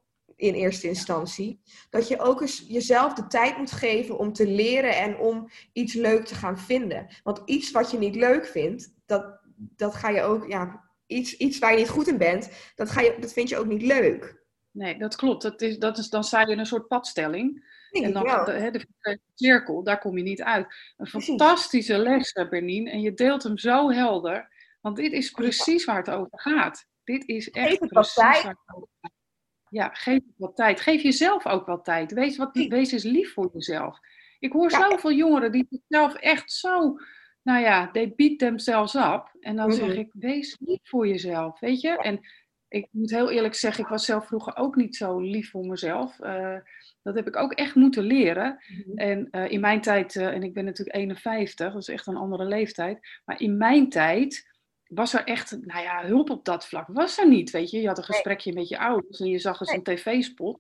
in 0.43 0.53
eerste 0.53 0.87
instantie. 0.87 1.61
Dat 1.89 2.07
je 2.07 2.19
ook 2.19 2.41
eens 2.41 2.65
jezelf 2.67 3.13
de 3.13 3.27
tijd 3.27 3.57
moet 3.57 3.71
geven 3.71 4.17
om 4.17 4.33
te 4.33 4.47
leren 4.47 4.97
en 4.97 5.17
om 5.17 5.49
iets 5.73 5.93
leuk 5.93 6.25
te 6.25 6.35
gaan 6.35 6.59
vinden. 6.59 7.07
Want 7.23 7.41
iets 7.45 7.71
wat 7.71 7.91
je 7.91 7.97
niet 7.97 8.15
leuk 8.15 8.45
vindt, 8.45 8.93
dat, 9.05 9.39
dat 9.55 9.95
ga 9.95 10.09
je 10.09 10.21
ook, 10.21 10.47
ja, 10.47 10.83
iets, 11.07 11.37
iets 11.37 11.59
waar 11.59 11.71
je 11.71 11.77
niet 11.77 11.89
goed 11.89 12.07
in 12.07 12.17
bent, 12.17 12.49
dat, 12.75 12.89
ga 12.89 13.01
je, 13.01 13.17
dat 13.19 13.33
vind 13.33 13.49
je 13.49 13.57
ook 13.57 13.65
niet 13.65 13.81
leuk. 13.81 14.41
Nee, 14.71 14.97
dat 14.97 15.15
klopt. 15.15 15.41
Dat 15.41 15.61
is, 15.61 15.77
dat 15.77 15.97
is, 15.97 16.09
dan 16.09 16.23
sta 16.23 16.41
je 16.41 16.51
in 16.51 16.59
een 16.59 16.65
soort 16.65 16.87
padstelling. 16.87 17.71
en 17.91 18.13
dan 18.13 18.23
de, 18.23 18.69
de, 18.71 18.85
de, 18.99 19.19
cirkel, 19.33 19.83
daar 19.83 19.99
kom 19.99 20.17
je 20.17 20.23
niet 20.23 20.41
uit. 20.41 20.75
Een 20.97 21.07
fantastische 21.07 21.97
les, 21.97 22.31
Bernien. 22.49 22.87
En 22.87 23.01
je 23.01 23.13
deelt 23.13 23.43
hem 23.43 23.57
zo 23.57 23.91
helder. 23.91 24.49
Want 24.81 24.95
dit 24.95 25.11
is 25.11 25.31
precies 25.31 25.85
waar 25.85 25.97
het 25.97 26.09
over 26.09 26.39
gaat. 26.39 26.85
Dit 27.03 27.27
is 27.27 27.49
echt 27.49 27.87
precies 27.87 28.15
waar 28.15 28.35
het 28.35 28.75
over 28.75 28.87
gaat. 29.01 29.11
Ja, 29.73 29.89
geef 29.93 30.19
wat 30.37 30.55
tijd. 30.55 30.81
Geef 30.81 31.01
jezelf 31.01 31.47
ook 31.47 31.65
wat 31.65 31.85
tijd. 31.85 32.13
Wees, 32.13 32.37
wat, 32.37 32.49
wees 32.53 32.91
eens 32.91 33.03
lief 33.03 33.33
voor 33.33 33.49
jezelf. 33.53 33.99
Ik 34.39 34.51
hoor 34.51 34.71
zoveel 34.71 35.11
jongeren 35.11 35.51
die 35.51 35.67
zichzelf 35.69 36.15
echt 36.15 36.51
zo, 36.51 36.97
nou 37.41 37.61
ja, 37.61 37.91
they 37.91 38.13
beat 38.15 38.39
themselves 38.39 38.95
up. 38.95 39.35
En 39.39 39.55
dan 39.55 39.71
zeg 39.71 39.87
mhm. 39.87 39.97
ik, 39.97 40.09
wees 40.13 40.57
lief 40.59 40.79
voor 40.83 41.07
jezelf, 41.07 41.59
weet 41.59 41.81
je. 41.81 41.97
En 41.97 42.19
ik 42.67 42.87
moet 42.91 43.11
heel 43.11 43.31
eerlijk 43.31 43.55
zeggen, 43.55 43.83
ik 43.83 43.89
was 43.89 44.05
zelf 44.05 44.27
vroeger 44.27 44.55
ook 44.55 44.75
niet 44.75 44.95
zo 44.95 45.19
lief 45.19 45.49
voor 45.49 45.65
mezelf. 45.65 46.19
Uh, 46.19 46.57
dat 47.01 47.15
heb 47.15 47.27
ik 47.27 47.35
ook 47.35 47.53
echt 47.53 47.75
moeten 47.75 48.03
leren. 48.03 48.59
Mhm. 48.67 48.97
En 48.97 49.27
uh, 49.31 49.51
in 49.51 49.59
mijn 49.59 49.81
tijd, 49.81 50.15
uh, 50.15 50.27
en 50.27 50.43
ik 50.43 50.53
ben 50.53 50.65
natuurlijk 50.65 50.97
51, 50.97 51.73
dat 51.73 51.81
is 51.81 51.87
echt 51.87 52.07
een 52.07 52.15
andere 52.15 52.45
leeftijd. 52.45 52.99
Maar 53.25 53.41
in 53.41 53.57
mijn 53.57 53.89
tijd 53.89 54.52
was 54.95 55.13
er 55.13 55.23
echt, 55.23 55.57
nou 55.61 55.83
ja, 55.83 56.05
hulp 56.05 56.29
op 56.29 56.45
dat 56.45 56.67
vlak 56.67 56.87
was 56.87 57.17
er 57.17 57.27
niet, 57.27 57.51
weet 57.51 57.69
je. 57.69 57.81
Je 57.81 57.87
had 57.87 57.97
een 57.97 58.03
gesprekje 58.03 58.53
met 58.53 58.69
je 58.69 58.79
ouders 58.79 59.19
en 59.19 59.27
je 59.27 59.39
zag 59.39 59.59
eens 59.59 59.71
een 59.71 59.83
tv-spot. 59.83 60.59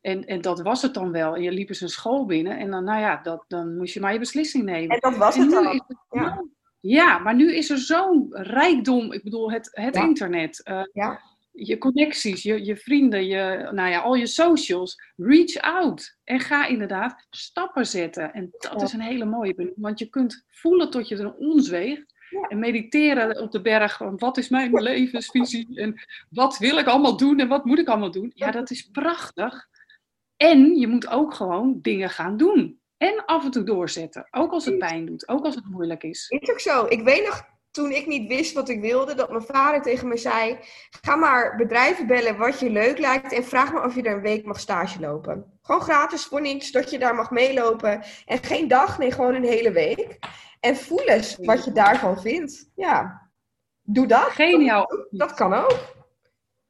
En, 0.00 0.24
en 0.24 0.40
dat 0.40 0.60
was 0.60 0.82
het 0.82 0.94
dan 0.94 1.12
wel. 1.12 1.34
En 1.34 1.42
je 1.42 1.52
liep 1.52 1.68
eens 1.68 1.80
een 1.80 1.88
school 1.88 2.26
binnen 2.26 2.58
en 2.58 2.70
dan, 2.70 2.84
nou 2.84 3.00
ja, 3.00 3.20
dat, 3.22 3.44
dan 3.48 3.76
moest 3.76 3.94
je 3.94 4.00
maar 4.00 4.12
je 4.12 4.18
beslissing 4.18 4.64
nemen. 4.64 5.00
En 5.00 5.10
dat 5.10 5.16
was 5.18 5.36
het 5.36 5.50
dan. 5.50 5.84
ja. 6.10 6.44
ja. 6.80 7.18
maar 7.18 7.34
nu 7.34 7.54
is 7.54 7.70
er 7.70 7.78
zo'n 7.78 8.26
rijkdom, 8.30 9.12
ik 9.12 9.22
bedoel, 9.22 9.52
het, 9.52 9.68
het 9.72 9.96
internet. 9.96 10.60
Uh, 10.64 10.82
ja 10.92 11.20
je 11.52 11.78
connecties, 11.78 12.42
je, 12.42 12.64
je 12.64 12.76
vrienden, 12.76 13.26
je, 13.26 13.68
nou 13.72 13.90
ja, 13.90 14.00
al 14.00 14.14
je 14.14 14.26
socials. 14.26 15.00
Reach 15.16 15.56
out 15.56 16.16
en 16.24 16.40
ga 16.40 16.66
inderdaad 16.66 17.26
stappen 17.30 17.86
zetten. 17.86 18.32
En 18.32 18.50
dat 18.58 18.82
is 18.82 18.92
een 18.92 19.00
hele 19.00 19.24
mooie, 19.24 19.72
want 19.76 19.98
je 19.98 20.08
kunt 20.08 20.44
voelen 20.48 20.90
tot 20.90 21.08
je 21.08 21.16
er 21.16 21.34
onzweegt. 21.34 22.11
En 22.48 22.58
mediteren 22.58 23.40
op 23.40 23.50
de 23.50 23.60
berg, 23.60 23.96
van 23.96 24.18
wat 24.18 24.38
is 24.38 24.48
mijn 24.48 24.72
levensvisie 24.72 25.80
en 25.80 26.02
wat 26.28 26.58
wil 26.58 26.76
ik 26.76 26.86
allemaal 26.86 27.16
doen 27.16 27.40
en 27.40 27.48
wat 27.48 27.64
moet 27.64 27.78
ik 27.78 27.88
allemaal 27.88 28.10
doen. 28.10 28.32
Ja, 28.34 28.50
dat 28.50 28.70
is 28.70 28.90
prachtig. 28.90 29.68
En 30.36 30.76
je 30.78 30.86
moet 30.86 31.08
ook 31.08 31.34
gewoon 31.34 31.78
dingen 31.80 32.10
gaan 32.10 32.36
doen. 32.36 32.80
En 32.96 33.24
af 33.24 33.44
en 33.44 33.50
toe 33.50 33.62
doorzetten. 33.62 34.28
Ook 34.30 34.52
als 34.52 34.64
het 34.64 34.78
pijn 34.78 35.06
doet, 35.06 35.28
ook 35.28 35.44
als 35.44 35.54
het 35.54 35.66
moeilijk 35.66 36.02
is. 36.02 36.28
Is 36.28 36.50
ook 36.50 36.60
zo. 36.60 36.86
Ik 36.86 37.02
weet 37.02 37.26
nog 37.26 37.42
toen 37.72 37.90
ik 37.90 38.06
niet 38.06 38.28
wist 38.28 38.52
wat 38.52 38.68
ik 38.68 38.80
wilde, 38.80 39.14
dat 39.14 39.30
mijn 39.30 39.42
vader 39.42 39.82
tegen 39.82 40.08
me 40.08 40.16
zei: 40.16 40.58
Ga 41.00 41.16
maar 41.16 41.56
bedrijven 41.56 42.06
bellen 42.06 42.36
wat 42.36 42.60
je 42.60 42.70
leuk 42.70 42.98
lijkt 42.98 43.32
en 43.32 43.44
vraag 43.44 43.72
me 43.72 43.82
of 43.82 43.94
je 43.94 44.02
er 44.02 44.16
een 44.16 44.22
week 44.22 44.44
mag 44.44 44.60
stage 44.60 45.00
lopen. 45.00 45.58
Gewoon 45.62 45.80
gratis 45.80 46.24
voor 46.24 46.40
niets, 46.40 46.70
dat 46.70 46.90
je 46.90 46.98
daar 46.98 47.14
mag 47.14 47.30
meelopen. 47.30 48.02
En 48.26 48.38
geen 48.42 48.68
dag, 48.68 48.98
nee, 48.98 49.10
gewoon 49.10 49.34
een 49.34 49.44
hele 49.44 49.72
week. 49.72 50.18
En 50.60 50.76
voel 50.76 51.04
eens 51.04 51.36
wat 51.40 51.64
je 51.64 51.72
daarvan 51.72 52.20
vindt. 52.20 52.70
Ja, 52.74 53.30
doe 53.82 54.06
dat. 54.06 54.28
Geniaal. 54.30 54.86
Dat, 54.86 55.06
dat 55.10 55.34
kan 55.34 55.54
ook. 55.54 56.00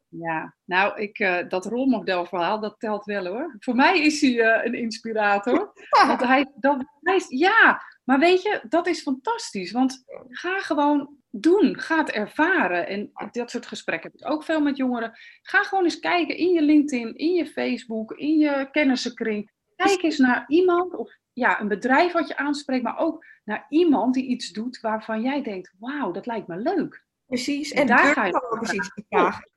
Ja, 0.09 0.55
nou, 0.65 1.01
ik, 1.01 1.19
uh, 1.19 1.49
dat 1.49 1.67
rolmodelverhaal, 1.67 2.61
dat 2.61 2.75
telt 2.79 3.05
wel 3.05 3.27
hoor. 3.27 3.57
Voor 3.59 3.75
mij 3.75 4.01
is 4.01 4.21
hij 4.21 4.31
uh, 4.31 4.65
een 4.65 4.75
inspirator. 4.75 5.73
Want 6.07 6.21
hij, 6.21 6.53
dat, 6.55 6.85
hij 7.01 7.25
ja, 7.29 7.83
maar 8.05 8.19
weet 8.19 8.43
je, 8.43 8.61
dat 8.69 8.87
is 8.87 9.03
fantastisch. 9.03 9.73
Want 9.73 10.05
ga 10.29 10.61
gewoon 10.61 11.17
doen. 11.31 11.79
Ga 11.79 11.99
het 11.99 12.11
ervaren. 12.11 12.87
En 12.87 13.11
dat 13.31 13.51
soort 13.51 13.67
gesprekken 13.67 14.11
heb 14.11 14.21
ik 14.21 14.33
ook 14.33 14.45
veel 14.45 14.61
met 14.61 14.77
jongeren. 14.77 15.19
Ga 15.43 15.63
gewoon 15.63 15.85
eens 15.85 15.99
kijken 15.99 16.37
in 16.37 16.49
je 16.49 16.63
LinkedIn, 16.63 17.17
in 17.17 17.33
je 17.33 17.47
Facebook, 17.47 18.13
in 18.13 18.39
je 18.39 18.69
kennissenkring. 18.71 19.51
Kijk 19.77 20.03
eens 20.03 20.19
naar 20.19 20.45
iemand 20.49 20.95
of 20.95 21.17
ja, 21.33 21.61
een 21.61 21.69
bedrijf 21.69 22.13
wat 22.13 22.29
je 22.29 22.37
aanspreekt, 22.37 22.83
maar 22.83 22.99
ook 22.99 23.25
naar 23.45 23.67
iemand 23.69 24.15
die 24.15 24.27
iets 24.27 24.51
doet 24.51 24.81
waarvan 24.81 25.23
jij 25.23 25.43
denkt: 25.43 25.75
wauw, 25.79 26.11
dat 26.11 26.27
lijkt 26.27 26.47
me 26.47 26.57
leuk. 26.57 27.05
Precies, 27.27 27.73
en, 27.73 27.81
en 27.81 27.87
daar 27.87 28.13
ga 28.13 28.25
je 28.25 28.51
ook 28.51 28.73
iets 28.73 28.91
vragen. 29.09 29.51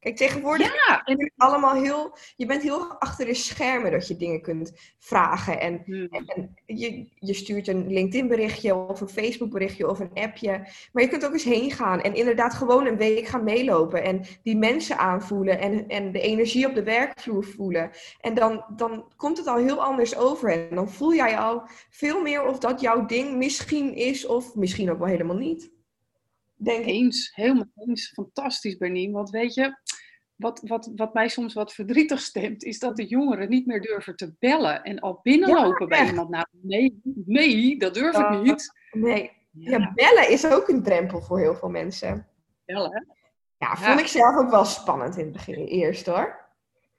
Kijk, 0.00 0.16
tegenwoordig 0.16 0.86
ja, 0.86 1.02
en... 1.04 1.32
allemaal 1.36 1.74
heel, 1.74 2.16
je 2.36 2.46
bent 2.46 2.62
heel 2.62 2.98
achter 2.98 3.26
de 3.26 3.34
schermen 3.34 3.90
dat 3.90 4.08
je 4.08 4.16
dingen 4.16 4.42
kunt 4.42 4.72
vragen. 4.98 5.60
En, 5.60 5.82
hmm. 5.84 6.08
en, 6.10 6.54
je, 6.66 7.08
je 7.14 7.34
stuurt 7.34 7.68
een 7.68 7.92
LinkedIn 7.92 8.28
berichtje 8.28 8.74
of 8.74 9.00
een 9.00 9.08
Facebook 9.08 9.50
berichtje 9.50 9.88
of 9.88 9.98
een 9.98 10.14
appje. 10.14 10.50
Maar 10.92 11.02
je 11.02 11.08
kunt 11.08 11.26
ook 11.26 11.32
eens 11.32 11.44
heen 11.44 11.70
gaan 11.70 12.00
en 12.00 12.14
inderdaad 12.14 12.54
gewoon 12.54 12.86
een 12.86 12.96
week 12.96 13.26
gaan 13.26 13.44
meelopen. 13.44 14.02
En 14.02 14.24
die 14.42 14.56
mensen 14.56 14.98
aanvoelen 14.98 15.58
en, 15.60 15.88
en 15.88 16.12
de 16.12 16.20
energie 16.20 16.66
op 16.66 16.74
de 16.74 16.82
werkvloer 16.82 17.44
voelen. 17.44 17.90
En 18.20 18.34
dan, 18.34 18.64
dan 18.76 19.12
komt 19.16 19.38
het 19.38 19.46
al 19.46 19.56
heel 19.56 19.82
anders 19.82 20.16
over. 20.16 20.52
En 20.52 20.74
dan 20.74 20.90
voel 20.90 21.14
jij 21.14 21.38
al 21.38 21.62
veel 21.90 22.22
meer 22.22 22.46
of 22.46 22.58
dat 22.58 22.80
jouw 22.80 23.06
ding 23.06 23.36
misschien 23.36 23.94
is 23.94 24.26
of 24.26 24.54
misschien 24.54 24.90
ook 24.90 24.98
wel 24.98 25.08
helemaal 25.08 25.36
niet. 25.36 25.76
Denk 26.58 26.84
eens, 26.84 27.30
helemaal 27.34 27.70
eens. 27.74 28.08
Fantastisch, 28.08 28.76
Bernie. 28.76 29.12
Want 29.12 29.30
weet 29.30 29.54
je, 29.54 29.78
wat, 30.36 30.60
wat, 30.64 30.90
wat 30.94 31.14
mij 31.14 31.28
soms 31.28 31.54
wat 31.54 31.72
verdrietig 31.72 32.20
stemt, 32.20 32.64
is 32.64 32.78
dat 32.78 32.96
de 32.96 33.06
jongeren 33.06 33.48
niet 33.48 33.66
meer 33.66 33.80
durven 33.80 34.16
te 34.16 34.34
bellen 34.38 34.82
en 34.82 34.98
al 34.98 35.20
binnenlopen 35.22 35.88
bij 35.88 36.06
iemand. 36.06 36.28
Nou, 36.30 36.46
nee, 36.50 37.00
nee, 37.24 37.78
dat 37.78 37.94
durf 37.94 38.18
ik 38.18 38.42
niet. 38.42 38.72
Nee. 38.90 39.36
Ja. 39.50 39.92
bellen 39.94 40.30
is 40.30 40.46
ook 40.46 40.68
een 40.68 40.82
drempel 40.82 41.22
voor 41.22 41.38
heel 41.38 41.54
veel 41.54 41.68
mensen. 41.68 42.26
Bellen? 42.64 43.06
Ja, 43.58 43.76
vond 43.76 44.00
ik 44.00 44.06
zelf 44.06 44.36
ook 44.36 44.50
wel 44.50 44.64
spannend 44.64 45.16
in 45.16 45.24
het 45.24 45.32
begin, 45.32 45.54
eerst 45.54 46.06
hoor. 46.06 46.47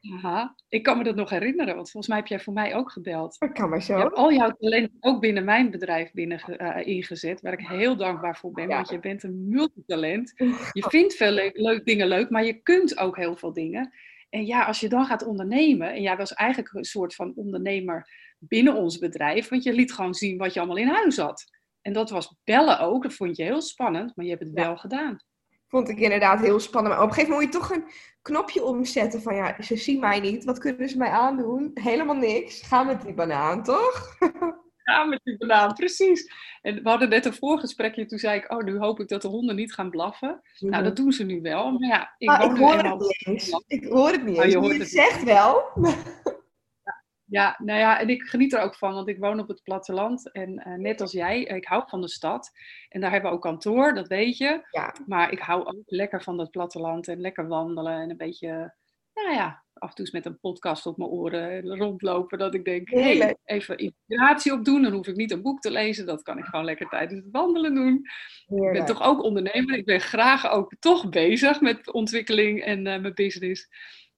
Aha. 0.02 0.56
Ik 0.70 0.84
kan 0.84 0.98
me 0.98 1.04
dat 1.04 1.16
nog 1.16 1.30
herinneren, 1.30 1.76
want 1.76 1.92
volgens 1.92 2.08
mij 2.08 2.18
heb 2.18 2.28
jij 2.28 2.40
voor 2.40 2.54
mij 2.54 2.76
ook 2.76 2.92
gebeld. 2.92 3.36
Dat 3.40 3.52
kan 3.52 3.70
maar 3.70 3.82
zo. 3.82 3.96
Je 3.96 4.04
hebt 4.04 4.16
al 4.16 4.34
jouw 4.34 4.52
talent 4.52 4.92
ook 5.00 5.22
binnen 5.22 5.44
mijn 5.44 5.72
bedrijf 5.72 6.12
binnen, 6.12 6.42
uh, 6.62 6.88
ingezet, 6.88 7.42
waar 7.42 7.54
ik 7.54 7.68
heel 7.68 7.98
dankbaar 7.98 8.38
voor 8.38 8.52
ben, 8.52 8.68
want 8.68 8.90
je 8.90 9.00
bent 9.00 9.24
een 9.24 9.48
multitalent. 9.48 10.34
Je 10.74 10.86
vindt 10.90 11.16
veel 11.16 11.32
le 11.32 11.52
leuk, 11.54 11.86
dingen 11.86 12.08
leuk, 12.08 12.30
maar 12.30 12.46
je 12.46 12.62
kunt 12.62 12.98
ook 12.98 13.18
heel 13.18 13.36
veel 13.36 13.54
dingen. 13.54 13.94
En 14.30 14.46
ja, 14.46 14.64
als 14.64 14.80
je 14.80 14.90
dan 14.90 15.06
gaat 15.06 15.26
ondernemen, 15.26 15.94
en 15.94 16.02
jij 16.02 16.18
was 16.18 16.34
eigenlijk 16.34 16.74
een 16.74 16.84
soort 16.84 17.16
van 17.16 17.34
ondernemer 17.36 18.10
binnen 18.40 18.76
ons 18.76 18.98
bedrijf, 18.98 19.50
want 19.50 19.64
je 19.64 19.74
liet 19.74 19.94
gewoon 19.94 20.14
zien 20.14 20.38
wat 20.38 20.54
je 20.54 20.60
allemaal 20.60 20.78
in 20.78 20.88
huis 20.88 21.18
had. 21.18 21.46
En 21.82 21.94
dat 21.94 22.10
was 22.10 22.36
bellen 22.44 22.80
ook, 22.80 23.04
dat 23.04 23.14
vond 23.14 23.38
je 23.38 23.44
heel 23.44 23.62
spannend, 23.62 24.16
maar 24.16 24.26
je 24.26 24.32
hebt 24.32 24.44
het 24.44 24.54
wel 24.54 24.78
gedaan. 24.78 25.20
Vond 25.69 25.89
ik 25.89 25.99
inderdaad 25.99 26.39
heel 26.39 26.60
spannend. 26.60 26.95
Maar 26.95 27.03
op 27.03 27.10
een 27.10 27.13
gegeven 27.13 27.34
moment 27.34 27.53
moet 27.53 27.63
je 27.63 27.69
toch 27.69 27.77
een 27.77 27.91
knopje 28.21 28.63
omzetten 28.63 29.21
van 29.21 29.36
ja, 29.36 29.62
ze 29.62 29.75
zien 29.75 29.99
mij 29.99 30.19
niet. 30.19 30.43
Wat 30.43 30.60
kunnen 30.60 30.89
ze 30.89 30.97
mij 30.97 31.10
aandoen? 31.10 31.71
Helemaal 31.73 32.15
niks. 32.15 32.62
Ga 32.62 32.84
met 32.84 33.01
die 33.01 33.13
banaan, 33.13 33.63
toch? 33.63 34.17
Ga 34.84 35.03
met 35.03 35.19
die 35.23 35.38
banaan, 35.38 35.73
precies. 35.73 36.32
En 36.62 36.84
we 36.84 36.89
hadden 36.89 37.10
net 37.10 37.25
een 37.25 37.34
voorgesprekje, 37.34 38.05
toen 38.05 38.19
zei 38.19 38.39
ik, 38.39 38.51
oh, 38.51 38.63
nu 38.63 38.77
hoop 38.77 38.99
ik 38.99 39.08
dat 39.08 39.21
de 39.21 39.27
honden 39.27 39.55
niet 39.55 39.73
gaan 39.73 39.89
blaffen. 39.89 40.41
Nou, 40.60 40.73
mhm. 40.73 40.84
dat 40.84 40.95
doen 40.95 41.12
ze 41.12 41.23
nu 41.23 41.41
wel. 41.41 41.71
Maar 41.71 41.89
ja, 41.89 42.15
ik, 42.17 42.29
ah, 42.29 42.51
ik 42.51 42.58
hoor 42.58 42.73
het 42.73 42.99
niet 42.99 43.27
eens. 43.27 43.63
Ik 43.67 43.86
hoor 43.86 44.12
het 44.12 44.23
niet 44.23 44.38
oh, 44.38 44.43
eens. 44.43 44.53
je, 44.53 44.73
het 44.73 44.89
zegt 44.89 45.23
wel. 45.23 45.63
Ja, 47.30 47.56
nou 47.63 47.80
ja, 47.80 48.00
en 48.00 48.10
ik 48.10 48.24
geniet 48.24 48.54
er 48.54 48.62
ook 48.62 48.76
van, 48.76 48.94
want 48.94 49.08
ik 49.08 49.20
woon 49.20 49.39
op 49.39 49.48
het 49.48 49.63
platteland. 49.63 50.32
En 50.32 50.63
uh, 50.68 50.74
net 50.74 51.02
als 51.02 51.12
jij, 51.12 51.44
ik 51.44 51.65
hou 51.65 51.84
van 51.88 52.02
de 52.02 52.10
stad. 52.10 52.52
En 52.89 53.02
daar 53.02 53.12
hebben 53.12 53.30
we 53.30 53.36
ook 53.36 53.42
kantoor, 53.42 53.94
dat 53.94 54.08
weet 54.08 54.38
je. 54.38 54.68
Ja. 54.72 54.96
Maar 55.06 55.32
ik 55.32 55.39
hou 55.39 55.65
ook 55.65 55.82
lekker 55.86 56.24
van 56.24 56.39
het 56.39 56.52
platteland 56.52 57.08
en 57.08 57.22
lekker 57.22 57.48
wandelen 57.48 58.02
en 58.02 58.10
een 58.10 58.18
beetje, 58.18 58.74
nou 59.13 59.32
ja, 59.32 59.63
af 59.74 59.89
en 59.89 59.96
toe 59.96 60.06
eens 60.06 60.13
met 60.13 60.26
een 60.26 60.39
podcast 60.39 60.86
op 60.86 60.98
mijn 60.98 61.10
oren 61.10 61.78
rondlopen. 61.78 62.38
Dat 62.38 62.54
ik 62.54 62.65
denk, 62.65 62.89
hey, 62.89 63.38
even 63.46 63.78
inspiratie 63.78 64.54
opdoen. 64.54 64.82
Dan 64.82 64.92
hoef 64.92 65.08
ik 65.08 65.15
niet 65.15 65.32
een 65.32 65.42
boek 65.42 65.60
te 65.60 65.72
lezen, 65.72 66.06
dat 66.06 66.22
kan 66.22 66.38
ik 66.38 66.45
gewoon 66.45 66.66
lekker 66.66 66.89
tijdens 66.89 67.24
het 67.24 67.32
wandelen 67.32 67.76
doen. 67.76 68.06
Ik 68.47 68.72
ben 68.72 68.86
toch 68.86 69.01
ook 69.01 69.24
ondernemer. 69.24 69.78
Ik 69.78 69.86
ben 69.86 70.01
graag 70.01 70.51
ook 70.51 70.76
toch 70.80 71.10
bezig 71.10 71.62
met 71.62 71.93
ontwikkeling 71.93 72.62
en 72.62 72.78
uh, 72.78 72.84
mijn 72.84 73.14
business. 73.14 73.68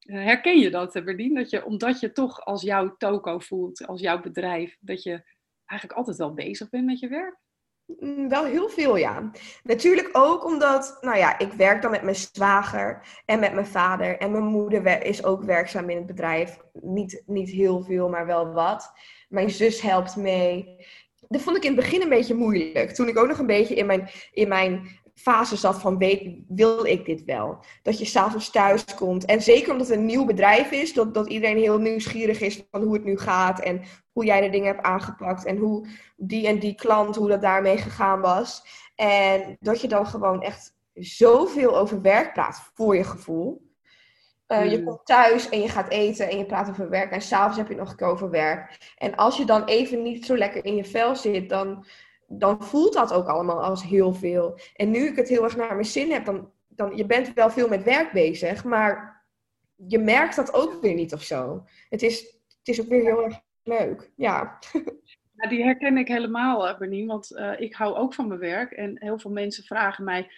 Eh, 0.01 0.23
herken 0.23 0.59
je 0.59 0.69
dat, 0.69 0.93
Berdien? 0.93 1.33
Dat 1.33 1.49
je, 1.49 1.65
omdat 1.65 1.99
je 1.99 2.11
toch 2.11 2.45
als 2.45 2.61
jouw 2.61 2.95
toko 2.97 3.39
voelt, 3.39 3.87
als 3.87 4.01
jouw 4.01 4.21
bedrijf, 4.21 4.77
dat 4.79 5.03
je 5.03 5.23
eigenlijk 5.65 5.99
altijd 5.99 6.17
wel 6.17 6.33
bezig 6.33 6.69
bent 6.69 6.85
met 6.85 6.99
je 6.99 7.07
werk? 7.07 7.39
Mm, 7.99 8.29
wel 8.29 8.45
heel 8.45 8.69
veel, 8.69 8.95
ja. 8.95 9.31
Natuurlijk 9.63 10.09
ook 10.11 10.45
omdat, 10.45 10.97
nou 11.01 11.17
ja, 11.17 11.39
ik 11.39 11.53
werk 11.53 11.81
dan 11.81 11.91
met 11.91 12.01
mijn 12.01 12.15
zwager 12.15 13.21
en 13.25 13.39
met 13.39 13.53
mijn 13.53 13.65
vader. 13.65 14.17
En 14.17 14.31
mijn 14.31 14.43
moeder 14.43 15.05
is 15.05 15.23
ook 15.23 15.43
werkzaam 15.43 15.89
in 15.89 15.97
het 15.97 16.05
bedrijf. 16.05 16.57
Niet, 16.73 17.23
niet 17.25 17.49
heel 17.49 17.83
veel, 17.83 18.09
maar 18.09 18.25
wel 18.25 18.51
wat. 18.51 18.91
Mijn 19.29 19.49
zus 19.49 19.81
helpt 19.81 20.15
mee. 20.15 20.85
Dat 21.27 21.41
vond 21.41 21.57
ik 21.57 21.63
in 21.63 21.71
het 21.71 21.79
begin 21.79 22.01
een 22.01 22.09
beetje 22.09 22.33
moeilijk. 22.33 22.91
Toen 22.91 23.07
ik 23.07 23.17
ook 23.17 23.27
nog 23.27 23.39
een 23.39 23.45
beetje 23.45 23.75
in 23.75 23.85
mijn, 23.85 24.09
in 24.31 24.47
mijn 24.47 25.00
fase 25.15 25.55
zat 25.55 25.79
van 25.81 25.97
weet, 25.97 26.39
wil 26.47 26.85
ik 26.85 27.05
dit 27.05 27.23
wel? 27.23 27.63
Dat 27.81 27.99
je 27.99 28.05
s'avonds 28.05 28.49
thuis 28.49 28.85
komt. 28.95 29.25
En 29.25 29.41
zeker 29.41 29.71
omdat 29.71 29.87
het 29.87 29.97
een 29.97 30.05
nieuw 30.05 30.25
bedrijf 30.25 30.71
is, 30.71 30.93
dat, 30.93 31.13
dat 31.13 31.27
iedereen 31.27 31.57
heel 31.57 31.77
nieuwsgierig 31.77 32.41
is 32.41 32.63
van 32.71 32.81
hoe 32.81 32.93
het 32.93 33.03
nu 33.03 33.17
gaat 33.17 33.59
en 33.59 33.81
hoe 34.11 34.25
jij 34.25 34.41
de 34.41 34.49
dingen 34.49 34.67
hebt 34.67 34.85
aangepakt 34.85 35.45
en 35.45 35.57
hoe 35.57 35.87
die 36.15 36.47
en 36.47 36.59
die 36.59 36.75
klant, 36.75 37.15
hoe 37.15 37.29
dat 37.29 37.41
daarmee 37.41 37.77
gegaan 37.77 38.21
was. 38.21 38.63
En 38.95 39.57
dat 39.59 39.81
je 39.81 39.87
dan 39.87 40.07
gewoon 40.07 40.41
echt 40.41 40.75
zoveel 40.93 41.77
over 41.77 42.01
werk 42.01 42.33
praat 42.33 42.71
voor 42.73 42.95
je 42.95 43.03
gevoel. 43.03 43.69
Uh, 44.47 44.71
Je 44.71 44.75
hmm. 44.75 44.85
komt 44.85 45.05
thuis 45.05 45.49
en 45.49 45.61
je 45.61 45.69
gaat 45.69 45.89
eten 45.89 46.29
en 46.29 46.37
je 46.37 46.45
praat 46.45 46.69
over 46.69 46.89
werk. 46.89 47.11
En 47.11 47.21
s'avonds 47.21 47.57
heb 47.57 47.67
je 47.67 47.75
nog 47.75 48.01
over 48.01 48.29
werk. 48.29 48.93
En 48.97 49.15
als 49.15 49.37
je 49.37 49.45
dan 49.45 49.65
even 49.65 50.01
niet 50.01 50.25
zo 50.25 50.37
lekker 50.37 50.65
in 50.65 50.75
je 50.75 50.85
vel 50.85 51.15
zit, 51.15 51.49
dan, 51.49 51.85
dan 52.31 52.63
voelt 52.63 52.93
dat 52.93 53.13
ook 53.13 53.27
allemaal 53.27 53.63
als 53.63 53.83
heel 53.83 54.13
veel. 54.13 54.59
En 54.75 54.91
nu 54.91 55.07
ik 55.07 55.15
het 55.15 55.29
heel 55.29 55.43
erg 55.43 55.55
naar 55.55 55.73
mijn 55.73 55.85
zin 55.85 56.11
heb, 56.11 56.25
dan, 56.25 56.51
dan 56.67 56.97
je 56.97 57.05
bent 57.05 57.33
wel 57.33 57.49
veel 57.49 57.67
met 57.67 57.83
werk 57.83 58.11
bezig, 58.11 58.63
maar 58.63 59.23
je 59.75 59.99
merkt 59.99 60.35
dat 60.35 60.53
ook 60.53 60.81
weer 60.81 60.93
niet 60.93 61.13
of 61.13 61.23
zo. 61.23 61.63
Het 61.89 62.01
is, 62.01 62.19
het 62.57 62.67
is 62.67 62.81
ook 62.81 62.87
weer 62.87 63.03
heel 63.03 63.23
erg 63.23 63.41
leuk. 63.63 64.11
Ja. 64.15 64.59
Ja, 65.41 65.49
die 65.49 65.63
herken 65.63 65.97
ik 65.97 66.07
helemaal, 66.07 66.67
eh, 66.67 66.77
Bernie, 66.77 67.05
want 67.05 67.31
uh, 67.31 67.59
ik 67.59 67.73
hou 67.73 67.95
ook 67.95 68.13
van 68.13 68.27
mijn 68.27 68.39
werk. 68.39 68.71
En 68.71 68.95
heel 68.99 69.19
veel 69.19 69.31
mensen 69.31 69.63
vragen 69.63 70.03
mij, 70.03 70.31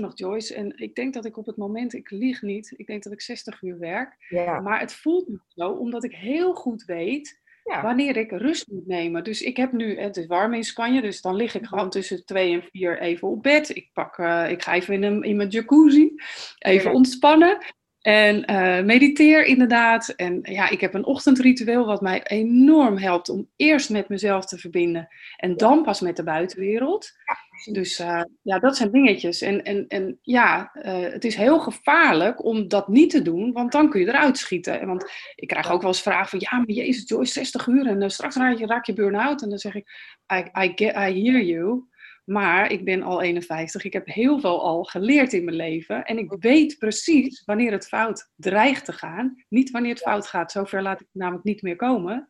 mag 0.00 0.18
Joyce. 0.18 0.54
En 0.54 0.78
ik 0.78 0.94
denk 0.94 1.14
dat 1.14 1.24
ik 1.24 1.36
op 1.36 1.46
het 1.46 1.56
moment, 1.56 1.92
ik 1.92 2.10
lieg 2.10 2.42
niet, 2.42 2.74
ik 2.76 2.86
denk 2.86 3.02
dat 3.02 3.12
ik 3.12 3.20
60 3.20 3.62
uur 3.62 3.78
werk. 3.78 4.26
Ja. 4.28 4.60
Maar 4.60 4.80
het 4.80 4.92
voelt 4.92 5.28
me 5.28 5.38
zo, 5.48 5.70
omdat 5.70 6.04
ik 6.04 6.14
heel 6.14 6.54
goed 6.54 6.84
weet 6.84 7.42
ja. 7.64 7.82
wanneer 7.82 8.16
ik 8.16 8.30
rust 8.30 8.68
moet 8.68 8.86
nemen. 8.86 9.24
Dus 9.24 9.42
ik 9.42 9.56
heb 9.56 9.72
nu, 9.72 9.98
het 9.98 10.16
is 10.16 10.26
warm 10.26 10.54
in 10.54 10.64
Spanje, 10.64 11.00
dus 11.00 11.20
dan 11.20 11.34
lig 11.34 11.54
ik 11.54 11.66
gewoon 11.66 11.90
tussen 11.90 12.24
twee 12.24 12.52
en 12.52 12.62
vier 12.62 13.00
even 13.00 13.28
op 13.28 13.42
bed. 13.42 13.76
Ik, 13.76 13.90
pak, 13.92 14.18
uh, 14.18 14.50
ik 14.50 14.62
ga 14.62 14.74
even 14.74 14.94
in, 14.94 15.02
een, 15.02 15.22
in 15.22 15.36
mijn 15.36 15.48
jacuzzi, 15.48 16.14
even 16.58 16.92
ontspannen. 16.92 17.58
En 18.04 18.50
uh, 18.50 18.84
mediteer 18.84 19.44
inderdaad. 19.44 20.08
En 20.08 20.38
ja, 20.42 20.68
ik 20.68 20.80
heb 20.80 20.94
een 20.94 21.04
ochtendritueel 21.04 21.86
wat 21.86 22.00
mij 22.00 22.22
enorm 22.22 22.98
helpt 22.98 23.28
om 23.28 23.48
eerst 23.56 23.90
met 23.90 24.08
mezelf 24.08 24.46
te 24.46 24.58
verbinden 24.58 25.08
en 25.36 25.56
dan 25.56 25.82
pas 25.82 26.00
met 26.00 26.16
de 26.16 26.22
buitenwereld. 26.22 27.12
Dus 27.72 28.00
uh, 28.00 28.22
ja, 28.42 28.58
dat 28.58 28.76
zijn 28.76 28.90
dingetjes. 28.90 29.40
En, 29.40 29.62
en, 29.62 29.84
en 29.88 30.18
ja, 30.22 30.70
uh, 30.74 31.12
het 31.12 31.24
is 31.24 31.34
heel 31.34 31.60
gevaarlijk 31.60 32.44
om 32.44 32.68
dat 32.68 32.88
niet 32.88 33.10
te 33.10 33.22
doen, 33.22 33.52
want 33.52 33.72
dan 33.72 33.90
kun 33.90 34.00
je 34.00 34.06
eruit 34.06 34.38
schieten. 34.38 34.86
Want 34.86 35.10
ik 35.34 35.48
krijg 35.48 35.70
ook 35.70 35.80
wel 35.80 35.90
eens 35.90 36.02
vragen 36.02 36.28
van, 36.28 36.38
ja, 36.50 36.56
maar 36.56 36.76
jezus, 36.76 37.08
Joyce, 37.08 37.32
60 37.32 37.66
uur 37.66 37.86
en 37.86 38.10
straks 38.10 38.36
raak 38.36 38.58
je, 38.58 38.66
raak 38.66 38.86
je 38.86 38.92
burn-out. 38.92 39.42
En 39.42 39.48
dan 39.48 39.58
zeg 39.58 39.74
ik, 39.74 39.88
I, 40.32 40.64
I, 40.64 40.72
get, 40.74 40.94
I 40.94 41.22
hear 41.22 41.42
you. 41.42 41.84
Maar 42.24 42.70
ik 42.70 42.84
ben 42.84 43.02
al 43.02 43.22
51. 43.22 43.84
Ik 43.84 43.92
heb 43.92 44.06
heel 44.06 44.40
veel 44.40 44.62
al 44.62 44.84
geleerd 44.84 45.32
in 45.32 45.44
mijn 45.44 45.56
leven. 45.56 46.04
En 46.04 46.18
ik 46.18 46.34
weet 46.38 46.78
precies 46.78 47.42
wanneer 47.44 47.72
het 47.72 47.86
fout 47.86 48.30
dreigt 48.36 48.84
te 48.84 48.92
gaan. 48.92 49.44
Niet 49.48 49.70
wanneer 49.70 49.92
het 49.92 50.02
fout 50.02 50.26
gaat. 50.26 50.52
Zover 50.52 50.82
laat 50.82 51.00
ik 51.00 51.06
namelijk 51.12 51.44
niet 51.44 51.62
meer 51.62 51.76
komen. 51.76 52.28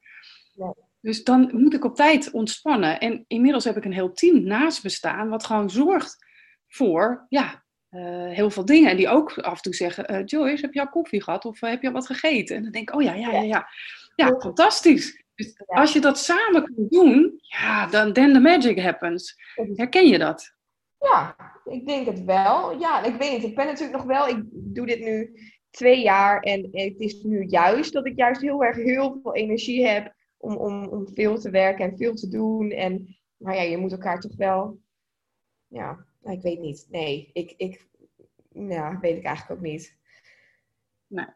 Dus 1.00 1.24
dan 1.24 1.50
moet 1.52 1.74
ik 1.74 1.84
op 1.84 1.96
tijd 1.96 2.30
ontspannen. 2.30 3.00
En 3.00 3.24
inmiddels 3.26 3.64
heb 3.64 3.76
ik 3.76 3.84
een 3.84 3.92
heel 3.92 4.12
team 4.12 4.42
naast 4.42 4.82
me 4.82 4.88
staan. 4.88 5.28
Wat 5.28 5.44
gewoon 5.44 5.70
zorgt 5.70 6.26
voor 6.68 7.26
ja, 7.28 7.64
uh, 7.90 8.28
heel 8.28 8.50
veel 8.50 8.64
dingen. 8.64 8.90
En 8.90 8.96
die 8.96 9.08
ook 9.08 9.38
af 9.38 9.56
en 9.56 9.62
toe 9.62 9.74
zeggen: 9.74 10.12
uh, 10.12 10.22
Joyce, 10.24 10.64
heb 10.64 10.74
je 10.74 10.80
al 10.80 10.88
koffie 10.88 11.22
gehad? 11.22 11.44
Of 11.44 11.62
uh, 11.62 11.70
heb 11.70 11.80
je 11.82 11.86
al 11.86 11.92
wat 11.92 12.06
gegeten? 12.06 12.56
En 12.56 12.62
dan 12.62 12.72
denk 12.72 12.88
ik: 12.88 12.96
Oh 12.96 13.02
ja, 13.02 13.14
ja, 13.14 13.30
ja, 13.30 13.42
ja. 13.42 13.68
Ja, 14.14 14.38
fantastisch. 14.38 15.23
Dus 15.34 15.62
als 15.66 15.92
je 15.92 16.00
dat 16.00 16.18
samen 16.18 16.64
kunt 16.64 16.90
doen, 16.90 17.38
ja, 17.40 17.86
dan 17.86 18.12
then 18.12 18.32
the 18.32 18.40
magic 18.40 18.80
happens. 18.80 19.36
Herken 19.54 20.08
je 20.08 20.18
dat? 20.18 20.54
Ja, 20.98 21.36
ik 21.64 21.86
denk 21.86 22.06
het 22.06 22.24
wel. 22.24 22.78
Ja, 22.78 23.02
ik 23.02 23.14
weet 23.14 23.32
niet. 23.32 23.44
Ik 23.44 23.54
ben 23.54 23.66
natuurlijk 23.66 23.96
nog 23.96 24.06
wel, 24.06 24.28
ik 24.28 24.42
doe 24.50 24.86
dit 24.86 25.00
nu 25.00 25.38
twee 25.70 26.02
jaar 26.02 26.40
en 26.40 26.68
het 26.72 27.00
is 27.00 27.22
nu 27.22 27.44
juist 27.44 27.92
dat 27.92 28.06
ik 28.06 28.16
juist 28.16 28.40
heel 28.40 28.64
erg 28.64 28.76
heel 28.76 29.20
veel 29.22 29.34
energie 29.34 29.86
heb 29.86 30.14
om, 30.36 30.56
om, 30.56 30.88
om 30.88 31.08
veel 31.14 31.38
te 31.38 31.50
werken 31.50 31.90
en 31.90 31.96
veel 31.96 32.14
te 32.14 32.28
doen. 32.28 32.70
En, 32.70 33.18
maar 33.36 33.54
ja, 33.54 33.62
je 33.62 33.76
moet 33.76 33.92
elkaar 33.92 34.20
toch 34.20 34.36
wel, 34.36 34.80
ja, 35.66 36.06
ik 36.22 36.42
weet 36.42 36.60
niet. 36.60 36.86
Nee, 36.90 37.30
ik, 37.32 37.54
ik, 37.56 37.86
ja, 38.48 38.98
weet 39.00 39.16
ik 39.16 39.24
eigenlijk 39.24 39.60
ook 39.60 39.66
niet. 39.66 39.96
Nee. 41.06 41.26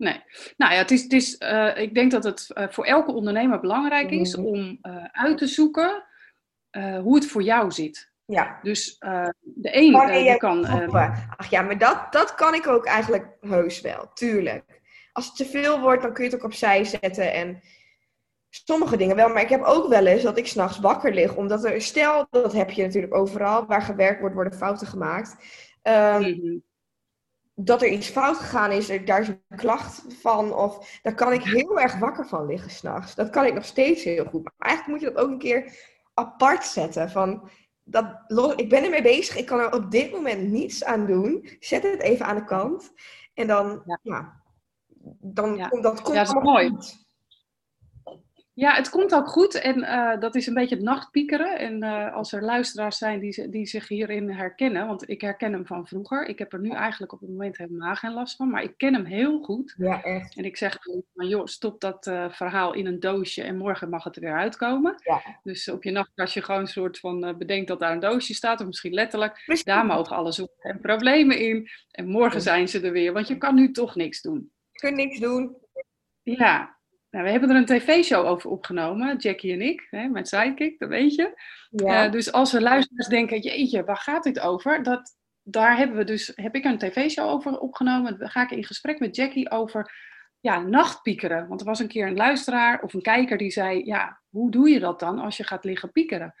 Nee. 0.00 0.22
Nou 0.56 0.72
ja, 0.72 0.78
het 0.78 0.90
is, 0.90 1.02
het 1.02 1.12
is, 1.12 1.36
uh, 1.38 1.76
ik 1.76 1.94
denk 1.94 2.10
dat 2.10 2.24
het 2.24 2.50
uh, 2.54 2.64
voor 2.68 2.84
elke 2.84 3.12
ondernemer 3.12 3.60
belangrijk 3.60 4.10
is 4.10 4.36
mm. 4.36 4.44
om 4.44 4.78
uh, 4.82 5.04
uit 5.12 5.38
te 5.38 5.46
zoeken 5.46 6.04
hoe 7.02 7.14
het 7.14 7.26
voor 7.26 7.42
jou 7.42 7.70
zit. 7.70 8.12
Ja. 8.24 8.58
Dus 8.62 8.98
de 8.98 9.70
een 9.72 10.12
die 10.12 10.36
kan. 10.36 10.66
Ach 11.36 11.50
ja, 11.50 11.62
maar 11.62 11.78
dat, 11.78 12.12
dat 12.12 12.34
kan 12.34 12.54
ik 12.54 12.66
ook 12.66 12.86
eigenlijk 12.86 13.26
heus 13.40 13.80
wel, 13.80 14.10
tuurlijk. 14.14 14.80
Als 15.12 15.26
het 15.26 15.36
te 15.36 15.46
veel 15.46 15.80
wordt, 15.80 16.02
dan 16.02 16.12
kun 16.12 16.24
je 16.24 16.30
het 16.30 16.38
ook 16.38 16.46
opzij 16.46 16.84
zetten. 16.84 17.32
En 17.32 17.62
sommige 18.48 18.96
dingen 18.96 19.16
wel. 19.16 19.28
Maar 19.28 19.42
ik 19.42 19.48
heb 19.48 19.62
ook 19.62 19.88
wel 19.88 20.06
eens 20.06 20.22
dat 20.22 20.38
ik 20.38 20.46
s'nachts 20.46 20.78
wakker 20.78 21.14
lig. 21.14 21.36
Omdat 21.36 21.64
er, 21.64 21.82
stel, 21.82 22.26
dat 22.30 22.52
heb 22.52 22.70
je 22.70 22.82
natuurlijk 22.82 23.14
overal, 23.14 23.66
waar 23.66 23.82
gewerkt 23.82 24.20
wordt, 24.20 24.34
worden 24.34 24.58
fouten 24.58 24.86
gemaakt. 24.86 25.36
Um, 25.82 26.18
mm 26.18 26.22
-hmm 26.22 26.68
dat 27.64 27.82
er 27.82 27.88
iets 27.88 28.08
fout 28.08 28.36
gegaan 28.36 28.70
is, 28.70 28.88
er, 28.88 29.04
daar 29.04 29.20
is 29.20 29.28
een 29.28 29.42
klacht 29.56 30.04
van, 30.08 30.54
of 30.54 30.98
daar 31.02 31.14
kan 31.14 31.32
ik 31.32 31.42
heel 31.42 31.80
erg 31.80 31.98
wakker 31.98 32.26
van 32.26 32.46
liggen 32.46 32.70
s'nachts. 32.70 33.14
Dat 33.14 33.30
kan 33.30 33.44
ik 33.44 33.54
nog 33.54 33.64
steeds 33.64 34.04
heel 34.04 34.24
goed. 34.24 34.44
Maar 34.44 34.52
eigenlijk 34.56 35.00
moet 35.00 35.08
je 35.08 35.14
dat 35.14 35.24
ook 35.24 35.30
een 35.30 35.38
keer 35.38 35.72
apart 36.14 36.64
zetten. 36.64 37.10
Van, 37.10 37.50
dat, 37.84 38.06
ik 38.56 38.68
ben 38.68 38.84
ermee 38.84 39.02
bezig, 39.02 39.36
ik 39.36 39.46
kan 39.46 39.58
er 39.58 39.72
op 39.72 39.90
dit 39.90 40.12
moment 40.12 40.50
niets 40.50 40.84
aan 40.84 41.06
doen. 41.06 41.48
Zet 41.60 41.82
het 41.82 42.00
even 42.00 42.26
aan 42.26 42.36
de 42.36 42.44
kant. 42.44 42.92
En 43.34 43.46
dan, 43.46 43.82
ja, 44.02 44.42
dan 45.20 45.56
ja. 45.56 45.68
dat, 45.68 46.02
komt 46.02 46.16
ja, 46.16 46.24
dat 46.24 46.36
is 46.36 46.42
mooi. 46.42 46.68
Goed. 46.68 47.08
Ja, 48.60 48.74
het 48.74 48.90
komt 48.90 49.14
ook 49.14 49.28
goed 49.28 49.54
en 49.54 49.78
uh, 49.78 50.20
dat 50.20 50.34
is 50.34 50.46
een 50.46 50.54
beetje 50.54 50.74
het 50.74 50.84
nachtpiekeren. 50.84 51.58
En 51.58 51.84
uh, 51.84 52.14
als 52.14 52.32
er 52.32 52.42
luisteraars 52.42 52.98
zijn 52.98 53.20
die, 53.20 53.48
die 53.48 53.66
zich 53.66 53.88
hierin 53.88 54.30
herkennen, 54.30 54.86
want 54.86 55.08
ik 55.08 55.20
herken 55.20 55.52
hem 55.52 55.66
van 55.66 55.86
vroeger. 55.86 56.26
Ik 56.26 56.38
heb 56.38 56.52
er 56.52 56.60
nu 56.60 56.70
eigenlijk 56.70 57.12
op 57.12 57.20
het 57.20 57.28
moment 57.28 57.56
helemaal 57.56 57.94
geen 57.94 58.12
last 58.12 58.36
van, 58.36 58.50
maar 58.50 58.62
ik 58.62 58.74
ken 58.76 58.94
hem 58.94 59.04
heel 59.04 59.42
goed. 59.42 59.74
Ja, 59.76 60.02
echt. 60.02 60.36
En 60.36 60.44
ik 60.44 60.56
zeg 60.56 60.78
van, 61.14 61.28
joh, 61.28 61.46
stop 61.46 61.80
dat 61.80 62.06
uh, 62.06 62.30
verhaal 62.30 62.74
in 62.74 62.86
een 62.86 63.00
doosje 63.00 63.42
en 63.42 63.56
morgen 63.56 63.88
mag 63.88 64.04
het 64.04 64.16
er 64.16 64.22
weer 64.22 64.38
uitkomen. 64.38 64.94
Ja. 65.04 65.22
Dus 65.42 65.68
op 65.68 65.82
je 65.82 65.90
nachtkastje 65.90 66.42
gewoon 66.42 66.60
een 66.60 66.66
soort 66.66 66.98
van 66.98 67.34
bedenkt 67.38 67.68
dat 67.68 67.80
daar 67.80 67.92
een 67.92 68.00
doosje 68.00 68.34
staat, 68.34 68.60
of 68.60 68.66
misschien 68.66 68.94
letterlijk. 68.94 69.42
Precies. 69.44 69.64
Daar 69.64 69.86
mogen 69.86 70.16
alle 70.16 70.32
zoeken 70.32 70.70
en 70.70 70.80
problemen 70.80 71.38
in. 71.38 71.68
En 71.90 72.08
morgen 72.08 72.40
zijn 72.40 72.68
ze 72.68 72.80
er 72.80 72.92
weer, 72.92 73.12
want 73.12 73.28
je 73.28 73.38
kan 73.38 73.54
nu 73.54 73.70
toch 73.70 73.94
niks 73.94 74.20
doen. 74.20 74.50
Je 74.70 74.78
kunt 74.78 74.96
niks 74.96 75.18
doen. 75.18 75.56
Ja, 76.22 76.78
nou, 77.10 77.24
we 77.24 77.30
hebben 77.30 77.50
er 77.50 77.56
een 77.56 77.64
tv-show 77.64 78.26
over 78.26 78.50
opgenomen, 78.50 79.16
Jackie 79.16 79.52
en 79.52 79.60
ik, 79.60 79.86
hè, 79.90 80.08
met 80.08 80.28
Sidekick, 80.28 80.78
dat 80.78 80.88
weet 80.88 81.14
je. 81.14 81.40
Ja. 81.70 82.06
Uh, 82.06 82.12
dus 82.12 82.32
als 82.32 82.52
we 82.52 82.60
luisteraars 82.60 83.08
denken, 83.08 83.40
jeetje, 83.40 83.84
waar 83.84 83.96
gaat 83.96 84.22
dit 84.22 84.40
over? 84.40 84.82
Dat, 84.82 85.16
daar 85.42 85.76
hebben 85.76 85.96
we 85.96 86.04
dus, 86.04 86.32
heb 86.34 86.54
ik 86.54 86.64
een 86.64 86.78
tv-show 86.78 87.28
over 87.28 87.58
opgenomen. 87.58 88.18
Dan 88.18 88.28
ga 88.28 88.42
ik 88.42 88.50
in 88.50 88.64
gesprek 88.64 88.98
met 88.98 89.16
Jackie 89.16 89.50
over 89.50 89.92
ja, 90.40 90.58
nachtpiekeren. 90.58 91.48
Want 91.48 91.60
er 91.60 91.66
was 91.66 91.78
een 91.78 91.88
keer 91.88 92.06
een 92.06 92.16
luisteraar 92.16 92.82
of 92.82 92.94
een 92.94 93.02
kijker 93.02 93.38
die 93.38 93.50
zei, 93.50 93.84
ja, 93.84 94.20
hoe 94.28 94.50
doe 94.50 94.68
je 94.68 94.80
dat 94.80 95.00
dan 95.00 95.18
als 95.18 95.36
je 95.36 95.44
gaat 95.44 95.64
liggen 95.64 95.92
piekeren? 95.92 96.34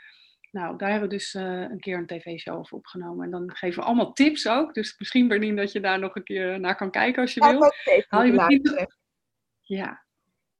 Nou, 0.50 0.76
daar 0.76 0.90
hebben 0.90 1.08
we 1.08 1.14
dus 1.14 1.34
uh, 1.34 1.42
een 1.42 1.80
keer 1.80 1.98
een 1.98 2.06
tv-show 2.06 2.58
over 2.58 2.76
opgenomen. 2.76 3.24
En 3.24 3.30
dan 3.30 3.56
geven 3.56 3.80
we 3.80 3.86
allemaal 3.86 4.12
tips 4.12 4.48
ook. 4.48 4.74
Dus 4.74 4.98
misschien, 4.98 5.28
Bernien, 5.28 5.56
dat 5.56 5.72
je 5.72 5.80
daar 5.80 5.98
nog 5.98 6.16
een 6.16 6.24
keer 6.24 6.60
naar 6.60 6.76
kan 6.76 6.90
kijken 6.90 7.22
als 7.22 7.34
je 7.34 7.44
ja, 7.44 7.50
wil. 7.50 7.72
Haal 8.08 8.24
je 8.24 8.46
tips? 8.46 8.86
Ja, 9.60 10.04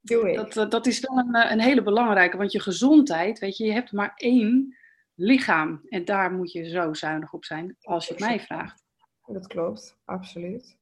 dat, 0.01 0.57
eh, 0.57 0.69
dat 0.69 0.87
is 0.87 1.01
wel 1.01 1.19
een, 1.19 1.35
eh, 1.35 1.51
een 1.51 1.61
hele 1.61 1.83
belangrijke, 1.83 2.37
want 2.37 2.53
je 2.53 2.61
gezondheid, 2.61 3.39
weet 3.39 3.57
je, 3.57 3.65
je 3.65 3.73
hebt 3.73 3.93
maar 3.93 4.13
één 4.17 4.77
lichaam. 5.15 5.81
En 5.89 6.05
daar 6.05 6.33
moet 6.33 6.53
je 6.53 6.69
zo 6.69 6.95
zuinig 6.95 7.33
op 7.33 7.45
zijn, 7.45 7.77
als 7.81 8.07
je 8.07 8.13
het 8.13 8.23
mij 8.23 8.41
vraagt. 8.41 8.85
Dat 9.27 9.47
klopt, 9.47 9.99
absoluut. 10.05 10.79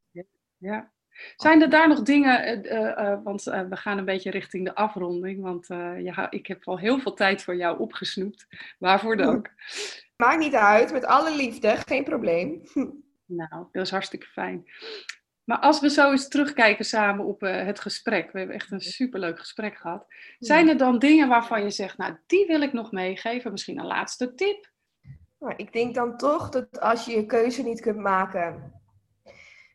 Ja. 0.58 0.92
Zijn 1.36 1.62
er 1.62 1.70
daar 1.70 1.88
nog 1.88 2.02
dingen, 2.02 2.66
uh, 2.66 3.18
want 3.22 3.42
we 3.44 3.76
gaan 3.76 3.98
een 3.98 4.04
beetje 4.04 4.30
richting 4.30 4.64
de 4.64 4.74
afronding, 4.74 5.42
want 5.42 5.66
ja, 6.02 6.30
ik 6.30 6.46
heb 6.46 6.68
al 6.68 6.78
heel 6.78 6.98
veel 6.98 7.14
tijd 7.14 7.42
voor 7.42 7.56
jou 7.56 7.78
opgesnoept. 7.78 8.46
Waarvoor 8.78 9.16
dank. 9.16 9.54
Maakt 10.16 10.38
niet 10.38 10.54
uit, 10.54 10.92
met 10.92 11.04
alle 11.04 11.36
liefde, 11.36 11.76
geen 11.76 12.04
probleem. 12.04 12.60
Nou, 13.28 13.66
dat 13.72 13.84
is 13.84 13.90
hartstikke 13.90 14.26
fijn. 14.26 14.64
Maar 15.48 15.58
als 15.58 15.80
we 15.80 15.90
zo 15.90 16.10
eens 16.10 16.28
terugkijken 16.28 16.84
samen 16.84 17.24
op 17.24 17.42
uh, 17.42 17.64
het 17.64 17.80
gesprek, 17.80 18.32
we 18.32 18.38
hebben 18.38 18.56
echt 18.56 18.70
een 18.70 18.80
superleuk 18.80 19.38
gesprek 19.38 19.76
gehad. 19.76 20.06
Zijn 20.38 20.68
er 20.68 20.76
dan 20.76 20.98
dingen 20.98 21.28
waarvan 21.28 21.62
je 21.62 21.70
zegt, 21.70 21.98
nou 21.98 22.16
die 22.26 22.46
wil 22.46 22.60
ik 22.60 22.72
nog 22.72 22.92
meegeven, 22.92 23.50
misschien 23.50 23.78
een 23.78 23.86
laatste 23.86 24.34
tip? 24.34 24.70
Nou, 25.38 25.54
ik 25.56 25.72
denk 25.72 25.94
dan 25.94 26.16
toch 26.16 26.48
dat 26.48 26.80
als 26.80 27.04
je 27.04 27.12
je 27.12 27.26
keuze 27.26 27.62
niet 27.62 27.80
kunt 27.80 27.98
maken, 27.98 28.72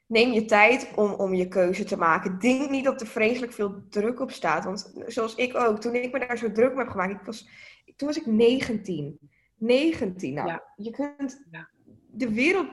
neem 0.05 0.31
je 0.31 0.45
tijd 0.45 0.91
om, 0.95 1.11
om 1.11 1.33
je 1.33 1.47
keuze 1.47 1.83
te 1.83 1.97
maken. 1.97 2.39
Denk 2.39 2.69
niet 2.69 2.85
dat 2.85 3.01
er 3.01 3.07
vreselijk 3.07 3.53
veel 3.53 3.83
druk 3.89 4.19
op 4.19 4.31
staat. 4.31 4.63
Want 4.63 4.93
zoals 5.07 5.35
ik 5.35 5.55
ook, 5.55 5.79
toen 5.79 5.95
ik 5.95 6.11
me 6.11 6.27
daar 6.27 6.37
zo 6.37 6.51
druk 6.51 6.69
mee 6.69 6.83
heb 6.83 6.89
gemaakt, 6.89 7.13
ik 7.13 7.25
was, 7.25 7.49
toen 7.95 8.07
was 8.07 8.17
ik 8.17 8.25
19. 8.25 9.19
19. 9.55 10.33
Nou, 10.33 10.47
ja. 10.47 10.63
je 10.75 10.91
kunt. 10.91 11.43
Ja 11.51 11.69
de 12.15 12.33
wereld, 12.33 12.67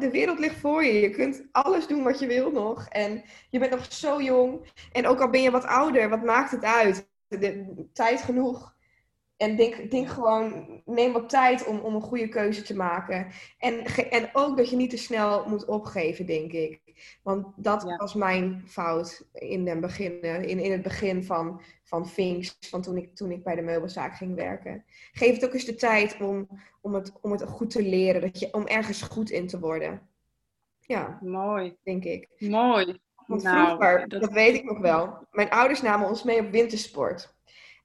de 0.00 0.10
wereld 0.10 0.38
ligt 0.38 0.60
voor 0.60 0.84
je. 0.84 0.92
Je 0.92 1.10
kunt 1.10 1.42
alles 1.52 1.86
doen 1.86 2.02
wat 2.02 2.18
je 2.18 2.26
wil 2.26 2.50
nog. 2.50 2.88
En 2.88 3.22
je 3.50 3.58
bent 3.58 3.70
nog 3.70 3.92
zo 3.92 4.22
jong. 4.22 4.60
En 4.92 5.06
ook 5.06 5.20
al 5.20 5.30
ben 5.30 5.42
je 5.42 5.50
wat 5.50 5.64
ouder, 5.64 6.08
wat 6.08 6.22
maakt 6.22 6.50
het 6.50 6.64
uit? 6.64 7.08
De, 7.28 7.86
tijd 7.92 8.20
genoeg. 8.20 8.76
En 9.38 9.56
denk, 9.56 9.90
denk 9.90 10.08
gewoon, 10.08 10.66
neem 10.84 11.12
wat 11.12 11.28
tijd 11.28 11.66
om, 11.66 11.78
om 11.78 11.94
een 11.94 12.00
goede 12.00 12.28
keuze 12.28 12.62
te 12.62 12.76
maken. 12.76 13.26
En, 13.58 13.84
en 14.10 14.30
ook 14.32 14.56
dat 14.56 14.70
je 14.70 14.76
niet 14.76 14.90
te 14.90 14.98
snel 14.98 15.48
moet 15.48 15.64
opgeven, 15.64 16.26
denk 16.26 16.52
ik. 16.52 16.80
Want 17.22 17.46
dat 17.56 17.82
was 17.82 18.14
mijn 18.14 18.62
fout 18.66 19.26
in, 19.32 19.68
het 19.68 19.80
begin, 19.80 20.22
in, 20.22 20.58
in 20.58 20.72
het 20.72 20.82
begin 20.82 21.24
van, 21.24 21.62
van 21.82 22.08
Finks, 22.08 22.56
van 22.60 22.82
toen 22.82 22.96
ik, 22.96 23.14
toen 23.14 23.30
ik 23.30 23.44
bij 23.44 23.54
de 23.54 23.62
meubelzaak 23.62 24.16
ging 24.16 24.34
werken. 24.34 24.84
Geef 25.12 25.34
het 25.34 25.44
ook 25.44 25.54
eens 25.54 25.64
de 25.64 25.74
tijd 25.74 26.16
om, 26.20 26.48
om, 26.80 26.94
het, 26.94 27.12
om 27.20 27.30
het 27.30 27.42
goed 27.42 27.70
te 27.70 27.82
leren, 27.82 28.20
dat 28.20 28.38
je, 28.38 28.52
om 28.52 28.66
ergens 28.66 29.02
goed 29.02 29.30
in 29.30 29.46
te 29.46 29.58
worden. 29.58 30.08
Ja, 30.80 31.18
mooi. 31.22 31.76
Denk 31.82 32.04
ik. 32.04 32.28
Mooi. 32.38 32.98
Want 33.26 33.42
nou, 33.42 33.66
vroeger, 33.66 34.08
dat... 34.08 34.20
dat 34.20 34.32
weet 34.32 34.54
ik 34.54 34.64
nog 34.64 34.78
wel, 34.78 35.26
mijn 35.30 35.50
ouders 35.50 35.82
namen 35.82 36.08
ons 36.08 36.22
mee 36.22 36.40
op 36.40 36.50
wintersport. 36.50 37.36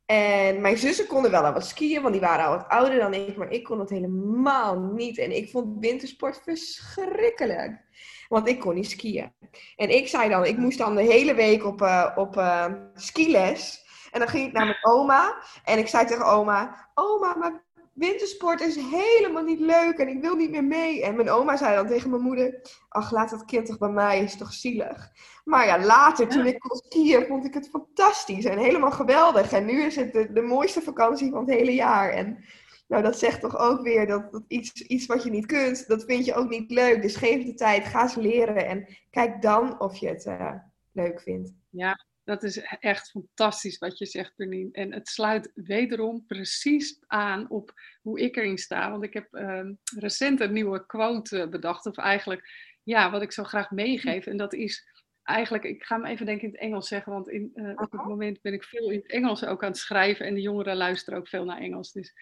En 0.06 0.62
mijn 0.62 0.78
zussen 0.78 1.08
konden 1.08 1.32
wel 1.32 1.46
al 1.46 1.54
wat 1.54 1.66
skiën, 1.66 2.02
want 2.02 2.14
die 2.14 2.22
waren 2.22 2.46
al 2.46 2.58
wat 2.58 2.68
ouder 2.68 3.00
dan 3.00 3.14
ik. 3.14 3.36
Maar 3.38 3.52
ik 3.52 3.64
kon 3.64 3.80
het 3.80 3.90
helemaal 3.90 4.80
niet. 4.80 5.18
En 5.18 5.36
ik 5.36 5.50
vond 5.50 5.80
wintersport 5.80 6.42
verschrikkelijk. 6.44 7.82
Want 8.28 8.48
ik 8.48 8.60
kon 8.60 8.76
niet 8.76 8.90
skiën. 8.90 9.34
En 9.76 9.90
ik 9.90 10.08
zei 10.08 10.30
dan, 10.30 10.46
ik 10.46 10.58
moest 10.58 10.78
dan 10.78 10.96
de 10.96 11.02
hele 11.02 11.34
week 11.34 11.66
op, 11.66 11.82
uh, 11.82 12.12
op 12.16 12.38
uh, 12.38 12.66
skiles. 12.94 13.82
En 14.12 14.20
dan 14.20 14.28
ging 14.28 14.48
ik 14.48 14.54
naar 14.54 14.66
mijn 14.66 14.86
oma. 14.86 15.44
En 15.64 15.78
ik 15.78 15.88
zei 15.88 16.06
tegen 16.06 16.26
oma, 16.26 16.90
oma, 16.94 17.36
maar 17.36 17.64
wintersport 17.94 18.62
is 18.62 18.76
helemaal 18.76 19.44
niet 19.44 19.60
leuk. 19.60 19.98
En 19.98 20.08
ik 20.08 20.22
wil 20.22 20.36
niet 20.36 20.52
meer 20.52 20.64
mee. 20.64 21.04
En 21.04 21.16
mijn 21.16 21.30
oma 21.30 21.58
zei 21.58 21.76
dan 21.76 21.88
tegen 21.88 22.10
mijn 22.10 22.22
moeder, 22.22 22.62
ach, 22.90 23.12
laat 23.12 23.30
dat 23.30 23.46
kind 23.46 23.66
toch 23.66 23.78
bij 23.78 23.90
mij, 23.90 24.24
is 24.24 24.38
toch 24.38 24.54
zielig. 24.54 25.12
Maar 25.44 25.66
ja, 25.66 25.86
later, 25.86 26.28
toen 26.28 26.46
ik 26.46 26.60
kon 26.60 26.78
skiën, 26.78 27.26
vond 27.26 27.46
ik 27.46 27.54
het 27.54 27.70
fantastisch 27.70 28.46
en 28.46 28.58
helemaal 28.58 28.92
geweldig. 28.92 29.52
En 29.52 29.66
nu 29.66 29.82
is 29.82 29.96
het 29.96 30.14
de, 30.14 30.32
de 30.34 30.42
mooiste 30.42 30.82
vakantie 30.82 31.32
van 31.32 31.40
het 31.40 31.56
hele 31.56 31.74
jaar. 31.74 32.10
En 32.10 32.46
nou, 32.88 33.04
dat 33.04 33.20
zegt 33.20 33.42
toch 33.42 33.58
ook 33.58 33.82
weer 33.82 34.08
dat, 34.08 34.32
dat 34.32 34.44
iets, 34.48 34.72
iets 34.82 35.06
wat 35.06 35.24
je 35.24 35.30
niet 35.30 35.46
kunt, 35.46 35.88
dat 35.88 36.04
vind 36.04 36.26
je 36.26 36.36
ook 36.36 36.50
niet 36.50 36.72
leuk. 36.72 37.02
Dus 37.02 37.16
geef 37.16 37.46
de 37.46 37.54
tijd, 37.54 37.86
ga 37.86 38.02
eens 38.02 38.16
leren 38.16 38.68
en 38.68 38.88
kijk 39.10 39.42
dan 39.42 39.80
of 39.80 39.96
je 39.96 40.08
het 40.08 40.26
uh, 40.26 40.54
leuk 40.92 41.22
vindt. 41.22 41.54
Ja, 41.70 42.06
dat 42.24 42.44
is 42.44 42.58
echt 42.80 43.10
fantastisch 43.10 43.78
wat 43.78 43.98
je 43.98 44.06
zegt, 44.06 44.36
Bernien. 44.36 44.72
En 44.72 44.94
het 44.94 45.08
sluit 45.08 45.52
wederom 45.54 46.26
precies 46.26 47.04
aan 47.08 47.50
op 47.50 47.74
hoe 48.02 48.20
ik 48.20 48.36
erin 48.36 48.58
sta. 48.58 48.92
Want 48.92 49.04
ik 49.04 49.14
heb 49.14 49.28
uh, 49.32 49.70
recent 49.98 50.40
een 50.40 50.54
nieuwe 50.54 50.86
quote 50.86 51.48
bedacht. 51.50 51.86
Of 51.86 51.98
eigenlijk, 51.98 52.50
ja, 52.84 53.12
wat 53.12 53.22
ik 53.22 53.32
zo 53.32 53.44
graag 53.44 53.72
meegeef. 53.72 54.26
En 54.26 54.38
dat 54.38 54.54
is 54.54 54.88
eigenlijk, 55.24 55.64
ik 55.64 55.84
ga 55.84 55.96
hem 55.96 56.06
even 56.06 56.26
denk 56.26 56.38
ik 56.38 56.44
in 56.44 56.52
het 56.52 56.60
Engels 56.60 56.88
zeggen, 56.88 57.12
want 57.12 57.30
in, 57.30 57.52
uh, 57.56 57.70
op 57.70 57.92
het 57.92 58.06
moment 58.06 58.42
ben 58.42 58.54
ik 58.54 58.64
veel 58.64 58.90
in 58.90 58.98
het 58.98 59.12
Engels 59.12 59.46
ook 59.46 59.64
aan 59.64 59.70
het 59.70 59.78
schrijven 59.78 60.26
en 60.26 60.34
de 60.34 60.42
jongeren 60.42 60.76
luisteren 60.76 61.20
ook 61.20 61.28
veel 61.28 61.46
naar 61.46 61.60
Engels. 61.60 61.92
Dus 61.92 62.14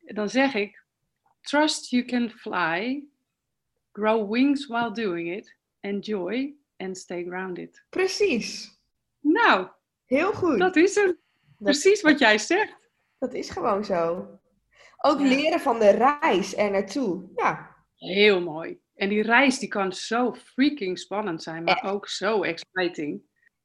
dan 0.00 0.28
zeg 0.28 0.54
ik, 0.54 0.84
trust 1.40 1.90
you 1.90 2.04
can 2.04 2.30
fly, 2.30 3.04
grow 3.92 4.32
wings 4.32 4.66
while 4.66 4.92
doing 4.92 5.36
it, 5.36 5.56
enjoy 5.80 6.54
and 6.76 6.98
stay 6.98 7.24
grounded. 7.24 7.84
Precies. 7.88 8.79
Nou, 9.20 9.68
heel 10.04 10.32
goed. 10.32 10.58
Dat 10.58 10.76
is 10.76 10.94
het. 10.94 11.16
Precies 11.58 12.00
wat 12.00 12.18
jij 12.18 12.38
zegt. 12.38 12.76
Dat 13.18 13.34
is 13.34 13.50
gewoon 13.50 13.84
zo. 13.84 14.28
Ook 14.96 15.20
leren 15.20 15.60
van 15.60 15.78
de 15.78 15.90
reis 15.90 16.56
er 16.56 16.70
naartoe. 16.70 17.30
Ja. 17.34 17.76
Heel 17.96 18.40
mooi. 18.40 18.80
En 18.94 19.08
die 19.08 19.22
reis 19.22 19.58
die 19.58 19.68
kan 19.68 19.92
zo 19.92 20.34
freaking 20.34 20.98
spannend 20.98 21.42
zijn, 21.42 21.64
maar 21.64 21.84
ook 21.84 22.08
zo 22.08 22.42
exciting. 22.42 23.22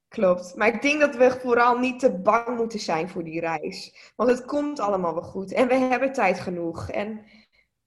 Klopt. 0.08 0.56
Maar 0.56 0.68
ik 0.68 0.82
denk 0.82 0.99
dat 0.99 1.16
we 1.16 1.39
vooral 1.41 1.78
niet 1.78 1.99
te 1.99 2.20
bang 2.22 2.58
moeten 2.58 2.80
zijn 2.80 3.10
voor 3.10 3.24
die 3.24 3.39
reis. 3.39 4.12
Want 4.16 4.30
het 4.30 4.45
komt 4.45 4.80
allemaal 4.80 5.14
wel 5.14 5.24
goed. 5.24 5.53
En 5.53 5.68
we 5.68 5.74
hebben 5.74 6.14
tijd 6.14 6.39
genoeg. 6.39 6.89
En 6.89 7.26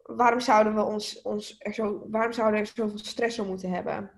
waarom 0.02 0.40
zouden 0.40 0.74
we 0.74 0.82
ons, 0.82 1.22
ons 1.22 1.56
er 1.58 1.74
zo, 1.74 2.06
waarom 2.10 2.32
zouden 2.32 2.60
we 2.60 2.66
er 2.66 2.72
zoveel 2.74 2.98
stress 2.98 3.38
om 3.38 3.46
moeten 3.46 3.70
hebben? 3.70 4.10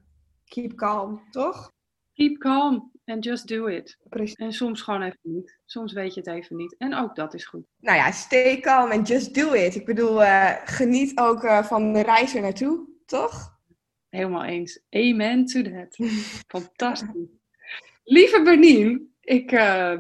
Keep 0.45 0.75
calm, 0.75 1.31
toch? 1.31 1.73
Keep 2.13 2.39
calm 2.39 2.93
and 3.11 3.25
just 3.25 3.49
do 3.49 3.67
it. 3.67 3.99
Precies. 4.09 4.35
En 4.35 4.53
soms 4.53 4.83
gewoon 4.83 5.03
even 5.03 5.19
niet. 5.23 5.59
Soms 5.65 5.93
weet 5.93 6.15
je 6.15 6.21
het 6.21 6.29
even 6.29 6.57
niet. 6.57 6.77
En 6.79 6.95
ook 6.95 7.15
dat 7.15 7.35
is 7.35 7.45
goed. 7.45 7.65
Nou 7.81 7.97
ja, 7.97 8.11
stay 8.11 8.61
calm 8.61 8.91
and 8.91 9.09
just 9.09 9.35
do 9.35 9.53
it. 9.53 9.75
Ik 9.75 9.85
bedoel, 9.85 10.23
uh, 10.23 10.53
geniet 10.65 11.19
ook 11.19 11.45
uh, 11.45 11.65
van 11.65 11.93
de 11.93 12.01
reis 12.01 12.35
er 12.35 12.43
naartoe 12.43 12.89
toch? 13.11 13.59
Helemaal 14.09 14.45
eens. 14.45 14.81
Amen 14.91 15.45
to 15.45 15.63
that. 15.63 15.97
Fantastisch. 16.55 17.29
Lieve 18.05 18.43
Bernien, 18.43 19.15
ik, 19.21 19.53
uh, 19.53 19.99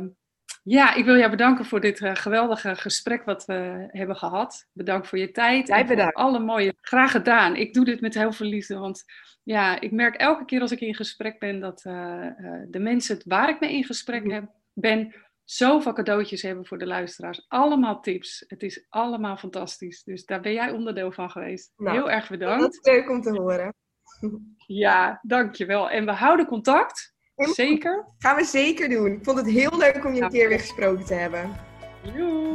ja, 0.62 0.94
ik 0.94 1.04
wil 1.04 1.16
jou 1.16 1.30
bedanken 1.30 1.64
voor 1.64 1.80
dit 1.80 2.00
uh, 2.00 2.14
geweldige 2.14 2.76
gesprek 2.76 3.24
wat 3.24 3.44
we 3.44 3.88
hebben 3.90 4.16
gehad. 4.16 4.68
Bedankt 4.72 5.08
voor 5.08 5.18
je 5.18 5.30
tijd. 5.30 5.68
Jij 5.68 5.86
bedankt. 5.86 6.14
alle 6.14 6.38
mooie, 6.38 6.74
graag 6.80 7.10
gedaan. 7.10 7.56
Ik 7.56 7.74
doe 7.74 7.84
dit 7.84 8.00
met 8.00 8.14
heel 8.14 8.32
veel 8.32 8.46
liefde, 8.46 8.78
want 8.78 9.04
ja, 9.42 9.80
ik 9.80 9.92
merk 9.92 10.14
elke 10.14 10.44
keer 10.44 10.60
als 10.60 10.72
ik 10.72 10.80
in 10.80 10.94
gesprek 10.94 11.38
ben 11.38 11.60
dat 11.60 11.84
uh, 11.84 12.26
de 12.68 12.78
mensen 12.78 13.20
waar 13.24 13.48
ik 13.48 13.60
mee 13.60 13.72
in 13.72 13.84
gesprek 13.84 14.24
mhm. 14.24 14.34
heb, 14.34 14.50
ben, 14.72 15.14
zoveel 15.44 15.92
cadeautjes 15.92 16.42
hebben 16.42 16.66
voor 16.66 16.78
de 16.78 16.86
luisteraars. 16.86 17.44
Allemaal 17.48 18.00
tips. 18.00 18.44
Het 18.46 18.62
is 18.62 18.86
allemaal 18.88 19.36
fantastisch. 19.36 20.02
Dus 20.02 20.24
daar 20.24 20.40
ben 20.40 20.52
jij 20.52 20.70
onderdeel 20.70 21.12
van 21.12 21.30
geweest. 21.30 21.72
Nou, 21.76 21.96
Heel 21.96 22.10
erg 22.10 22.28
bedankt. 22.28 22.60
Dat 22.60 22.72
is 22.72 22.92
leuk 22.92 23.10
om 23.10 23.22
te 23.22 23.30
horen. 23.30 23.74
Ja, 24.66 25.20
dankjewel. 25.22 25.90
En 25.90 26.04
we 26.04 26.12
houden 26.12 26.46
contact. 26.46 27.14
Zeker. 27.48 28.04
Gaan 28.18 28.36
we 28.36 28.44
zeker 28.44 28.88
doen. 28.88 29.06
Ik 29.06 29.18
vond 29.22 29.36
het 29.36 29.50
heel 29.50 29.78
leuk 29.78 30.04
om 30.04 30.14
je 30.14 30.22
een 30.22 30.30
keer 30.30 30.48
weer 30.48 30.60
gesproken 30.60 31.04
te 31.04 31.14
hebben. 31.14 31.50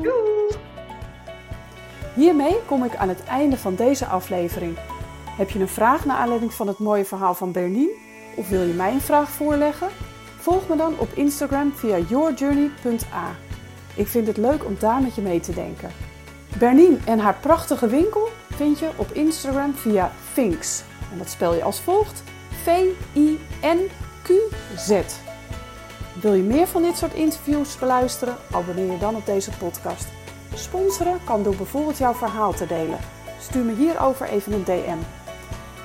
Doei. 0.01 0.55
Hiermee 2.15 2.55
kom 2.65 2.83
ik 2.83 2.95
aan 2.95 3.09
het 3.09 3.23
einde 3.23 3.57
van 3.57 3.75
deze 3.75 4.05
aflevering. 4.05 4.77
Heb 5.37 5.49
je 5.49 5.59
een 5.59 5.67
vraag 5.67 6.05
naar 6.05 6.17
aanleiding 6.17 6.53
van 6.53 6.67
het 6.67 6.79
mooie 6.79 7.05
verhaal 7.05 7.33
van 7.33 7.51
Berlin? 7.51 7.89
Of 8.35 8.49
wil 8.49 8.61
je 8.61 8.73
mij 8.73 8.91
een 8.91 9.01
vraag 9.01 9.29
voorleggen? 9.29 9.87
Volg 10.39 10.67
me 10.67 10.75
dan 10.75 10.99
op 10.99 11.09
Instagram 11.13 11.73
via 11.73 11.97
yourjourney.a. 11.97 13.35
Ik 13.95 14.07
vind 14.07 14.27
het 14.27 14.37
leuk 14.37 14.65
om 14.65 14.75
daar 14.79 15.01
met 15.01 15.15
je 15.15 15.21
mee 15.21 15.39
te 15.39 15.53
denken. 15.53 15.91
Bernien 16.59 17.01
en 17.05 17.19
haar 17.19 17.35
prachtige 17.41 17.87
winkel 17.87 18.29
vind 18.55 18.79
je 18.79 18.89
op 18.95 19.11
Instagram 19.11 19.73
via 19.73 20.11
Finks. 20.33 20.83
En 21.11 21.17
dat 21.17 21.29
spel 21.29 21.53
je 21.53 21.63
als 21.63 21.81
volgt: 21.81 22.23
V-I-N-Q-Z. 24.25 25.19
Wil 26.21 26.33
je 26.33 26.43
meer 26.43 26.67
van 26.67 26.81
dit 26.81 26.97
soort 26.97 27.13
interviews 27.13 27.79
beluisteren? 27.79 28.35
Abonneer 28.51 28.91
je 28.91 28.97
dan 28.97 29.15
op 29.15 29.25
deze 29.25 29.51
podcast. 29.51 30.07
Sponsoren 30.53 31.19
kan 31.23 31.43
door 31.43 31.55
bijvoorbeeld 31.55 31.97
jouw 31.97 32.13
verhaal 32.13 32.53
te 32.53 32.65
delen. 32.65 32.99
Stuur 33.39 33.63
me 33.63 33.73
hierover 33.73 34.27
even 34.27 34.53
een 34.53 34.63
DM. 34.63 34.97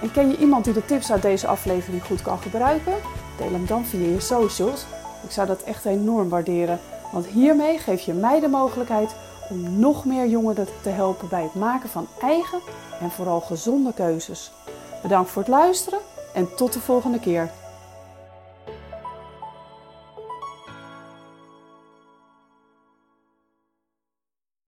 En 0.02 0.12
ken 0.12 0.30
je 0.30 0.36
iemand 0.36 0.64
die 0.64 0.72
de 0.72 0.84
tips 0.84 1.12
uit 1.12 1.22
deze 1.22 1.46
aflevering 1.46 2.04
goed 2.04 2.22
kan 2.22 2.38
gebruiken? 2.38 2.94
Deel 3.38 3.52
hem 3.52 3.66
dan 3.66 3.84
via 3.84 4.06
je 4.06 4.20
socials. 4.20 4.84
Ik 5.24 5.30
zou 5.30 5.46
dat 5.46 5.62
echt 5.62 5.84
enorm 5.84 6.28
waarderen, 6.28 6.80
want 7.12 7.26
hiermee 7.26 7.78
geef 7.78 8.00
je 8.00 8.12
mij 8.12 8.40
de 8.40 8.48
mogelijkheid 8.48 9.10
om 9.50 9.78
nog 9.78 10.04
meer 10.04 10.26
jongeren 10.26 10.66
te 10.82 10.88
helpen 10.88 11.28
bij 11.28 11.42
het 11.42 11.54
maken 11.54 11.88
van 11.88 12.06
eigen 12.20 12.60
en 13.00 13.10
vooral 13.10 13.40
gezonde 13.40 13.92
keuzes. 13.92 14.52
Bedankt 15.02 15.30
voor 15.30 15.42
het 15.42 15.50
luisteren 15.50 15.98
en 16.34 16.54
tot 16.54 16.72
de 16.72 16.80
volgende 16.80 17.20
keer. 17.20 17.50